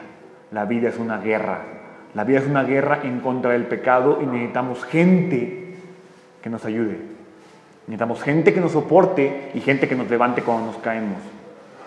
La 0.52 0.64
vida 0.64 0.88
es 0.88 0.98
una 0.98 1.18
guerra. 1.18 1.58
La 2.14 2.24
vida 2.24 2.40
es 2.40 2.46
una 2.46 2.64
guerra 2.64 3.00
en 3.04 3.20
contra 3.20 3.52
del 3.52 3.66
pecado 3.66 4.18
y 4.20 4.26
necesitamos 4.26 4.84
gente 4.84 5.74
que 6.42 6.50
nos 6.50 6.64
ayude. 6.64 6.98
Necesitamos 7.86 8.22
gente 8.22 8.52
que 8.52 8.60
nos 8.60 8.72
soporte 8.72 9.50
y 9.54 9.60
gente 9.60 9.88
que 9.88 9.94
nos 9.94 10.10
levante 10.10 10.42
cuando 10.42 10.66
nos 10.66 10.76
caemos. 10.78 11.18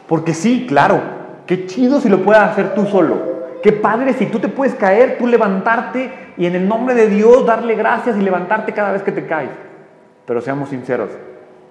Porque 0.07 0.33
sí, 0.33 0.65
claro, 0.67 1.01
qué 1.45 1.65
chido 1.65 1.99
si 1.99 2.09
lo 2.09 2.23
puedes 2.23 2.41
hacer 2.41 2.73
tú 2.73 2.85
solo. 2.85 3.33
Qué 3.61 3.71
padre 3.71 4.13
si 4.13 4.25
tú 4.25 4.39
te 4.39 4.49
puedes 4.49 4.75
caer, 4.75 5.17
tú 5.17 5.27
levantarte 5.27 6.11
y 6.37 6.45
en 6.45 6.55
el 6.55 6.67
nombre 6.67 6.95
de 6.95 7.07
Dios 7.07 7.45
darle 7.45 7.75
gracias 7.75 8.17
y 8.17 8.21
levantarte 8.21 8.73
cada 8.73 8.91
vez 8.91 9.03
que 9.03 9.11
te 9.11 9.25
caes. 9.25 9.51
Pero 10.25 10.41
seamos 10.41 10.69
sinceros, 10.69 11.09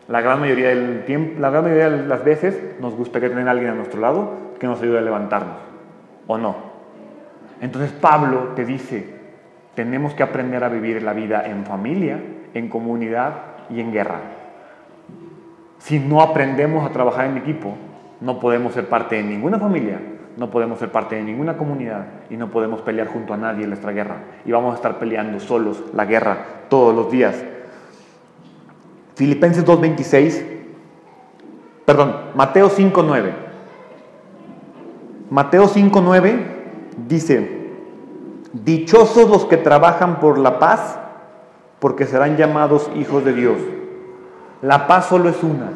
la 0.08 0.20
gran 0.20 0.40
mayoría 0.40 0.68
del 0.68 1.04
tiempo, 1.04 1.40
la 1.40 1.50
gran 1.50 1.64
mayoría 1.64 1.90
de 1.90 2.06
las 2.06 2.24
veces 2.24 2.58
nos 2.80 2.94
gustaría 2.94 3.28
tener 3.28 3.46
a 3.46 3.50
alguien 3.50 3.70
a 3.70 3.74
nuestro 3.74 4.00
lado 4.00 4.32
que 4.58 4.66
nos 4.66 4.80
ayude 4.82 4.98
a 4.98 5.02
levantarnos. 5.02 5.56
¿O 6.26 6.38
no? 6.38 6.71
Entonces 7.62 7.92
Pablo 7.92 8.48
te 8.56 8.64
dice, 8.64 9.06
tenemos 9.76 10.14
que 10.14 10.24
aprender 10.24 10.64
a 10.64 10.68
vivir 10.68 11.00
la 11.00 11.12
vida 11.12 11.46
en 11.46 11.64
familia, 11.64 12.20
en 12.52 12.68
comunidad 12.68 13.34
y 13.70 13.80
en 13.80 13.92
guerra. 13.92 14.20
Si 15.78 16.00
no 16.00 16.20
aprendemos 16.22 16.84
a 16.84 16.92
trabajar 16.92 17.26
en 17.26 17.36
equipo, 17.36 17.76
no 18.20 18.40
podemos 18.40 18.74
ser 18.74 18.88
parte 18.88 19.14
de 19.14 19.22
ninguna 19.22 19.60
familia, 19.60 20.00
no 20.36 20.50
podemos 20.50 20.80
ser 20.80 20.90
parte 20.90 21.14
de 21.14 21.22
ninguna 21.22 21.56
comunidad 21.56 22.06
y 22.30 22.36
no 22.36 22.50
podemos 22.50 22.80
pelear 22.82 23.06
junto 23.06 23.32
a 23.32 23.36
nadie 23.36 23.62
en 23.62 23.70
nuestra 23.70 23.92
guerra. 23.92 24.16
Y 24.44 24.50
vamos 24.50 24.72
a 24.72 24.76
estar 24.76 24.98
peleando 24.98 25.38
solos 25.38 25.84
la 25.94 26.04
guerra 26.04 26.38
todos 26.68 26.92
los 26.92 27.12
días. 27.12 27.44
Filipenses 29.14 29.64
2.26, 29.64 30.44
perdón, 31.84 32.16
Mateo 32.34 32.68
5.9. 32.68 33.32
Mateo 35.30 35.68
5.9 35.68 36.61
Dice, 36.96 37.70
dichosos 38.52 39.28
los 39.28 39.44
que 39.46 39.56
trabajan 39.56 40.20
por 40.20 40.38
la 40.38 40.58
paz, 40.58 40.98
porque 41.78 42.06
serán 42.06 42.36
llamados 42.36 42.90
hijos 42.94 43.24
de 43.24 43.32
Dios. 43.32 43.58
La 44.60 44.86
paz 44.86 45.06
solo 45.06 45.28
es 45.28 45.42
una. 45.42 45.70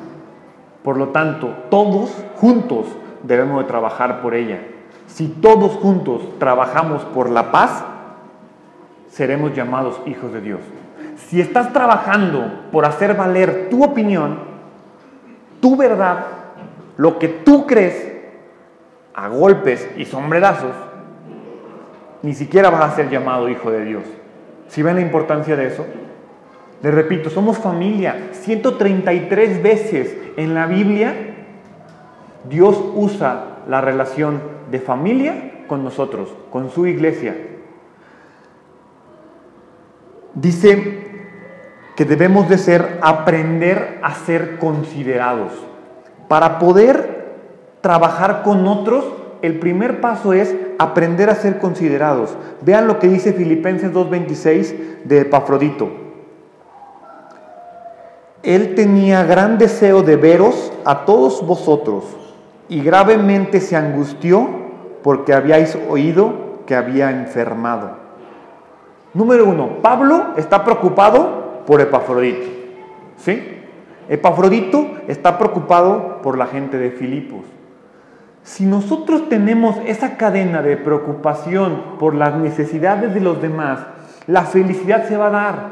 Por 0.83 0.97
lo 0.97 1.09
tanto, 1.09 1.49
todos 1.69 2.11
juntos 2.37 2.87
debemos 3.25 3.63
de 3.63 3.69
trabajar 3.69 4.23
por 4.23 4.35
ella. 4.35 4.61
Si 5.07 5.29
todos 5.29 5.73
juntos 5.73 6.23
trabajamos 6.39 7.03
por 7.07 7.31
la 7.31 7.51
paz, 7.51 7.85
seremos 9.09 9.55
llamados 9.55 10.01
hijos 10.07 10.33
de 10.33 10.41
Dios. 10.41 10.61
Si 11.17 11.41
estás 11.41 11.73
trabajando 11.73 12.69
por 12.71 12.85
hacer 12.85 13.15
valer 13.15 13.69
tu 13.71 13.83
opinión, 13.83 14.39
tu 15.61 15.77
verdad, 15.77 16.27
lo 16.97 17.19
que 17.19 17.29
tú 17.29 17.67
crees, 17.67 18.13
a 19.15 19.29
golpes 19.29 19.89
y 19.97 20.05
sombrerazos, 20.05 20.75
ni 22.27 22.35
siquiera 22.35 22.71
vas 22.71 22.93
a 22.93 22.97
ser 22.97 23.09
llamado 23.09 23.49
hijo 23.49 23.71
de 23.71 23.85
Dios. 23.85 24.03
¿Si 24.67 24.83
ven 24.83 24.97
la 24.97 25.01
importancia 25.01 25.55
de 25.55 25.69
eso? 25.69 25.87
Les 26.83 26.93
repito, 26.93 27.31
somos 27.31 27.57
familia. 27.57 28.31
133 28.33 29.63
veces 29.63 30.17
en 30.37 30.53
la 30.53 30.67
Biblia 30.67 31.15
Dios 32.49 32.83
usa 32.97 33.59
la 33.69 33.81
relación 33.81 34.41
de 34.73 34.81
familia 34.81 35.53
con 35.69 35.85
nosotros, 35.85 36.35
con 36.51 36.69
su 36.71 36.89
iglesia. 36.89 37.37
Dice 40.35 41.05
que 41.95 42.05
debemos 42.05 42.49
de 42.49 42.59
ser, 42.59 42.99
aprender 43.03 44.01
a 44.03 44.15
ser 44.15 44.59
considerados. 44.59 45.53
Para 46.27 46.59
poder 46.59 47.37
trabajar 47.83 48.43
con 48.43 48.67
otros, 48.67 49.05
el 49.43 49.61
primer 49.61 50.01
paso 50.01 50.33
es 50.33 50.57
aprender 50.79 51.31
a 51.31 51.35
ser 51.35 51.59
considerados. 51.59 52.37
Vean 52.63 52.87
lo 52.87 52.99
que 52.99 53.09
dice 53.09 53.33
Filipenses 53.33 53.93
2.26 53.93 55.05
de 55.05 55.21
Epafrodito. 55.21 55.89
Él 58.43 58.75
tenía 58.75 59.25
gran 59.25 59.59
deseo 59.59 60.03
de 60.03 60.17
veros 60.17 60.73
a 60.85 61.05
todos 61.05 61.45
vosotros 61.45 62.05
y 62.69 62.81
gravemente 62.81 63.61
se 63.61 63.77
angustió 63.77 64.49
porque 65.03 65.33
habíais 65.33 65.77
oído 65.89 66.63
que 66.67 66.75
había 66.75 67.11
enfermado. 67.11 67.91
Número 69.15 69.47
uno, 69.47 69.79
Pablo 69.83 70.35
está 70.37 70.65
preocupado 70.65 71.63
por 71.67 71.81
Epafrodito. 71.81 72.47
¿Sí? 73.17 73.43
Epafrodito 74.09 74.87
está 75.09 75.39
preocupado 75.39 76.21
por 76.23 76.39
la 76.39 76.47
gente 76.47 76.79
de 76.79 76.91
Filipos. 76.91 77.41
Si 78.47 78.65
nosotros 78.65 79.29
tenemos 79.29 79.77
esa 79.87 80.17
cadena 80.17 80.63
de 80.63 80.77
preocupación 80.77 81.99
por 81.99 82.15
las 82.15 82.37
necesidades 82.37 83.13
de 83.13 83.21
los 83.21 83.43
demás, 83.43 83.81
la 84.29 84.43
felicidad 84.45 85.09
se 85.09 85.17
va 85.17 85.27
a 85.27 85.31
dar, 85.31 85.69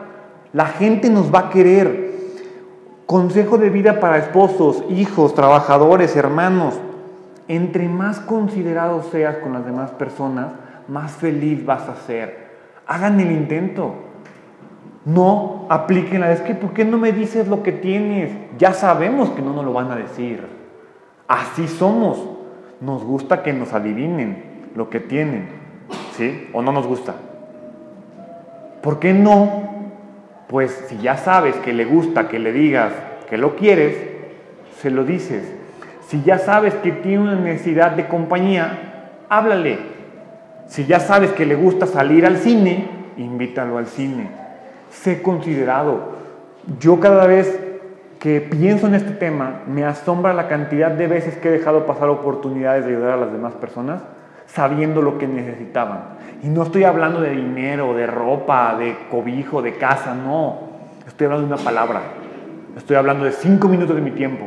la 0.53 0.67
gente 0.67 1.09
nos 1.09 1.33
va 1.33 1.39
a 1.39 1.51
querer. 1.51 2.13
Consejo 3.07 3.59
de 3.59 3.71
vida 3.71 4.01
para 4.01 4.19
esposos, 4.19 4.83
hijos, 4.91 5.35
trabajadores, 5.35 6.17
hermanos. 6.17 6.75
Entre 7.47 7.89
más 7.89 8.19
considerado 8.19 9.05
seas 9.05 9.37
con 9.37 9.53
las 9.53 9.65
demás 9.65 9.93
personas, 9.93 10.49
más 10.89 11.13
feliz 11.13 11.65
vas 11.65 11.89
a 11.89 11.95
ser. 11.95 12.49
Hagan 12.89 13.21
el 13.21 13.31
intento. 13.31 13.95
No 15.05 15.67
apliquen 15.69 16.23
la 16.23 16.33
es 16.33 16.41
que 16.41 16.57
¿por 16.57 16.73
qué 16.73 16.85
no 16.85 16.99
me 16.99 17.13
dices 17.13 17.47
lo 17.47 17.63
que 17.63 17.71
tienes? 17.71 18.33
Ya 18.59 18.73
sabemos 18.73 19.31
que 19.31 19.43
no 19.43 19.53
nos 19.53 19.65
lo 19.65 19.73
van 19.73 19.93
a 19.93 19.97
decir. 19.97 20.45
Así 21.29 21.69
somos. 21.69 22.34
Nos 22.85 23.03
gusta 23.05 23.43
que 23.43 23.53
nos 23.53 23.73
adivinen 23.73 24.43
lo 24.75 24.91
que 24.91 25.01
tienen, 25.01 25.49
¿sí? 26.17 26.49
¿O 26.53 26.63
no 26.63 26.73
nos 26.73 26.87
gusta? 26.87 27.15
¿Por 28.83 28.99
qué 28.99 29.13
no? 29.13 29.65
Pues 30.49 30.87
si 30.89 30.99
ya 30.99 31.17
sabes 31.17 31.57
que 31.57 31.73
le 31.73 31.85
gusta 31.85 32.29
que 32.29 32.39
le 32.39 32.53
digas 32.53 32.93
que 33.29 33.39
lo 33.39 33.57
quieres, 33.57 33.97
se 34.81 34.91
lo 34.91 35.05
dices. 35.05 35.51
Si 36.07 36.23
ya 36.23 36.39
sabes 36.39 36.75
que 36.75 36.93
tiene 36.93 37.23
una 37.23 37.37
necesidad 37.37 37.93
de 37.93 38.07
compañía, 38.07 39.11
háblale. 39.29 39.79
Si 40.67 40.85
ya 40.85 41.01
sabes 41.01 41.33
que 41.33 41.47
le 41.47 41.55
gusta 41.55 41.87
salir 41.87 42.27
al 42.27 42.37
cine, 42.37 42.87
invítalo 43.17 43.79
al 43.79 43.87
cine 43.87 44.45
sé 45.03 45.23
considerado. 45.23 46.15
Yo 46.81 47.01
cada 47.01 47.27
vez 47.27 47.61
que 48.25 48.41
pienso 48.41 48.87
en 48.87 48.95
este 48.95 49.11
tema, 49.11 49.61
me 49.67 49.85
asombra 49.85 50.33
la 50.33 50.49
cantidad 50.49 50.91
de 50.91 51.09
veces 51.09 51.37
que 51.37 51.49
he 51.49 51.53
dejado 51.53 51.85
pasar 51.85 52.09
oportunidades 52.09 52.87
de 52.87 52.93
ayudar 52.93 53.11
a 53.11 53.17
las 53.19 53.31
demás 53.31 53.53
personas 53.53 54.01
sabiendo 54.47 55.03
lo 55.03 55.19
que 55.19 55.29
necesitaban. 55.29 56.05
Y 56.43 56.49
no 56.49 56.63
estoy 56.63 56.85
hablando 56.85 57.21
de 57.21 57.33
dinero, 57.33 57.93
de 57.93 58.07
ropa, 58.07 58.77
de 58.79 58.97
cobijo, 59.11 59.61
de 59.61 59.77
casa, 59.77 60.15
no. 60.15 60.61
Estoy 61.07 61.27
hablando 61.27 61.49
de 61.49 61.53
una 61.53 61.63
palabra. 61.63 62.01
Estoy 62.75 62.97
hablando 62.97 63.27
de 63.27 63.33
cinco 63.33 63.69
minutos 63.69 63.95
de 63.95 64.01
mi 64.01 64.13
tiempo. 64.13 64.47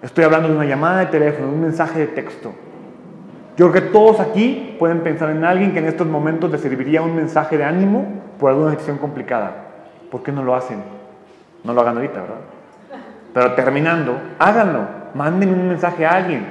Estoy 0.00 0.22
hablando 0.22 0.46
de 0.46 0.54
una 0.54 0.64
llamada 0.64 1.00
de 1.00 1.06
teléfono, 1.06 1.48
de 1.48 1.54
un 1.54 1.60
mensaje 1.60 1.98
de 1.98 2.06
texto. 2.06 2.52
Yo 3.56 3.68
creo 3.68 3.82
que 3.82 3.90
todos 3.90 4.20
aquí 4.20 4.76
pueden 4.78 5.00
pensar 5.00 5.28
en 5.30 5.44
alguien 5.44 5.72
que 5.72 5.80
en 5.80 5.86
estos 5.86 6.06
momentos 6.06 6.52
le 6.52 6.58
serviría 6.58 7.02
un 7.02 7.16
mensaje 7.16 7.58
de 7.58 7.64
ánimo 7.64 8.06
por 8.38 8.50
alguna 8.50 8.70
decisión 8.70 8.98
complicada. 8.98 9.50
¿Por 10.08 10.22
qué 10.22 10.30
no 10.30 10.44
lo 10.44 10.54
hacen? 10.54 10.84
No 11.64 11.74
lo 11.74 11.80
hagan 11.80 11.96
ahorita, 11.96 12.20
¿verdad? 12.20 12.61
Pero 13.32 13.54
terminando, 13.54 14.20
háganlo. 14.38 14.86
Manden 15.14 15.50
un 15.50 15.68
mensaje 15.68 16.06
a 16.06 16.16
alguien. 16.16 16.46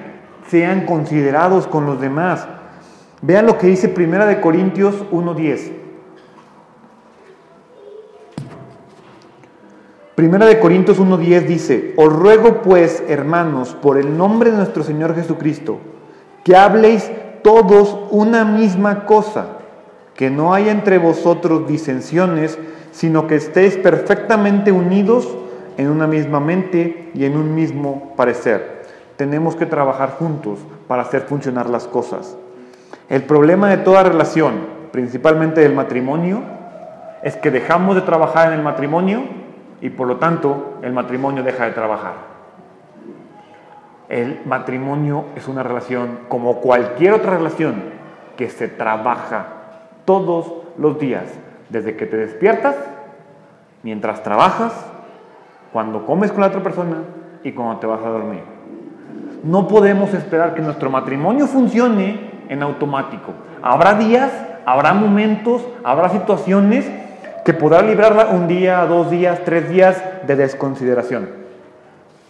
Sean 0.47 0.85
considerados 0.85 1.67
con 1.67 1.85
los 1.85 2.01
demás. 2.01 2.47
Vean 3.21 3.45
lo 3.45 3.57
que 3.57 3.67
dice 3.67 3.87
Primera 3.87 4.25
de 4.25 4.41
Corintios 4.41 5.05
1.10. 5.11 5.81
Primera 10.15 10.45
de 10.45 10.59
Corintios 10.59 10.99
1.10 10.99 11.45
dice, 11.47 11.93
os 11.97 12.13
ruego 12.13 12.61
pues, 12.61 13.03
hermanos, 13.07 13.75
por 13.81 13.97
el 13.97 14.17
nombre 14.17 14.51
de 14.51 14.57
nuestro 14.57 14.83
Señor 14.83 15.15
Jesucristo, 15.15 15.79
que 16.43 16.55
habléis 16.55 17.09
todos 17.43 17.97
una 18.11 18.45
misma 18.45 19.05
cosa, 19.05 19.47
que 20.15 20.29
no 20.29 20.53
haya 20.53 20.71
entre 20.71 20.97
vosotros 20.97 21.67
disensiones, 21.67 22.59
sino 22.91 23.25
que 23.25 23.35
estéis 23.35 23.77
perfectamente 23.77 24.71
unidos 24.71 25.27
en 25.77 25.89
una 25.89 26.07
misma 26.07 26.39
mente 26.39 27.11
y 27.13 27.25
en 27.25 27.37
un 27.37 27.55
mismo 27.55 28.13
parecer. 28.15 28.83
Tenemos 29.17 29.55
que 29.55 29.65
trabajar 29.65 30.11
juntos 30.11 30.59
para 30.87 31.03
hacer 31.03 31.21
funcionar 31.21 31.69
las 31.69 31.87
cosas. 31.87 32.37
El 33.09 33.23
problema 33.23 33.69
de 33.69 33.77
toda 33.77 34.03
relación, 34.03 34.53
principalmente 34.91 35.61
del 35.61 35.73
matrimonio, 35.73 36.41
es 37.23 37.35
que 37.35 37.51
dejamos 37.51 37.95
de 37.95 38.01
trabajar 38.01 38.47
en 38.47 38.53
el 38.53 38.63
matrimonio 38.63 39.23
y 39.81 39.89
por 39.89 40.07
lo 40.07 40.17
tanto 40.17 40.79
el 40.81 40.93
matrimonio 40.93 41.43
deja 41.43 41.65
de 41.65 41.71
trabajar. 41.71 42.31
El 44.09 44.41
matrimonio 44.45 45.25
es 45.35 45.47
una 45.47 45.63
relación 45.63 46.19
como 46.27 46.59
cualquier 46.59 47.13
otra 47.13 47.37
relación 47.37 47.83
que 48.35 48.49
se 48.49 48.67
trabaja 48.67 49.47
todos 50.05 50.53
los 50.77 50.99
días, 50.99 51.25
desde 51.69 51.95
que 51.95 52.05
te 52.05 52.17
despiertas, 52.17 52.75
mientras 53.83 54.23
trabajas, 54.23 54.73
cuando 55.71 56.05
comes 56.05 56.31
con 56.31 56.41
la 56.41 56.47
otra 56.47 56.61
persona 56.61 56.97
y 57.43 57.51
cuando 57.51 57.79
te 57.79 57.87
vas 57.87 58.01
a 58.03 58.09
dormir. 58.09 58.43
No 59.43 59.67
podemos 59.67 60.13
esperar 60.13 60.53
que 60.53 60.61
nuestro 60.61 60.89
matrimonio 60.89 61.47
funcione 61.47 62.31
en 62.49 62.61
automático. 62.61 63.31
Habrá 63.61 63.95
días, 63.95 64.31
habrá 64.65 64.93
momentos, 64.93 65.65
habrá 65.83 66.09
situaciones 66.09 66.89
que 67.43 67.53
podrá 67.53 67.81
librarla 67.81 68.27
un 68.27 68.47
día, 68.47 68.85
dos 68.85 69.09
días, 69.09 69.41
tres 69.43 69.69
días 69.69 70.03
de 70.27 70.35
desconsideración. 70.35 71.29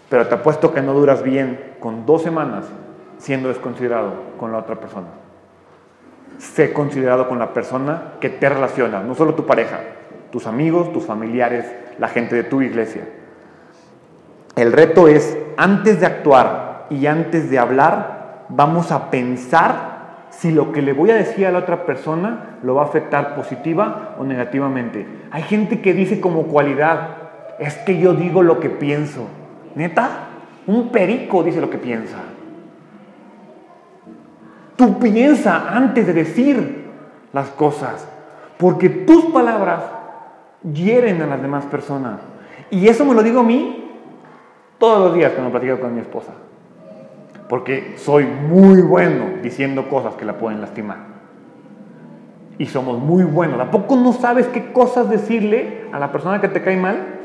Pero 0.10 0.28
te 0.28 0.36
apuesto 0.36 0.74
que 0.74 0.82
no 0.82 0.94
duras 0.94 1.24
bien 1.24 1.76
con 1.80 2.06
dos 2.06 2.22
semanas 2.22 2.66
siendo 3.18 3.50
desconsiderado 3.50 4.14
con 4.38 4.52
la 4.52 4.58
otra 4.58 4.76
persona. 4.76 5.08
Sé 6.38 6.74
considerado 6.74 7.28
con 7.28 7.40
la 7.40 7.54
persona 7.54 8.14
que 8.20 8.30
te 8.30 8.50
relaciona, 8.50 9.04
no 9.04 9.14
solo 9.14 9.36
tu 9.36 9.46
pareja, 9.46 9.80
tus 10.32 10.48
amigos, 10.48 10.92
tus 10.92 11.06
familiares, 11.06 11.66
la 12.00 12.08
gente 12.08 12.36
de 12.36 12.44
tu 12.44 12.62
iglesia. 12.62 13.08
El 14.56 14.72
reto 14.74 15.08
es, 15.08 15.38
antes 15.58 16.00
de 16.00 16.06
actuar 16.06 16.88
y 16.90 17.06
antes 17.06 17.50
de 17.50 17.60
hablar, 17.60 18.46
vamos 18.50 18.92
a 18.92 19.10
pensar 19.10 19.92
si 20.30 20.52
lo 20.52 20.72
que 20.72 20.82
le 20.82 20.94
voy 20.94 21.12
a 21.12 21.16
decir 21.16 21.46
a 21.46 21.52
la 21.52 21.60
otra 21.60 21.86
persona 21.86 22.58
lo 22.64 22.76
va 22.76 22.84
a 22.84 22.86
afectar 22.86 23.36
positiva 23.36 24.16
o 24.20 24.24
negativamente. 24.24 25.08
Hay 25.32 25.44
gente 25.44 25.82
que 25.82 25.94
dice 25.94 26.20
como 26.20 26.44
cualidad, 26.44 27.10
es 27.60 27.76
que 27.78 28.00
yo 28.00 28.14
digo 28.14 28.44
lo 28.44 28.60
que 28.60 28.70
pienso. 28.70 29.28
Neta, 29.76 30.10
un 30.68 30.90
perico 30.90 31.44
dice 31.44 31.62
lo 31.62 31.70
que 31.70 31.78
piensa. 31.78 32.18
Tú 34.76 35.00
piensa 35.00 35.76
antes 35.76 36.08
de 36.08 36.14
decir 36.14 36.90
las 37.34 37.50
cosas, 37.50 38.08
porque 38.58 38.90
tus 38.90 39.26
palabras 39.26 39.84
hieren 40.64 41.22
a 41.22 41.28
las 41.28 41.42
demás 41.42 41.66
personas. 41.66 42.20
Y 42.70 42.88
eso 42.88 43.06
me 43.06 43.14
lo 43.14 43.24
digo 43.24 43.42
a 43.42 43.44
mí 43.44 43.81
todos 44.82 45.00
los 45.00 45.14
días 45.14 45.32
cuando 45.34 45.52
platico 45.52 45.80
con 45.80 45.94
mi 45.94 46.02
esposa. 46.02 46.34
Porque 47.48 47.94
soy 47.98 48.26
muy 48.26 48.82
bueno 48.82 49.26
diciendo 49.44 49.88
cosas 49.88 50.16
que 50.16 50.26
la 50.26 50.38
pueden 50.40 50.60
lastimar. 50.60 50.98
Y 52.58 52.66
somos 52.66 52.98
muy 52.98 53.24
buenos. 53.24 53.60
¿A 53.62 53.70
poco 53.70 53.96
no 53.96 54.12
sabes 54.12 54.48
qué 54.48 54.74
cosas 54.74 55.08
decirle 55.10 55.86
a 55.94 56.00
la 56.00 56.12
persona 56.12 56.42
que 56.42 56.48
te 56.48 56.62
cae 56.62 56.78
mal? 56.78 57.20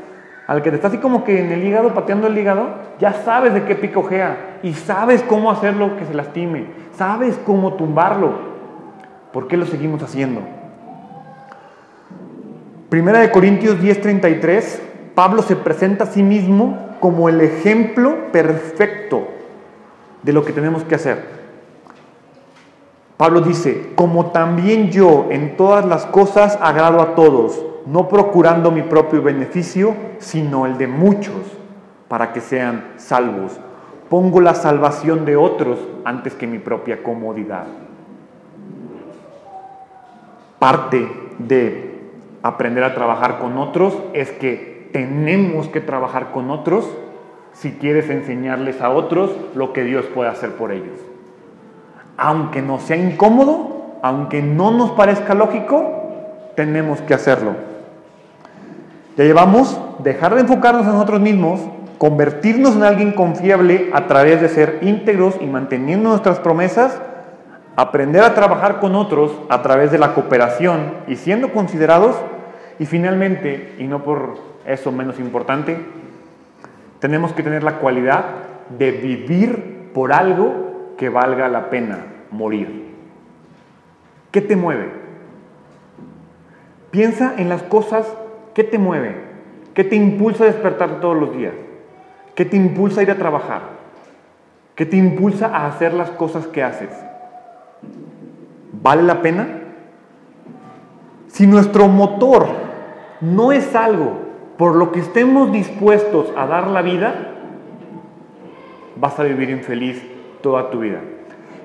al 0.47 0.61
que 0.61 0.69
te 0.69 0.77
está 0.77 0.87
así 0.87 0.97
como 0.99 1.25
que 1.25 1.41
en 1.41 1.51
el 1.51 1.61
hígado, 1.61 1.93
pateando 1.93 2.27
el 2.27 2.37
hígado, 2.37 2.69
ya 2.99 3.11
sabes 3.11 3.53
de 3.53 3.65
qué 3.65 3.75
picojea 3.75 4.59
y 4.63 4.73
sabes 4.73 5.21
cómo 5.23 5.51
hacerlo 5.51 5.97
que 5.97 6.05
se 6.05 6.13
lastime, 6.13 6.67
sabes 6.93 7.37
cómo 7.45 7.73
tumbarlo. 7.73 8.31
¿Por 9.33 9.49
qué 9.49 9.57
lo 9.57 9.65
seguimos 9.65 10.01
haciendo? 10.03 10.39
Primera 12.87 13.19
de 13.19 13.29
Corintios 13.29 13.77
10:33, 13.81 14.79
Pablo 15.17 15.41
se 15.41 15.55
presenta 15.55 16.03
a 16.03 16.07
sí 16.07 16.21
mismo 16.21 16.77
como 16.99 17.27
el 17.27 17.41
ejemplo 17.41 18.31
perfecto 18.31 19.27
de 20.21 20.31
lo 20.31 20.45
que 20.45 20.53
tenemos 20.53 20.83
que 20.83 20.93
hacer. 20.93 21.25
Pablo 23.17 23.41
dice, 23.41 23.93
como 23.95 24.27
también 24.27 24.91
yo 24.91 25.25
en 25.31 25.57
todas 25.57 25.83
las 25.85 26.05
cosas 26.05 26.59
agrado 26.61 27.01
a 27.01 27.15
todos, 27.15 27.65
no 27.87 28.07
procurando 28.07 28.69
mi 28.69 28.83
propio 28.83 29.23
beneficio, 29.23 29.95
sino 30.19 30.67
el 30.67 30.77
de 30.77 30.85
muchos, 30.85 31.57
para 32.07 32.31
que 32.31 32.39
sean 32.39 32.85
salvos. 32.97 33.59
Pongo 34.11 34.39
la 34.39 34.53
salvación 34.53 35.25
de 35.25 35.35
otros 35.35 35.79
antes 36.05 36.35
que 36.35 36.45
mi 36.45 36.59
propia 36.59 37.01
comodidad. 37.01 37.65
Parte 40.59 41.09
de 41.39 42.03
aprender 42.43 42.83
a 42.83 42.93
trabajar 42.93 43.39
con 43.39 43.57
otros 43.57 43.97
es 44.13 44.29
que 44.29 44.66
tenemos 44.91 45.67
que 45.67 45.81
trabajar 45.81 46.31
con 46.31 46.51
otros 46.51 46.89
si 47.53 47.71
quieres 47.71 48.09
enseñarles 48.09 48.81
a 48.81 48.89
otros 48.89 49.31
lo 49.55 49.73
que 49.73 49.83
Dios 49.83 50.05
puede 50.05 50.29
hacer 50.29 50.51
por 50.51 50.71
ellos 50.71 50.97
aunque 52.17 52.61
nos 52.61 52.81
sea 52.81 52.97
incómodo, 52.97 53.99
aunque 54.01 54.41
no 54.41 54.71
nos 54.71 54.91
parezca 54.91 55.35
lógico, 55.35 55.93
tenemos 56.55 56.99
que 57.01 57.13
hacerlo. 57.13 57.55
Ya 59.15 59.23
llevamos 59.23 59.79
dejar 59.99 60.35
de 60.35 60.41
enfocarnos 60.41 60.85
en 60.85 60.93
nosotros 60.93 61.21
mismos, 61.21 61.61
convertirnos 61.97 62.75
en 62.75 62.83
alguien 62.83 63.11
confiable 63.13 63.89
a 63.93 64.07
través 64.07 64.41
de 64.41 64.49
ser 64.49 64.79
íntegros 64.81 65.35
y 65.39 65.45
manteniendo 65.45 66.09
nuestras 66.09 66.39
promesas, 66.39 66.99
aprender 67.75 68.23
a 68.23 68.33
trabajar 68.33 68.79
con 68.79 68.95
otros 68.95 69.31
a 69.49 69.61
través 69.61 69.91
de 69.91 69.99
la 69.99 70.13
cooperación 70.13 70.93
y 71.07 71.15
siendo 71.15 71.53
considerados, 71.53 72.15
y 72.79 72.85
finalmente, 72.85 73.75
y 73.79 73.85
no 73.85 74.03
por 74.03 74.37
eso 74.67 74.91
menos 74.91 75.19
importante, 75.19 75.77
tenemos 76.99 77.33
que 77.33 77.43
tener 77.43 77.63
la 77.63 77.79
cualidad 77.79 78.25
de 78.77 78.91
vivir 78.91 79.91
por 79.93 80.11
algo 80.11 80.93
que 80.97 81.09
valga 81.09 81.47
la 81.47 81.69
pena 81.69 81.99
morir. 82.31 82.95
¿Qué 84.31 84.41
te 84.41 84.55
mueve? 84.55 84.91
Piensa 86.91 87.33
en 87.37 87.49
las 87.49 87.63
cosas 87.63 88.05
que 88.53 88.63
te 88.63 88.77
mueven, 88.77 89.15
qué 89.73 89.83
te 89.83 89.95
impulsa 89.95 90.43
a 90.43 90.47
despertar 90.47 90.99
todos 90.99 91.15
los 91.15 91.35
días, 91.35 91.53
qué 92.35 92.43
te 92.43 92.57
impulsa 92.57 92.99
a 92.99 93.03
ir 93.03 93.11
a 93.11 93.17
trabajar, 93.17 93.61
qué 94.75 94.85
te 94.85 94.97
impulsa 94.97 95.47
a 95.47 95.67
hacer 95.67 95.93
las 95.93 96.09
cosas 96.11 96.47
que 96.47 96.63
haces. 96.63 96.89
¿Vale 98.73 99.03
la 99.03 99.21
pena? 99.21 99.47
Si 101.27 101.47
nuestro 101.47 101.87
motor 101.87 102.47
no 103.21 103.51
es 103.51 103.75
algo 103.75 104.26
por 104.57 104.75
lo 104.75 104.91
que 104.91 104.99
estemos 104.99 105.51
dispuestos 105.51 106.33
a 106.35 106.47
dar 106.47 106.67
la 106.67 106.81
vida, 106.81 107.13
vas 108.95 109.19
a 109.19 109.23
vivir 109.23 109.49
infeliz 109.49 110.03
toda 110.41 110.69
tu 110.71 110.79
vida. 110.79 110.99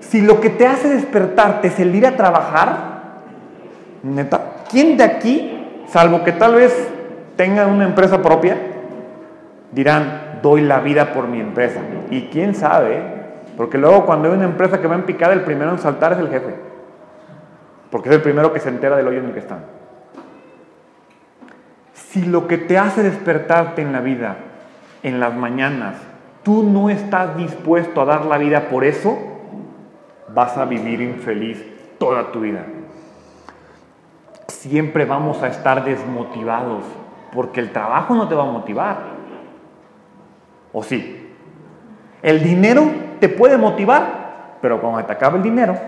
Si 0.01 0.21
lo 0.21 0.41
que 0.41 0.51
te 0.51 0.67
hace 0.67 0.89
despertarte 0.89 1.69
es 1.69 1.81
el 1.81 1.95
ir 1.95 2.07
a 2.07 2.17
trabajar, 2.17 2.93
neta, 4.03 4.65
¿quién 4.71 4.97
de 4.97 5.05
aquí, 5.05 5.85
salvo 5.87 6.23
que 6.23 6.33
tal 6.33 6.57
vez 6.57 6.89
tenga 7.37 7.67
una 7.67 7.85
empresa 7.85 8.21
propia, 8.21 8.57
dirán, 9.71 10.41
doy 10.43 10.61
la 10.61 10.81
vida 10.81 11.15
por 11.15 11.29
mi 11.29 11.41
empresa? 11.41 11.81
Y 12.11 12.23
quién 12.27 12.55
sabe, 12.55 13.01
porque 13.57 13.79
luego 13.79 14.05
cuando 14.05 14.29
hay 14.29 14.35
una 14.35 14.45
empresa 14.45 14.81
que 14.81 14.89
va 14.89 14.97
en 14.97 15.05
picada, 15.05 15.33
el 15.33 15.43
primero 15.43 15.71
en 15.71 15.79
saltar 15.79 16.13
es 16.13 16.19
el 16.19 16.29
jefe, 16.29 16.55
porque 17.91 18.11
es 18.11 18.17
el 18.17 18.23
primero 18.23 18.53
que 18.53 18.61
se 18.61 18.69
entera 18.69 18.97
del 18.97 19.09
hoyo 19.09 19.21
en 19.21 19.27
el 19.27 19.33
que 19.33 19.39
están. 19.39 19.82
Si 22.13 22.23
lo 22.27 22.47
que 22.47 22.59
te 22.59 22.77
hace 22.77 23.03
despertarte 23.03 23.81
en 23.81 23.91
la 23.91 24.01
vida, 24.01 24.37
en 25.03 25.19
las 25.19 25.35
mañanas, 25.35 25.95
tú 26.43 26.63
no 26.63 26.91
estás 26.91 27.39
dispuesto 27.39 28.03
a 28.03 28.05
dar 28.05 28.27
la 28.27 28.37
vida 28.37 28.69
por 28.69 28.85
eso, 28.85 29.17
vas 30.29 30.59
a 30.59 30.67
vivir 30.67 31.01
infeliz 31.01 31.65
toda 31.97 32.31
tu 32.31 32.41
vida. 32.41 32.67
Siempre 34.47 35.07
vamos 35.07 35.43
a 35.43 35.49
estar 35.49 35.85
desmotivados 35.85 36.85
porque 37.33 37.61
el 37.61 37.73
trabajo 37.73 38.15
no 38.15 38.29
te 38.29 38.35
va 38.35 38.43
a 38.43 38.53
motivar. 38.53 38.99
¿O 40.71 40.83
sí? 40.83 41.33
El 42.21 42.43
dinero 42.43 42.91
te 43.21 43.31
puede 43.31 43.57
motivar, 43.57 44.59
pero 44.61 44.83
cuando 44.83 45.03
te 45.07 45.15
acabe 45.15 45.39
el 45.39 45.43
dinero, 45.43 45.79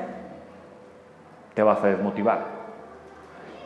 te 1.53 1.63
vas 1.63 1.85
a 1.85 1.89
desmotivar. 1.89 2.47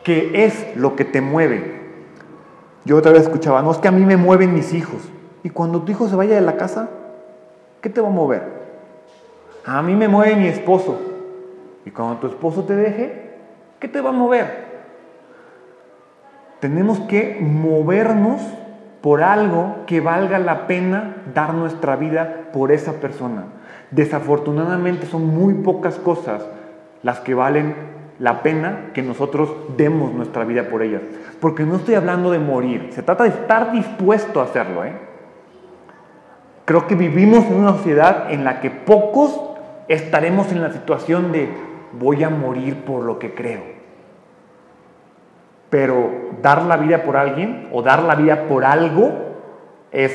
¿Qué 0.03 0.45
es 0.45 0.77
lo 0.77 0.97
que 0.97 1.05
te 1.05 1.21
mueve? 1.21 1.78
Yo 2.85 2.97
otra 2.97 3.13
vez 3.13 3.23
escuchaba, 3.23 3.63
no 3.63 3.71
es 3.71 3.79
que 3.79 3.89
a 3.89 3.93
mí 3.93 4.05
me 4.05 4.17
mueven 4.17 4.55
mis 4.55 4.73
hijos. 4.73 5.03
Y 5.43 5.51
cuando 5.51 5.83
tu 5.83 5.93
hijo 5.93 6.09
se 6.09 6.17
vaya 6.17 6.35
de 6.35 6.41
la 6.41 6.57
casa, 6.57 6.89
¿qué 7.81 7.89
te 7.89 8.01
va 8.01 8.09
a 8.09 8.13
mover? 8.13 8.43
A 9.65 9.83
mí 9.83 9.95
me 9.95 10.09
mueve 10.09 10.37
mi 10.37 10.49
esposo. 10.49 10.99
Y 11.85 11.91
cuando 11.91 12.17
tu 12.17 12.27
esposo 12.27 12.65
te 12.65 12.75
deje, 12.75 13.37
¿qué 13.79 13.89
te 13.89 14.01
va 14.01 14.11
a 14.11 14.13
mover? 14.13 14.67
Tenemos 16.61 16.99
que 17.01 17.39
movernos 17.41 18.41
por 19.01 19.23
algo 19.23 19.87
que 19.87 20.01
valga 20.01 20.39
la 20.39 20.67
pena 20.67 21.17
dar 21.35 21.55
nuestra 21.55 21.97
vida 21.97 22.49
por 22.53 22.73
esa 22.73 22.95
persona. 22.95 23.45
Desafortunadamente 23.91 25.07
son 25.07 25.27
muy 25.27 25.55
pocas 25.55 25.97
cosas 25.97 26.45
las 27.03 27.21
que 27.21 27.35
valen 27.35 27.75
la 28.19 28.43
pena 28.43 28.91
que 28.95 29.03
nosotros 29.03 29.51
demos 29.77 30.13
nuestra 30.13 30.45
vida 30.45 30.69
por 30.69 30.83
ellas. 30.83 31.03
Porque 31.41 31.65
no 31.65 31.77
estoy 31.77 31.95
hablando 31.95 32.31
de 32.31 32.39
morir, 32.39 32.91
se 32.93 33.03
trata 33.03 33.25
de 33.25 33.31
estar 33.31 33.73
dispuesto 33.73 34.41
a 34.41 34.45
hacerlo. 34.45 34.85
¿eh? 34.85 34.93
Creo 36.65 36.87
que 36.87 36.95
vivimos 36.95 37.47
en 37.47 37.55
una 37.55 37.73
sociedad 37.73 38.33
en 38.33 38.45
la 38.45 38.61
que 38.61 38.71
pocos 38.71 39.41
estaremos 39.87 40.53
en 40.53 40.63
la 40.63 40.73
situación 40.73 41.33
de 41.33 41.49
voy 41.93 42.23
a 42.25 42.31
morir 42.31 42.85
por 42.85 43.05
lo 43.05 43.19
que 43.19 43.35
creo. 43.35 43.63
Pero 45.71 46.11
dar 46.43 46.63
la 46.63 46.77
vida 46.77 47.03
por 47.03 47.17
alguien 47.17 47.69
o 47.73 47.83
dar 47.83 48.03
la 48.03 48.15
vida 48.15 48.45
por 48.49 48.65
algo 48.65 49.13
es, 49.93 50.13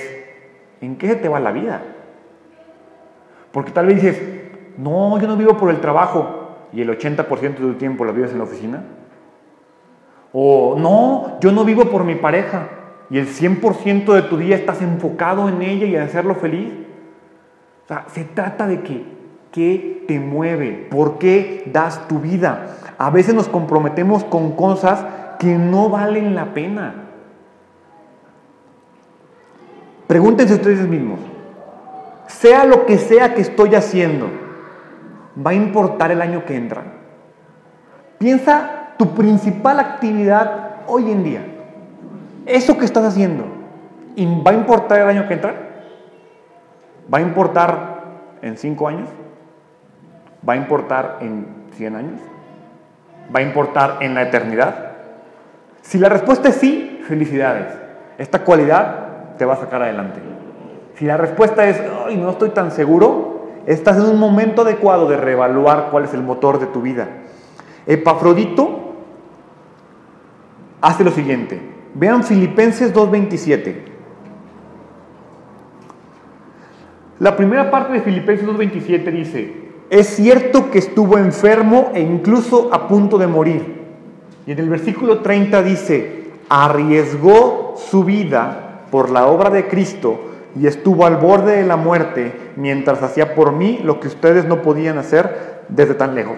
¿en 0.81 0.97
qué 0.97 1.07
se 1.07 1.15
te 1.15 1.29
va 1.29 1.39
la 1.39 1.51
vida? 1.51 1.81
Porque 3.51 3.71
tal 3.71 3.85
vez 3.85 4.01
dices, 4.01 4.21
no, 4.77 5.19
yo 5.19 5.27
no 5.27 5.37
vivo 5.37 5.55
por 5.57 5.69
el 5.69 5.79
trabajo 5.79 6.42
y 6.73 6.81
el 6.81 6.89
80% 6.89 7.39
de 7.39 7.51
tu 7.53 7.73
tiempo 7.75 8.05
la 8.05 8.11
vives 8.11 8.31
en 8.31 8.39
la 8.39 8.43
oficina. 8.45 8.83
O 10.31 10.75
no, 10.77 11.39
yo 11.39 11.51
no 11.51 11.63
vivo 11.63 11.85
por 11.85 12.03
mi 12.03 12.15
pareja 12.15 12.67
y 13.09 13.19
el 13.19 13.27
100% 13.27 14.13
de 14.13 14.21
tu 14.23 14.37
día 14.37 14.55
estás 14.55 14.81
enfocado 14.81 15.47
en 15.47 15.61
ella 15.61 15.85
y 15.85 15.95
en 15.95 16.01
hacerlo 16.01 16.35
feliz. 16.35 16.73
O 17.85 17.87
sea, 17.87 18.05
se 18.07 18.23
trata 18.23 18.65
de 18.65 18.81
que, 18.81 19.05
¿qué 19.51 20.03
te 20.07 20.19
mueve? 20.19 20.87
¿Por 20.89 21.19
qué 21.19 21.69
das 21.71 22.07
tu 22.07 22.19
vida? 22.19 22.77
A 22.97 23.11
veces 23.11 23.35
nos 23.35 23.47
comprometemos 23.47 24.23
con 24.23 24.55
cosas 24.55 25.05
que 25.37 25.55
no 25.55 25.89
valen 25.89 26.33
la 26.33 26.53
pena. 26.53 26.95
Pregúntense 30.07 30.55
ustedes 30.55 30.87
mismos, 30.87 31.19
sea 32.27 32.65
lo 32.65 32.85
que 32.85 32.97
sea 32.97 33.33
que 33.33 33.41
estoy 33.41 33.75
haciendo, 33.75 34.27
¿va 35.35 35.51
a 35.51 35.53
importar 35.53 36.11
el 36.11 36.21
año 36.21 36.45
que 36.45 36.55
entra? 36.55 36.83
Piensa 38.17 38.93
tu 38.97 39.13
principal 39.15 39.79
actividad 39.79 40.77
hoy 40.87 41.11
en 41.11 41.23
día. 41.23 41.45
Eso 42.45 42.77
que 42.77 42.85
estás 42.85 43.05
haciendo, 43.05 43.45
¿va 44.45 44.51
a 44.51 44.53
importar 44.53 44.99
el 44.99 45.07
año 45.07 45.27
que 45.27 45.33
entra? 45.33 45.53
¿Va 47.13 47.17
a 47.17 47.21
importar 47.21 48.03
en 48.41 48.57
cinco 48.57 48.87
años? 48.87 49.09
¿Va 50.47 50.53
a 50.53 50.55
importar 50.57 51.19
en 51.21 51.47
100 51.75 51.95
años? 51.95 52.19
¿Va 53.33 53.39
a 53.39 53.43
importar 53.43 53.97
en 54.01 54.13
la 54.13 54.23
eternidad? 54.23 54.91
Si 55.81 55.97
la 55.97 56.09
respuesta 56.09 56.49
es 56.49 56.55
sí, 56.55 57.01
felicidades. 57.07 57.67
Esta 58.17 58.39
cualidad 58.39 59.35
te 59.37 59.45
va 59.45 59.53
a 59.53 59.57
sacar 59.57 59.81
adelante. 59.81 60.19
Si 60.95 61.05
la 61.05 61.17
respuesta 61.17 61.65
es, 61.67 61.81
ay, 62.05 62.17
no 62.17 62.31
estoy 62.31 62.49
tan 62.49 62.71
seguro, 62.71 63.32
estás 63.65 63.97
en 63.97 64.05
un 64.05 64.19
momento 64.19 64.61
adecuado 64.61 65.07
de 65.07 65.17
reevaluar 65.17 65.89
cuál 65.91 66.05
es 66.05 66.13
el 66.13 66.21
motor 66.21 66.59
de 66.59 66.67
tu 66.67 66.81
vida. 66.81 67.07
Epafrodito 67.85 68.93
hace 70.81 71.03
lo 71.03 71.11
siguiente. 71.11 71.61
Vean 71.93 72.23
Filipenses 72.23 72.93
2.27. 72.93 73.75
La 77.19 77.35
primera 77.35 77.71
parte 77.71 77.93
de 77.93 78.01
Filipenses 78.01 78.47
2.27 78.47 79.11
dice, 79.11 79.63
es 79.89 80.07
cierto 80.07 80.71
que 80.71 80.79
estuvo 80.79 81.17
enfermo 81.17 81.91
e 81.93 82.01
incluso 82.01 82.69
a 82.73 82.87
punto 82.87 83.17
de 83.17 83.27
morir. 83.27 83.83
Y 84.45 84.51
en 84.51 84.59
el 84.59 84.69
versículo 84.69 85.19
30 85.19 85.61
dice, 85.63 86.31
arriesgó 86.49 87.75
su 87.77 88.03
vida 88.03 88.81
por 88.91 89.09
la 89.09 89.27
obra 89.27 89.49
de 89.49 89.67
Cristo 89.67 90.32
y 90.55 90.67
estuvo 90.67 91.05
al 91.05 91.17
borde 91.17 91.57
de 91.57 91.65
la 91.65 91.77
muerte 91.77 92.51
mientras 92.55 93.01
hacía 93.01 93.35
por 93.35 93.51
mí 93.53 93.79
lo 93.83 93.99
que 93.99 94.07
ustedes 94.07 94.45
no 94.45 94.61
podían 94.61 94.97
hacer 94.97 95.63
desde 95.69 95.95
tan 95.95 96.15
lejos. 96.15 96.37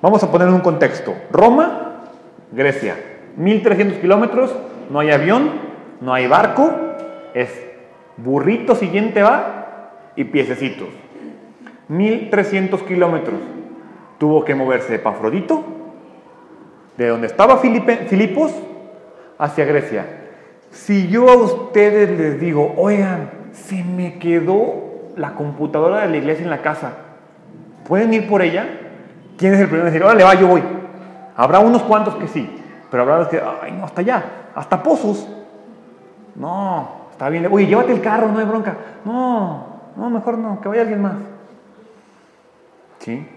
Vamos 0.00 0.22
a 0.22 0.30
poner 0.30 0.48
un 0.48 0.60
contexto. 0.60 1.14
Roma, 1.30 2.02
Grecia. 2.50 2.96
1300 3.36 3.98
kilómetros, 3.98 4.54
no 4.90 5.00
hay 5.00 5.10
avión, 5.10 5.50
no 6.00 6.12
hay 6.12 6.26
barco, 6.26 6.70
es 7.34 7.48
burrito 8.16 8.74
siguiente 8.74 9.22
va 9.22 10.10
y 10.16 10.24
piececitos. 10.24 10.88
1300 11.88 12.82
kilómetros. 12.82 13.40
Tuvo 14.18 14.44
que 14.44 14.54
moverse 14.54 14.92
de 14.92 14.98
Pafrodito, 14.98 15.64
de 16.96 17.08
donde 17.08 17.26
estaba 17.26 17.58
Filipos, 17.58 18.52
hacia 19.38 19.64
Grecia. 19.64 20.21
Si 20.72 21.08
yo 21.08 21.28
a 21.30 21.36
ustedes 21.36 22.18
les 22.18 22.40
digo, 22.40 22.74
oigan, 22.76 23.30
se 23.52 23.84
me 23.84 24.18
quedó 24.18 25.12
la 25.16 25.34
computadora 25.34 26.00
de 26.00 26.08
la 26.08 26.16
iglesia 26.16 26.44
en 26.44 26.50
la 26.50 26.62
casa, 26.62 26.92
¿pueden 27.86 28.12
ir 28.14 28.26
por 28.26 28.42
ella? 28.42 28.66
¿Quién 29.36 29.54
es 29.54 29.60
el 29.60 29.66
primero 29.66 29.86
en 29.86 29.92
decir, 29.92 30.04
órale, 30.04 30.24
va, 30.24 30.34
yo 30.34 30.48
voy? 30.48 30.62
Habrá 31.36 31.58
unos 31.58 31.82
cuantos 31.82 32.16
que 32.16 32.26
sí, 32.26 32.48
pero 32.90 33.02
habrá 33.02 33.18
los 33.18 33.28
que, 33.28 33.40
ay, 33.62 33.72
no, 33.72 33.84
hasta 33.84 34.00
allá, 34.00 34.24
hasta 34.54 34.82
pozos. 34.82 35.28
No, 36.34 36.88
está 37.10 37.28
bien, 37.28 37.46
oye, 37.50 37.66
llévate 37.66 37.92
el 37.92 38.00
carro, 38.00 38.28
no 38.28 38.38
hay 38.38 38.46
bronca. 38.46 38.74
No, 39.04 39.66
no, 39.94 40.10
mejor 40.10 40.38
no, 40.38 40.60
que 40.60 40.68
vaya 40.68 40.82
alguien 40.82 41.02
más. 41.02 41.14
¿Sí? 42.98 43.28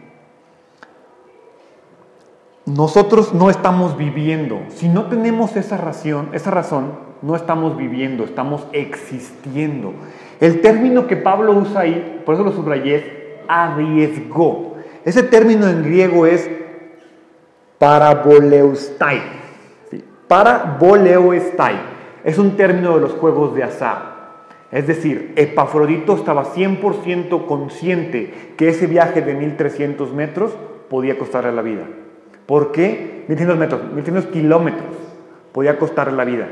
Nosotros 2.65 3.31
no 3.35 3.51
estamos 3.51 3.95
viviendo. 3.95 4.59
Si 4.69 4.89
no 4.89 5.05
tenemos 5.05 5.55
esa 5.55 5.77
razón, 5.77 6.29
esa 6.33 6.49
razón, 6.49 6.93
no 7.21 7.35
estamos 7.35 7.77
viviendo, 7.77 8.23
estamos 8.23 8.67
existiendo. 8.71 9.93
El 10.39 10.61
término 10.61 11.05
que 11.05 11.15
Pablo 11.15 11.53
usa 11.53 11.81
ahí, 11.81 12.23
por 12.25 12.33
eso 12.33 12.43
lo 12.43 12.51
subrayé, 12.51 13.43
arriesgó. 13.47 14.77
Ese 15.03 15.21
término 15.21 15.67
en 15.67 15.83
griego 15.83 16.25
es 16.25 16.49
paraboleustai. 17.77 19.21
¿sí? 19.91 20.03
Paraboleustai. 20.27 21.75
Es 22.23 22.39
un 22.39 22.57
término 22.57 22.95
de 22.95 23.01
los 23.01 23.11
juegos 23.13 23.53
de 23.53 23.63
azar. 23.63 24.15
Es 24.71 24.87
decir, 24.87 25.33
Epafrodito 25.35 26.15
estaba 26.15 26.45
100% 26.45 27.45
consciente 27.45 28.53
que 28.57 28.69
ese 28.69 28.87
viaje 28.87 29.21
de 29.21 29.35
1300 29.35 30.11
metros 30.13 30.51
podía 30.89 31.19
costarle 31.19 31.51
la 31.51 31.61
vida. 31.61 31.83
¿Por 32.45 32.71
qué? 32.71 33.25
1300 33.27 33.57
metros, 33.57 33.81
1300 33.93 34.31
kilómetros 34.31 34.95
podía 35.51 35.77
costarle 35.79 36.17
la 36.17 36.25
vida. 36.25 36.47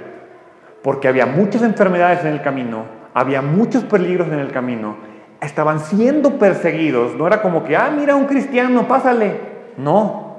Porque 0.81 1.07
había 1.07 1.25
muchas 1.25 1.61
enfermedades 1.61 2.21
en 2.25 2.33
el 2.33 2.41
camino, 2.41 2.85
había 3.13 3.41
muchos 3.41 3.83
peligros 3.83 4.27
en 4.29 4.39
el 4.39 4.51
camino, 4.51 4.95
estaban 5.41 5.79
siendo 5.79 6.39
perseguidos. 6.39 7.15
No 7.15 7.27
era 7.27 7.41
como 7.41 7.63
que, 7.63 7.75
ah, 7.75 7.93
mira 7.95 8.15
un 8.15 8.25
cristiano, 8.25 8.87
pásale. 8.87 9.53
No, 9.77 10.37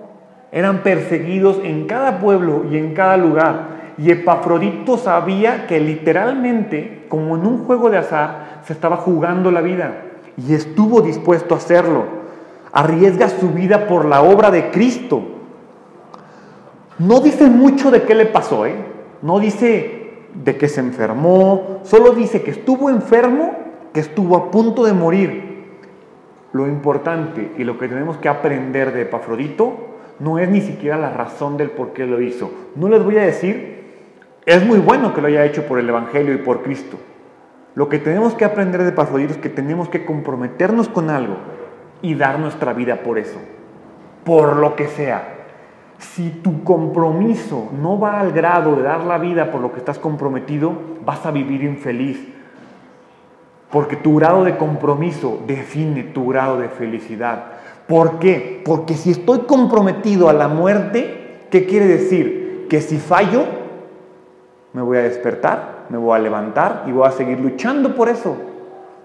eran 0.50 0.82
perseguidos 0.82 1.61
en 1.62 1.86
cada 1.86 2.18
pueblo 2.18 2.64
y 2.70 2.78
en 2.78 2.94
cada 2.94 3.16
lugar. 3.16 3.74
Y 3.98 4.11
Epafrodito 4.11 4.96
sabía 4.96 5.66
que 5.66 5.78
literalmente, 5.80 7.07
como 7.09 7.36
en 7.36 7.46
un 7.46 7.64
juego 7.64 7.90
de 7.90 7.98
azar, 7.98 8.61
se 8.64 8.72
estaba 8.72 8.96
jugando 8.96 9.50
la 9.50 9.61
vida. 9.61 10.02
Y 10.36 10.55
estuvo 10.55 11.00
dispuesto 11.00 11.55
a 11.55 11.59
hacerlo. 11.59 12.05
Arriesga 12.72 13.28
su 13.28 13.50
vida 13.50 13.86
por 13.86 14.05
la 14.05 14.22
obra 14.22 14.50
de 14.50 14.70
Cristo. 14.70 15.34
No 16.99 17.20
dice 17.20 17.47
mucho 17.47 17.90
de 17.90 18.03
qué 18.03 18.14
le 18.14 18.26
pasó, 18.26 18.66
¿eh? 18.66 18.74
No 19.22 19.40
dice 19.40 20.12
de 20.34 20.57
que 20.57 20.68
se 20.68 20.80
enfermó, 20.80 21.80
solo 21.84 22.12
dice 22.12 22.42
que 22.42 22.51
estuvo 22.51 22.90
enfermo, 22.90 23.57
que 23.92 24.01
estuvo 24.01 24.36
a 24.36 24.51
punto 24.51 24.84
de 24.84 24.92
morir. 24.92 25.64
Lo 26.53 26.66
importante 26.66 27.53
y 27.59 27.64
lo 27.64 27.78
que 27.78 27.88
tenemos 27.88 28.16
que 28.18 28.28
aprender 28.28 28.92
de 28.92 29.03
Epafrodito 29.03 29.95
no 30.20 30.38
es 30.38 30.49
ni 30.49 30.61
siquiera 30.61 30.97
la 30.97 31.11
razón 31.11 31.57
del 31.57 31.70
por 31.70 31.92
qué 31.92 32.07
lo 32.07 32.20
hizo. 32.20 32.51
No 32.76 32.88
les 32.88 33.03
voy 33.03 33.18
a 33.18 33.22
decir, 33.22 33.84
es 34.47 34.64
muy 34.64 34.78
bueno 34.78 35.14
que 35.14 35.20
lo 35.20 35.26
haya 35.26 35.45
hecho 35.45 35.66
por 35.66 35.78
el 35.78 35.88
Evangelio 35.88 36.32
y 36.32 36.38
por 36.38 36.62
Cristo. 36.62 36.97
Lo 37.74 37.88
que 37.88 37.99
tenemos 37.99 38.34
que 38.34 38.45
aprender 38.45 38.82
de 38.84 38.90
Epafrodito 38.90 39.32
es 39.32 39.38
que 39.38 39.49
tenemos 39.49 39.88
que 39.88 40.05
comprometernos 40.05 40.88
con 40.88 41.11
algo 41.11 41.36
y 42.03 42.14
dar 42.14 42.38
nuestra 42.38 42.72
vida 42.72 43.03
por 43.03 43.18
eso, 43.18 43.38
por 44.24 44.57
lo 44.57 44.76
que 44.76 44.86
sea. 44.86 45.34
Si 45.99 46.30
tu 46.42 46.64
compromiso 46.64 47.70
no 47.80 47.99
va 47.99 48.20
al 48.20 48.32
grado 48.32 48.76
de 48.76 48.82
dar 48.82 49.05
la 49.05 49.18
vida 49.18 49.51
por 49.51 49.61
lo 49.61 49.72
que 49.72 49.78
estás 49.78 49.99
comprometido, 49.99 50.72
vas 51.05 51.24
a 51.24 51.30
vivir 51.30 51.62
infeliz. 51.62 52.28
Porque 53.70 53.97
tu 53.97 54.16
grado 54.16 54.45
de 54.45 54.57
compromiso 54.57 55.40
define 55.47 56.05
tu 56.05 56.28
grado 56.28 56.59
de 56.59 56.68
felicidad. 56.68 57.45
¿Por 57.86 58.18
qué? 58.18 58.62
Porque 58.64 58.95
si 58.95 59.11
estoy 59.11 59.40
comprometido 59.40 60.28
a 60.28 60.32
la 60.32 60.49
muerte, 60.49 61.47
¿qué 61.51 61.66
quiere 61.66 61.86
decir? 61.86 62.66
Que 62.70 62.80
si 62.80 62.99
fallo, 62.99 63.45
me 64.72 64.82
voy 64.82 64.99
a 64.99 65.03
despertar, 65.03 65.86
me 65.88 65.99
voy 65.99 66.16
a 66.16 66.18
levantar 66.18 66.84
y 66.86 66.92
voy 66.92 67.07
a 67.07 67.12
seguir 67.12 67.40
luchando 67.40 67.95
por 67.95 68.09
eso, 68.09 68.36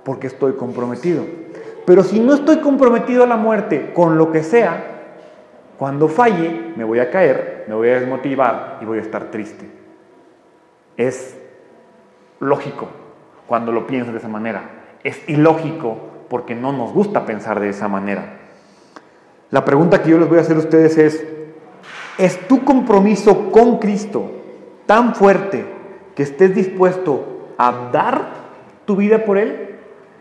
porque 0.03 0.27
estoy 0.27 0.53
comprometido. 0.53 1.23
Pero 1.85 2.03
si 2.03 2.19
no 2.19 2.33
estoy 2.33 2.57
comprometido 2.57 3.23
a 3.23 3.27
la 3.27 3.37
muerte 3.37 3.91
con 3.93 4.17
lo 4.17 4.31
que 4.31 4.43
sea, 4.43 4.98
cuando 5.79 6.09
falle, 6.09 6.73
me 6.75 6.83
voy 6.83 6.99
a 6.99 7.09
caer, 7.09 7.63
me 7.69 7.73
voy 7.73 7.87
a 7.87 8.01
desmotivar 8.01 8.79
y 8.81 8.85
voy 8.85 8.97
a 8.97 9.01
estar 9.01 9.31
triste. 9.31 9.65
Es 10.97 11.37
lógico 12.41 12.89
cuando 13.47 13.71
lo 13.71 13.87
piensas 13.87 14.11
de 14.11 14.19
esa 14.19 14.27
manera. 14.27 14.61
Es 15.05 15.21
ilógico 15.29 15.97
porque 16.27 16.53
no 16.53 16.73
nos 16.73 16.91
gusta 16.91 17.25
pensar 17.25 17.61
de 17.61 17.69
esa 17.69 17.87
manera. 17.87 18.39
La 19.51 19.63
pregunta 19.63 20.03
que 20.03 20.09
yo 20.09 20.17
les 20.17 20.27
voy 20.27 20.39
a 20.39 20.41
hacer 20.41 20.57
a 20.57 20.59
ustedes 20.59 20.97
es, 20.97 21.25
¿es 22.17 22.45
tu 22.49 22.65
compromiso 22.65 23.49
con 23.49 23.79
Cristo 23.79 24.31
tan 24.85 25.15
fuerte 25.15 25.65
que 26.13 26.23
estés 26.23 26.53
dispuesto 26.53 27.53
a 27.57 27.89
dar 27.93 28.33
tu 28.83 28.97
vida 28.97 29.23
por 29.23 29.37
Él? 29.37 29.68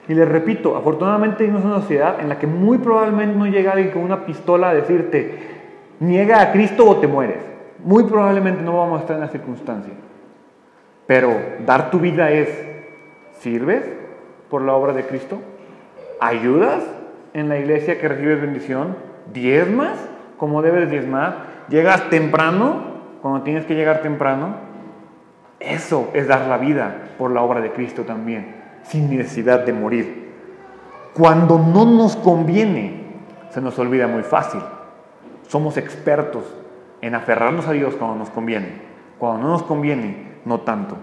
Y 0.09 0.15
les 0.15 0.27
repito, 0.27 0.75
afortunadamente 0.75 1.45
vivimos 1.45 1.63
en 1.63 1.71
una 1.71 1.81
sociedad 1.81 2.19
en 2.21 2.31
la 2.31 2.39
que 2.39 2.47
muy 2.47 2.79
probablemente 2.79 3.37
no 3.37 3.47
llega 3.47 3.73
alguien 3.73 3.91
con 3.91 4.03
una 4.03 4.25
pistola 4.25 4.71
a 4.71 4.75
decirte, 4.75 5.39
niega 6.01 6.41
a 6.41 6.51
Cristo 6.51 6.89
o 6.89 6.97
te 6.97 7.07
mueres. 7.07 7.45
Muy 7.85 8.05
probablemente 8.05 8.63
no 8.63 8.79
vamos 8.79 8.99
a 8.99 9.01
estar 9.03 9.17
en 9.17 9.21
la 9.21 9.29
circunstancia. 9.29 9.93
Pero 11.07 11.37
dar 11.67 11.91
tu 11.91 12.01
vida 12.01 12.31
es, 12.31 12.49
¿sirves 13.41 13.85
por 14.49 14.63
la 14.63 14.73
obra 14.73 14.95
de 14.95 15.05
Cristo? 15.05 15.41
¿Ayudas 16.21 16.83
en 17.35 17.51
la 17.51 17.59
iglesia 17.59 18.01
que 18.01 18.09
recibes 18.09 18.41
bendición? 18.41 18.97
¿Diezmas 19.35 19.99
como 20.39 20.63
debes 20.63 20.91
diezmar? 20.91 21.67
¿Llegas 21.69 22.09
temprano 22.09 22.83
cuando 23.21 23.43
tienes 23.43 23.67
que 23.67 23.75
llegar 23.75 24.01
temprano? 24.01 24.55
Eso 25.61 26.09
es 26.15 26.27
dar 26.27 26.47
la 26.47 26.57
vida 26.57 26.95
por 27.19 27.31
la 27.31 27.43
obra 27.43 27.61
de 27.61 27.73
Cristo 27.73 28.05
también 28.05 28.58
sin 28.89 29.11
necesidad 29.11 29.61
de 29.61 29.73
morir. 29.73 30.29
Cuando 31.15 31.59
no 31.59 31.85
nos 31.85 32.17
conviene, 32.17 33.03
se 33.51 33.61
nos 33.61 33.79
olvida 33.79 34.07
muy 34.07 34.23
fácil. 34.23 34.61
Somos 35.47 35.77
expertos 35.77 36.45
en 37.01 37.15
aferrarnos 37.15 37.67
a 37.67 37.73
Dios 37.73 37.95
cuando 37.95 38.17
nos 38.17 38.31
conviene. 38.31 38.89
Cuando 39.19 39.43
no 39.43 39.53
nos 39.53 39.63
conviene, 39.63 40.39
no 40.45 40.61
tanto. 40.61 40.97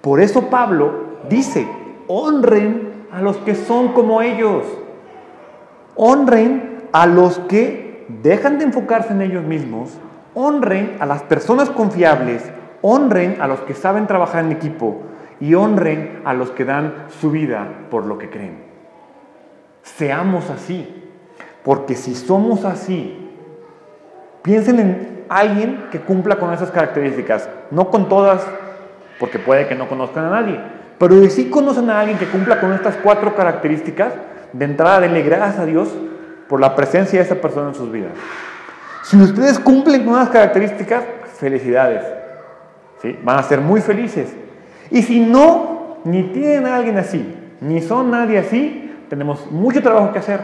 Por 0.00 0.20
eso 0.20 0.50
Pablo 0.50 1.18
dice, 1.28 1.66
honren 2.06 3.06
a 3.12 3.20
los 3.22 3.36
que 3.38 3.54
son 3.54 3.92
como 3.92 4.22
ellos. 4.22 4.64
Honren 5.96 6.88
a 6.92 7.06
los 7.06 7.38
que 7.40 8.06
dejan 8.22 8.58
de 8.58 8.64
enfocarse 8.64 9.12
en 9.12 9.22
ellos 9.22 9.44
mismos. 9.44 9.98
Honren 10.34 10.96
a 11.00 11.06
las 11.06 11.22
personas 11.22 11.70
confiables. 11.70 12.44
Honren 12.82 13.40
a 13.40 13.48
los 13.48 13.60
que 13.60 13.74
saben 13.74 14.06
trabajar 14.06 14.44
en 14.44 14.52
equipo 14.52 15.00
y 15.40 15.54
honren 15.54 16.22
a 16.24 16.34
los 16.34 16.50
que 16.50 16.64
dan 16.64 17.06
su 17.20 17.30
vida 17.30 17.66
por 17.90 18.06
lo 18.06 18.18
que 18.18 18.30
creen. 18.30 18.64
Seamos 19.82 20.50
así, 20.50 21.10
porque 21.62 21.94
si 21.94 22.14
somos 22.14 22.64
así, 22.64 23.30
piensen 24.42 24.80
en 24.80 25.24
alguien 25.28 25.86
que 25.90 26.00
cumpla 26.00 26.36
con 26.36 26.52
esas 26.52 26.70
características, 26.70 27.48
no 27.70 27.90
con 27.90 28.08
todas, 28.08 28.46
porque 29.18 29.38
puede 29.38 29.66
que 29.66 29.74
no 29.74 29.88
conozcan 29.88 30.26
a 30.26 30.30
nadie, 30.30 30.60
pero 30.98 31.20
si 31.22 31.30
sí 31.30 31.50
conocen 31.50 31.90
a 31.90 32.00
alguien 32.00 32.18
que 32.18 32.26
cumpla 32.26 32.60
con 32.60 32.72
estas 32.72 32.96
cuatro 32.96 33.34
características, 33.34 34.12
de 34.52 34.64
entrada 34.64 35.00
denle 35.00 35.22
gracias 35.22 35.58
a 35.58 35.66
Dios 35.66 35.92
por 36.48 36.60
la 36.60 36.76
presencia 36.76 37.18
de 37.18 37.24
esa 37.24 37.34
persona 37.36 37.68
en 37.68 37.74
sus 37.74 37.90
vidas. 37.90 38.12
Si 39.02 39.20
ustedes 39.20 39.58
cumplen 39.58 40.04
con 40.04 40.14
esas 40.14 40.30
características, 40.30 41.04
felicidades. 41.38 42.04
¿sí? 43.02 43.18
Van 43.22 43.38
a 43.38 43.42
ser 43.42 43.60
muy 43.60 43.80
felices. 43.80 44.34
Y 44.90 45.02
si 45.02 45.20
no, 45.20 45.98
ni 46.04 46.24
tienen 46.24 46.66
a 46.66 46.76
alguien 46.76 46.98
así, 46.98 47.34
ni 47.60 47.80
son 47.80 48.10
nadie 48.10 48.38
así, 48.38 48.94
tenemos 49.08 49.50
mucho 49.50 49.82
trabajo 49.82 50.12
que 50.12 50.18
hacer. 50.18 50.40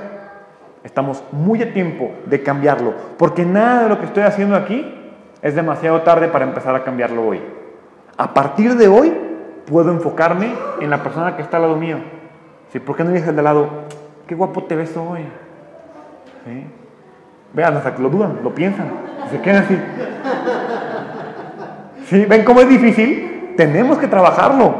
Estamos 0.82 1.22
muy 1.32 1.62
a 1.62 1.72
tiempo 1.72 2.10
de 2.26 2.42
cambiarlo, 2.42 2.94
porque 3.18 3.44
nada 3.44 3.82
de 3.82 3.88
lo 3.90 3.98
que 3.98 4.06
estoy 4.06 4.22
haciendo 4.22 4.56
aquí 4.56 4.94
es 5.42 5.54
demasiado 5.54 6.00
tarde 6.02 6.28
para 6.28 6.44
empezar 6.44 6.74
a 6.74 6.82
cambiarlo 6.82 7.26
hoy. 7.26 7.40
A 8.16 8.32
partir 8.32 8.76
de 8.76 8.88
hoy 8.88 9.12
puedo 9.66 9.92
enfocarme 9.92 10.52
en 10.80 10.90
la 10.90 11.02
persona 11.02 11.36
que 11.36 11.42
está 11.42 11.58
al 11.58 11.64
lado 11.64 11.76
mío. 11.76 11.98
¿Sí? 12.72 12.80
¿Por 12.80 12.96
qué 12.96 13.04
no 13.04 13.10
dices 13.10 13.34
de 13.34 13.42
lado, 13.42 13.68
qué 14.26 14.34
guapo 14.34 14.64
te 14.64 14.76
ves 14.76 14.96
hoy? 14.96 15.20
Vean, 17.52 17.76
hasta 17.76 17.94
que 17.94 18.02
lo 18.02 18.08
dudan, 18.08 18.38
lo 18.42 18.54
piensan, 18.54 18.90
se 19.30 19.40
quedan 19.40 19.64
así. 19.64 19.78
¿Sí? 22.06 22.24
¿Ven 22.24 22.44
cómo 22.44 22.60
es 22.60 22.68
difícil? 22.68 23.29
Tenemos 23.60 23.98
que 23.98 24.08
trabajarlo. 24.08 24.72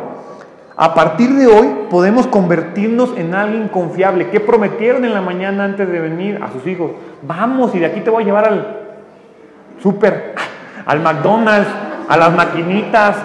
A 0.74 0.95
partir 0.95 1.35
de 1.35 1.47
hoy 1.47 1.68
podemos 1.91 2.26
convertirnos 2.26 3.11
en 3.18 3.35
alguien 3.35 3.68
confiable. 3.68 4.31
¿Qué 4.31 4.41
prometieron 4.41 5.05
en 5.05 5.12
la 5.12 5.20
mañana 5.20 5.64
antes 5.64 5.87
de 5.87 6.01
venir 6.01 6.41
a 6.43 6.51
sus 6.51 6.66
hijos? 6.66 6.93
Vamos 7.20 7.74
y 7.74 7.78
de 7.78 7.85
aquí 7.85 8.01
te 8.01 8.09
voy 8.09 8.22
a 8.22 8.24
llevar 8.24 8.49
al 8.49 8.78
súper, 9.83 10.35
al 10.87 10.99
McDonald's, 11.01 11.68
a 12.09 12.16
las 12.16 12.33
maquinitas. 12.33 13.16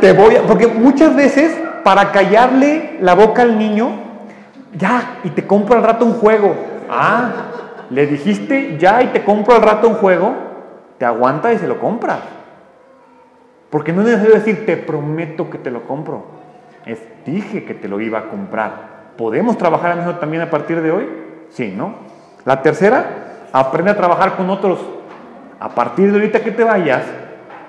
Te 0.00 0.14
voy 0.14 0.36
a... 0.36 0.42
Porque 0.44 0.66
muchas 0.66 1.14
veces 1.14 1.54
para 1.84 2.10
callarle 2.10 2.96
la 3.02 3.14
boca 3.14 3.42
al 3.42 3.58
niño, 3.58 3.90
ya, 4.72 5.18
y 5.24 5.28
te 5.28 5.46
compro 5.46 5.76
al 5.76 5.82
rato 5.82 6.06
un 6.06 6.14
juego. 6.14 6.54
Ah, 6.88 7.32
le 7.90 8.06
dijiste 8.06 8.78
ya 8.78 9.02
y 9.02 9.08
te 9.08 9.24
compro 9.24 9.56
al 9.56 9.60
rato 9.60 9.88
un 9.88 9.96
juego, 9.96 10.32
te 10.96 11.04
aguanta 11.04 11.52
y 11.52 11.58
se 11.58 11.68
lo 11.68 11.78
compra. 11.78 12.39
Porque 13.70 13.92
no 13.92 14.02
es 14.02 14.08
necesario 14.08 14.34
decir, 14.34 14.66
te 14.66 14.76
prometo 14.76 15.48
que 15.48 15.58
te 15.58 15.70
lo 15.70 15.86
compro. 15.86 16.24
Es, 16.84 17.00
dije 17.24 17.64
que 17.64 17.74
te 17.74 17.88
lo 17.88 18.00
iba 18.00 18.18
a 18.18 18.28
comprar. 18.28 19.12
¿Podemos 19.16 19.56
trabajar 19.56 19.92
en 19.92 20.00
eso 20.00 20.16
también 20.16 20.42
a 20.42 20.50
partir 20.50 20.82
de 20.82 20.90
hoy? 20.90 21.08
Sí, 21.50 21.72
¿no? 21.76 21.94
La 22.44 22.62
tercera, 22.62 23.48
aprende 23.52 23.92
a 23.92 23.96
trabajar 23.96 24.36
con 24.36 24.50
otros. 24.50 24.80
A 25.60 25.68
partir 25.68 26.10
de 26.10 26.18
ahorita 26.18 26.40
que 26.40 26.50
te 26.50 26.64
vayas, 26.64 27.04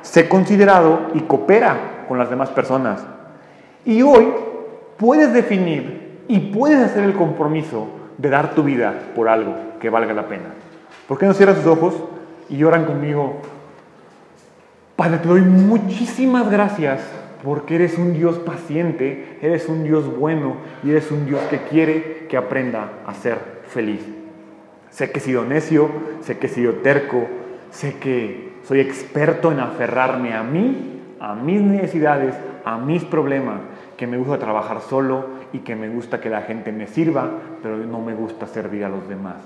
sé 0.01 0.27
considerado 0.27 1.07
y 1.13 1.21
coopera 1.21 2.05
con 2.07 2.17
las 2.17 2.29
demás 2.29 2.49
personas. 2.49 3.05
Y 3.85 4.01
hoy 4.01 4.27
puedes 4.97 5.33
definir 5.33 6.23
y 6.27 6.39
puedes 6.39 6.79
hacer 6.79 7.03
el 7.03 7.13
compromiso 7.13 7.87
de 8.17 8.29
dar 8.29 8.51
tu 8.55 8.63
vida 8.63 8.93
por 9.15 9.27
algo 9.27 9.55
que 9.79 9.89
valga 9.89 10.13
la 10.13 10.27
pena. 10.27 10.53
¿Por 11.07 11.17
qué 11.17 11.25
no 11.25 11.33
cierras 11.33 11.57
tus 11.57 11.65
ojos 11.65 11.95
y 12.49 12.63
oran 12.63 12.85
conmigo? 12.85 13.41
Padre, 15.01 15.17
te 15.17 15.29
doy 15.29 15.41
muchísimas 15.41 16.51
gracias 16.51 17.01
porque 17.43 17.73
eres 17.73 17.97
un 17.97 18.13
Dios 18.13 18.37
paciente, 18.37 19.39
eres 19.41 19.67
un 19.67 19.83
Dios 19.83 20.15
bueno 20.15 20.57
y 20.83 20.91
eres 20.91 21.09
un 21.09 21.25
Dios 21.25 21.41
que 21.49 21.57
quiere 21.57 22.27
que 22.29 22.37
aprenda 22.37 22.99
a 23.07 23.15
ser 23.15 23.39
feliz. 23.67 24.05
Sé 24.91 25.09
que 25.09 25.17
he 25.17 25.21
sido 25.23 25.43
necio, 25.43 25.89
sé 26.21 26.37
que 26.37 26.45
he 26.45 26.49
sido 26.51 26.73
terco, 26.83 27.25
sé 27.71 27.95
que 27.97 28.53
soy 28.67 28.79
experto 28.79 29.51
en 29.51 29.61
aferrarme 29.61 30.35
a 30.35 30.43
mí, 30.43 31.01
a 31.19 31.33
mis 31.33 31.63
necesidades, 31.63 32.35
a 32.63 32.77
mis 32.77 33.03
problemas, 33.03 33.59
que 33.97 34.05
me 34.05 34.19
gusta 34.19 34.37
trabajar 34.37 34.81
solo 34.81 35.25
y 35.51 35.61
que 35.61 35.75
me 35.75 35.89
gusta 35.89 36.21
que 36.21 36.29
la 36.29 36.43
gente 36.43 36.71
me 36.71 36.85
sirva, 36.85 37.27
pero 37.63 37.75
no 37.75 38.01
me 38.01 38.13
gusta 38.13 38.45
servir 38.45 38.85
a 38.85 38.89
los 38.89 39.09
demás. 39.09 39.37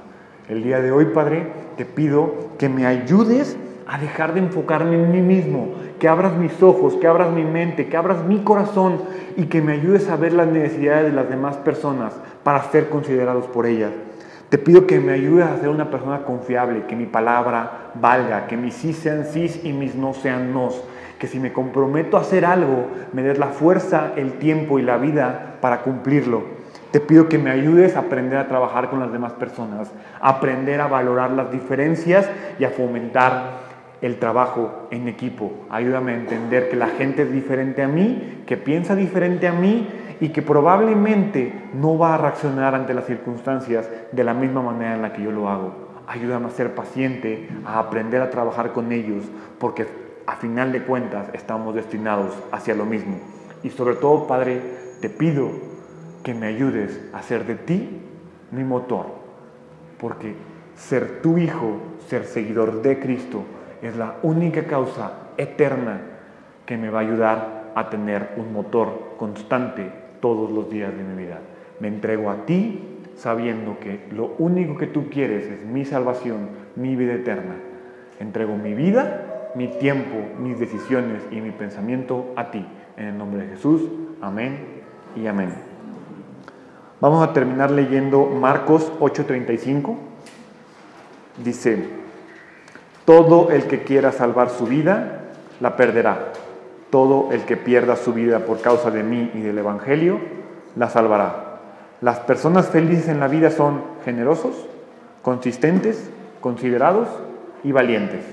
El 0.49 0.63
día 0.63 0.81
de 0.81 0.91
hoy, 0.91 1.05
Padre, 1.13 1.47
te 1.77 1.85
pido 1.85 2.49
que 2.59 2.67
me 2.67 2.85
ayudes 2.85 3.57
a 3.87 3.97
dejar 3.97 4.33
de 4.33 4.39
enfocarme 4.39 4.95
en 4.95 5.11
mí 5.11 5.21
mismo, 5.21 5.69
que 5.99 6.07
abras 6.07 6.35
mis 6.35 6.61
ojos, 6.63 6.95
que 6.95 7.07
abras 7.07 7.31
mi 7.31 7.43
mente, 7.43 7.87
que 7.87 7.97
abras 7.97 8.23
mi 8.23 8.39
corazón 8.39 8.99
y 9.37 9.45
que 9.45 9.61
me 9.61 9.73
ayudes 9.73 10.09
a 10.09 10.15
ver 10.15 10.33
las 10.33 10.47
necesidades 10.47 11.05
de 11.05 11.13
las 11.13 11.29
demás 11.29 11.57
personas 11.57 12.13
para 12.43 12.63
ser 12.71 12.89
considerados 12.89 13.45
por 13.45 13.65
ellas. 13.65 13.91
Te 14.49 14.57
pido 14.57 14.85
que 14.85 14.99
me 14.99 15.13
ayudes 15.13 15.45
a 15.45 15.57
ser 15.57 15.69
una 15.69 15.89
persona 15.89 16.23
confiable, 16.23 16.85
que 16.87 16.95
mi 16.95 17.05
palabra 17.05 17.91
valga, 17.95 18.47
que 18.47 18.57
mis 18.57 18.75
sí 18.75 18.93
sean 18.93 19.25
sí 19.25 19.61
y 19.63 19.73
mis 19.73 19.95
no 19.95 20.13
sean 20.13 20.53
nos, 20.53 20.83
que 21.19 21.27
si 21.27 21.39
me 21.39 21.51
comprometo 21.51 22.17
a 22.17 22.21
hacer 22.21 22.45
algo, 22.45 22.87
me 23.13 23.23
des 23.23 23.39
la 23.39 23.47
fuerza, 23.47 24.11
el 24.15 24.33
tiempo 24.33 24.77
y 24.79 24.83
la 24.83 24.97
vida 24.97 25.57
para 25.61 25.81
cumplirlo. 25.81 26.43
Te 26.91 26.99
pido 26.99 27.27
que 27.27 27.37
me 27.37 27.49
ayudes 27.49 27.95
a 27.95 27.99
aprender 27.99 28.37
a 28.37 28.47
trabajar 28.47 28.89
con 28.89 28.99
las 28.99 29.11
demás 29.11 29.33
personas, 29.33 29.91
a 30.21 30.29
aprender 30.29 30.79
a 30.79 30.87
valorar 30.87 31.31
las 31.31 31.51
diferencias 31.51 32.29
y 32.59 32.63
a 32.63 32.69
fomentar 32.69 33.74
el 34.01 34.17
trabajo 34.17 34.87
en 34.91 35.07
equipo. 35.07 35.51
Ayúdame 35.69 36.13
a 36.13 36.15
entender 36.15 36.69
que 36.69 36.75
la 36.75 36.87
gente 36.87 37.23
es 37.23 37.31
diferente 37.31 37.81
a 37.81 37.87
mí, 37.87 38.43
que 38.45 38.57
piensa 38.57 38.95
diferente 38.95 39.47
a 39.47 39.53
mí 39.53 39.87
y 40.19 40.29
que 40.29 40.41
probablemente 40.41 41.53
no 41.73 41.97
va 41.97 42.15
a 42.15 42.17
reaccionar 42.17 42.75
ante 42.75 42.93
las 42.93 43.05
circunstancias 43.05 43.89
de 44.11 44.23
la 44.23 44.33
misma 44.33 44.61
manera 44.61 44.95
en 44.95 45.01
la 45.01 45.13
que 45.13 45.23
yo 45.23 45.31
lo 45.31 45.49
hago. 45.49 45.73
Ayúdame 46.07 46.47
a 46.47 46.51
ser 46.51 46.75
paciente, 46.75 47.49
a 47.65 47.79
aprender 47.79 48.21
a 48.21 48.29
trabajar 48.29 48.73
con 48.73 48.91
ellos, 48.91 49.25
porque 49.59 49.87
a 50.27 50.35
final 50.35 50.71
de 50.71 50.83
cuentas 50.83 51.27
estamos 51.33 51.75
destinados 51.75 52.33
hacia 52.51 52.75
lo 52.75 52.85
mismo. 52.85 53.17
Y 53.63 53.69
sobre 53.69 53.95
todo, 53.95 54.27
Padre, 54.27 54.61
te 55.01 55.09
pido 55.09 55.49
que 56.23 56.33
me 56.33 56.47
ayudes 56.47 56.99
a 57.13 57.21
ser 57.21 57.45
de 57.45 57.55
ti 57.55 58.01
mi 58.51 58.63
motor, 58.63 59.07
porque 59.99 60.35
ser 60.75 61.21
tu 61.21 61.37
hijo, 61.37 61.79
ser 62.07 62.25
seguidor 62.25 62.81
de 62.81 62.99
Cristo, 62.99 63.43
es 63.87 63.95
la 63.95 64.15
única 64.23 64.65
causa 64.65 65.11
eterna 65.37 66.01
que 66.65 66.77
me 66.77 66.89
va 66.89 66.99
a 66.99 67.01
ayudar 67.03 67.71
a 67.75 67.89
tener 67.89 68.29
un 68.37 68.53
motor 68.53 69.15
constante 69.17 69.91
todos 70.21 70.51
los 70.51 70.69
días 70.69 70.95
de 70.95 71.03
mi 71.03 71.23
vida. 71.23 71.39
Me 71.79 71.87
entrego 71.87 72.29
a 72.31 72.45
ti 72.45 72.81
sabiendo 73.15 73.79
que 73.79 74.07
lo 74.11 74.35
único 74.39 74.77
que 74.77 74.87
tú 74.87 75.09
quieres 75.09 75.45
es 75.45 75.65
mi 75.65 75.85
salvación, 75.85 76.49
mi 76.75 76.95
vida 76.95 77.13
eterna. 77.13 77.55
Entrego 78.19 78.55
mi 78.55 78.73
vida, 78.73 79.51
mi 79.55 79.67
tiempo, 79.67 80.15
mis 80.39 80.59
decisiones 80.59 81.21
y 81.31 81.41
mi 81.41 81.51
pensamiento 81.51 82.33
a 82.35 82.51
ti. 82.51 82.65
En 82.97 83.07
el 83.07 83.17
nombre 83.17 83.43
de 83.45 83.55
Jesús, 83.55 83.81
amén 84.21 84.57
y 85.15 85.27
amén. 85.27 85.49
Vamos 87.01 87.27
a 87.27 87.33
terminar 87.33 87.71
leyendo 87.71 88.25
Marcos 88.25 88.91
8:35. 88.99 89.95
Dice, 91.43 92.04
todo 93.05 93.51
el 93.51 93.65
que 93.65 93.83
quiera 93.83 94.11
salvar 94.11 94.49
su 94.49 94.65
vida, 94.65 95.21
la 95.59 95.75
perderá. 95.75 96.33
Todo 96.89 97.29
el 97.31 97.41
que 97.41 97.57
pierda 97.57 97.95
su 97.95 98.13
vida 98.13 98.39
por 98.39 98.61
causa 98.61 98.91
de 98.91 99.03
mí 99.03 99.31
y 99.33 99.41
del 99.41 99.57
Evangelio, 99.57 100.19
la 100.75 100.89
salvará. 100.89 101.59
Las 102.01 102.19
personas 102.19 102.67
felices 102.67 103.07
en 103.07 103.19
la 103.19 103.27
vida 103.27 103.51
son 103.51 103.81
generosos, 104.03 104.67
consistentes, 105.21 106.09
considerados 106.41 107.07
y 107.63 107.71
valientes. 107.71 108.23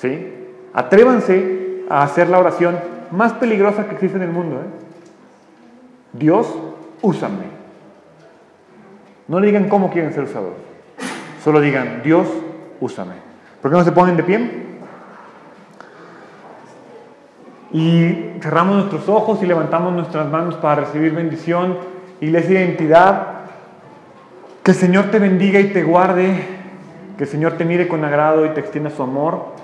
¿Sí? 0.00 0.32
Atrévanse 0.72 1.84
a 1.88 2.02
hacer 2.02 2.28
la 2.28 2.38
oración 2.38 2.78
más 3.10 3.32
peligrosa 3.34 3.86
que 3.86 3.94
existe 3.94 4.16
en 4.16 4.24
el 4.24 4.30
mundo. 4.30 4.56
¿eh? 4.56 4.84
Dios, 6.12 6.52
úsame. 7.02 7.54
No 9.28 9.40
le 9.40 9.46
digan 9.46 9.68
cómo 9.68 9.90
quieren 9.90 10.12
ser 10.12 10.24
usados. 10.24 10.54
Solo 11.42 11.60
digan, 11.60 12.02
Dios, 12.02 12.26
úsame. 12.80 13.23
¿Por 13.64 13.70
qué 13.70 13.78
no 13.78 13.84
se 13.84 13.92
ponen 13.92 14.14
de 14.18 14.22
pie? 14.22 14.50
Y 17.72 18.38
cerramos 18.42 18.76
nuestros 18.76 19.08
ojos 19.08 19.42
y 19.42 19.46
levantamos 19.46 19.94
nuestras 19.94 20.28
manos 20.28 20.56
para 20.56 20.82
recibir 20.82 21.14
bendición, 21.14 21.78
iglesia 22.20 22.58
de 22.58 22.64
identidad. 22.66 23.26
Que 24.62 24.72
el 24.72 24.76
Señor 24.76 25.06
te 25.06 25.18
bendiga 25.18 25.60
y 25.60 25.72
te 25.72 25.82
guarde. 25.82 26.44
Que 27.16 27.24
el 27.24 27.30
Señor 27.30 27.54
te 27.54 27.64
mire 27.64 27.88
con 27.88 28.04
agrado 28.04 28.44
y 28.44 28.50
te 28.50 28.60
extienda 28.60 28.90
su 28.90 29.02
amor. 29.02 29.54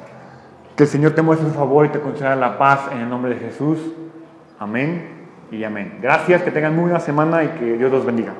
Que 0.77 0.85
el 0.85 0.89
Señor 0.89 1.13
te 1.13 1.21
muestre 1.21 1.47
su 1.51 1.55
favor 1.55 1.85
y 1.85 1.91
te 1.91 2.01
conceda 2.01 2.35
la 2.37 2.57
paz 2.57 2.89
en 2.93 3.01
el 3.01 3.11
nombre 3.11 3.35
de 3.35 3.41
Jesús. 3.41 3.81
Amén 4.59 5.27
y 5.51 5.63
amén. 5.63 5.99
Gracias, 6.01 6.41
que 6.41 6.51
tengan 6.51 6.75
muy 6.75 6.85
buena 6.85 7.01
semana 7.01 7.45
y 7.45 7.49
que 7.49 7.77
Dios 7.77 7.93
los 7.93 8.07
bendiga. 8.07 8.33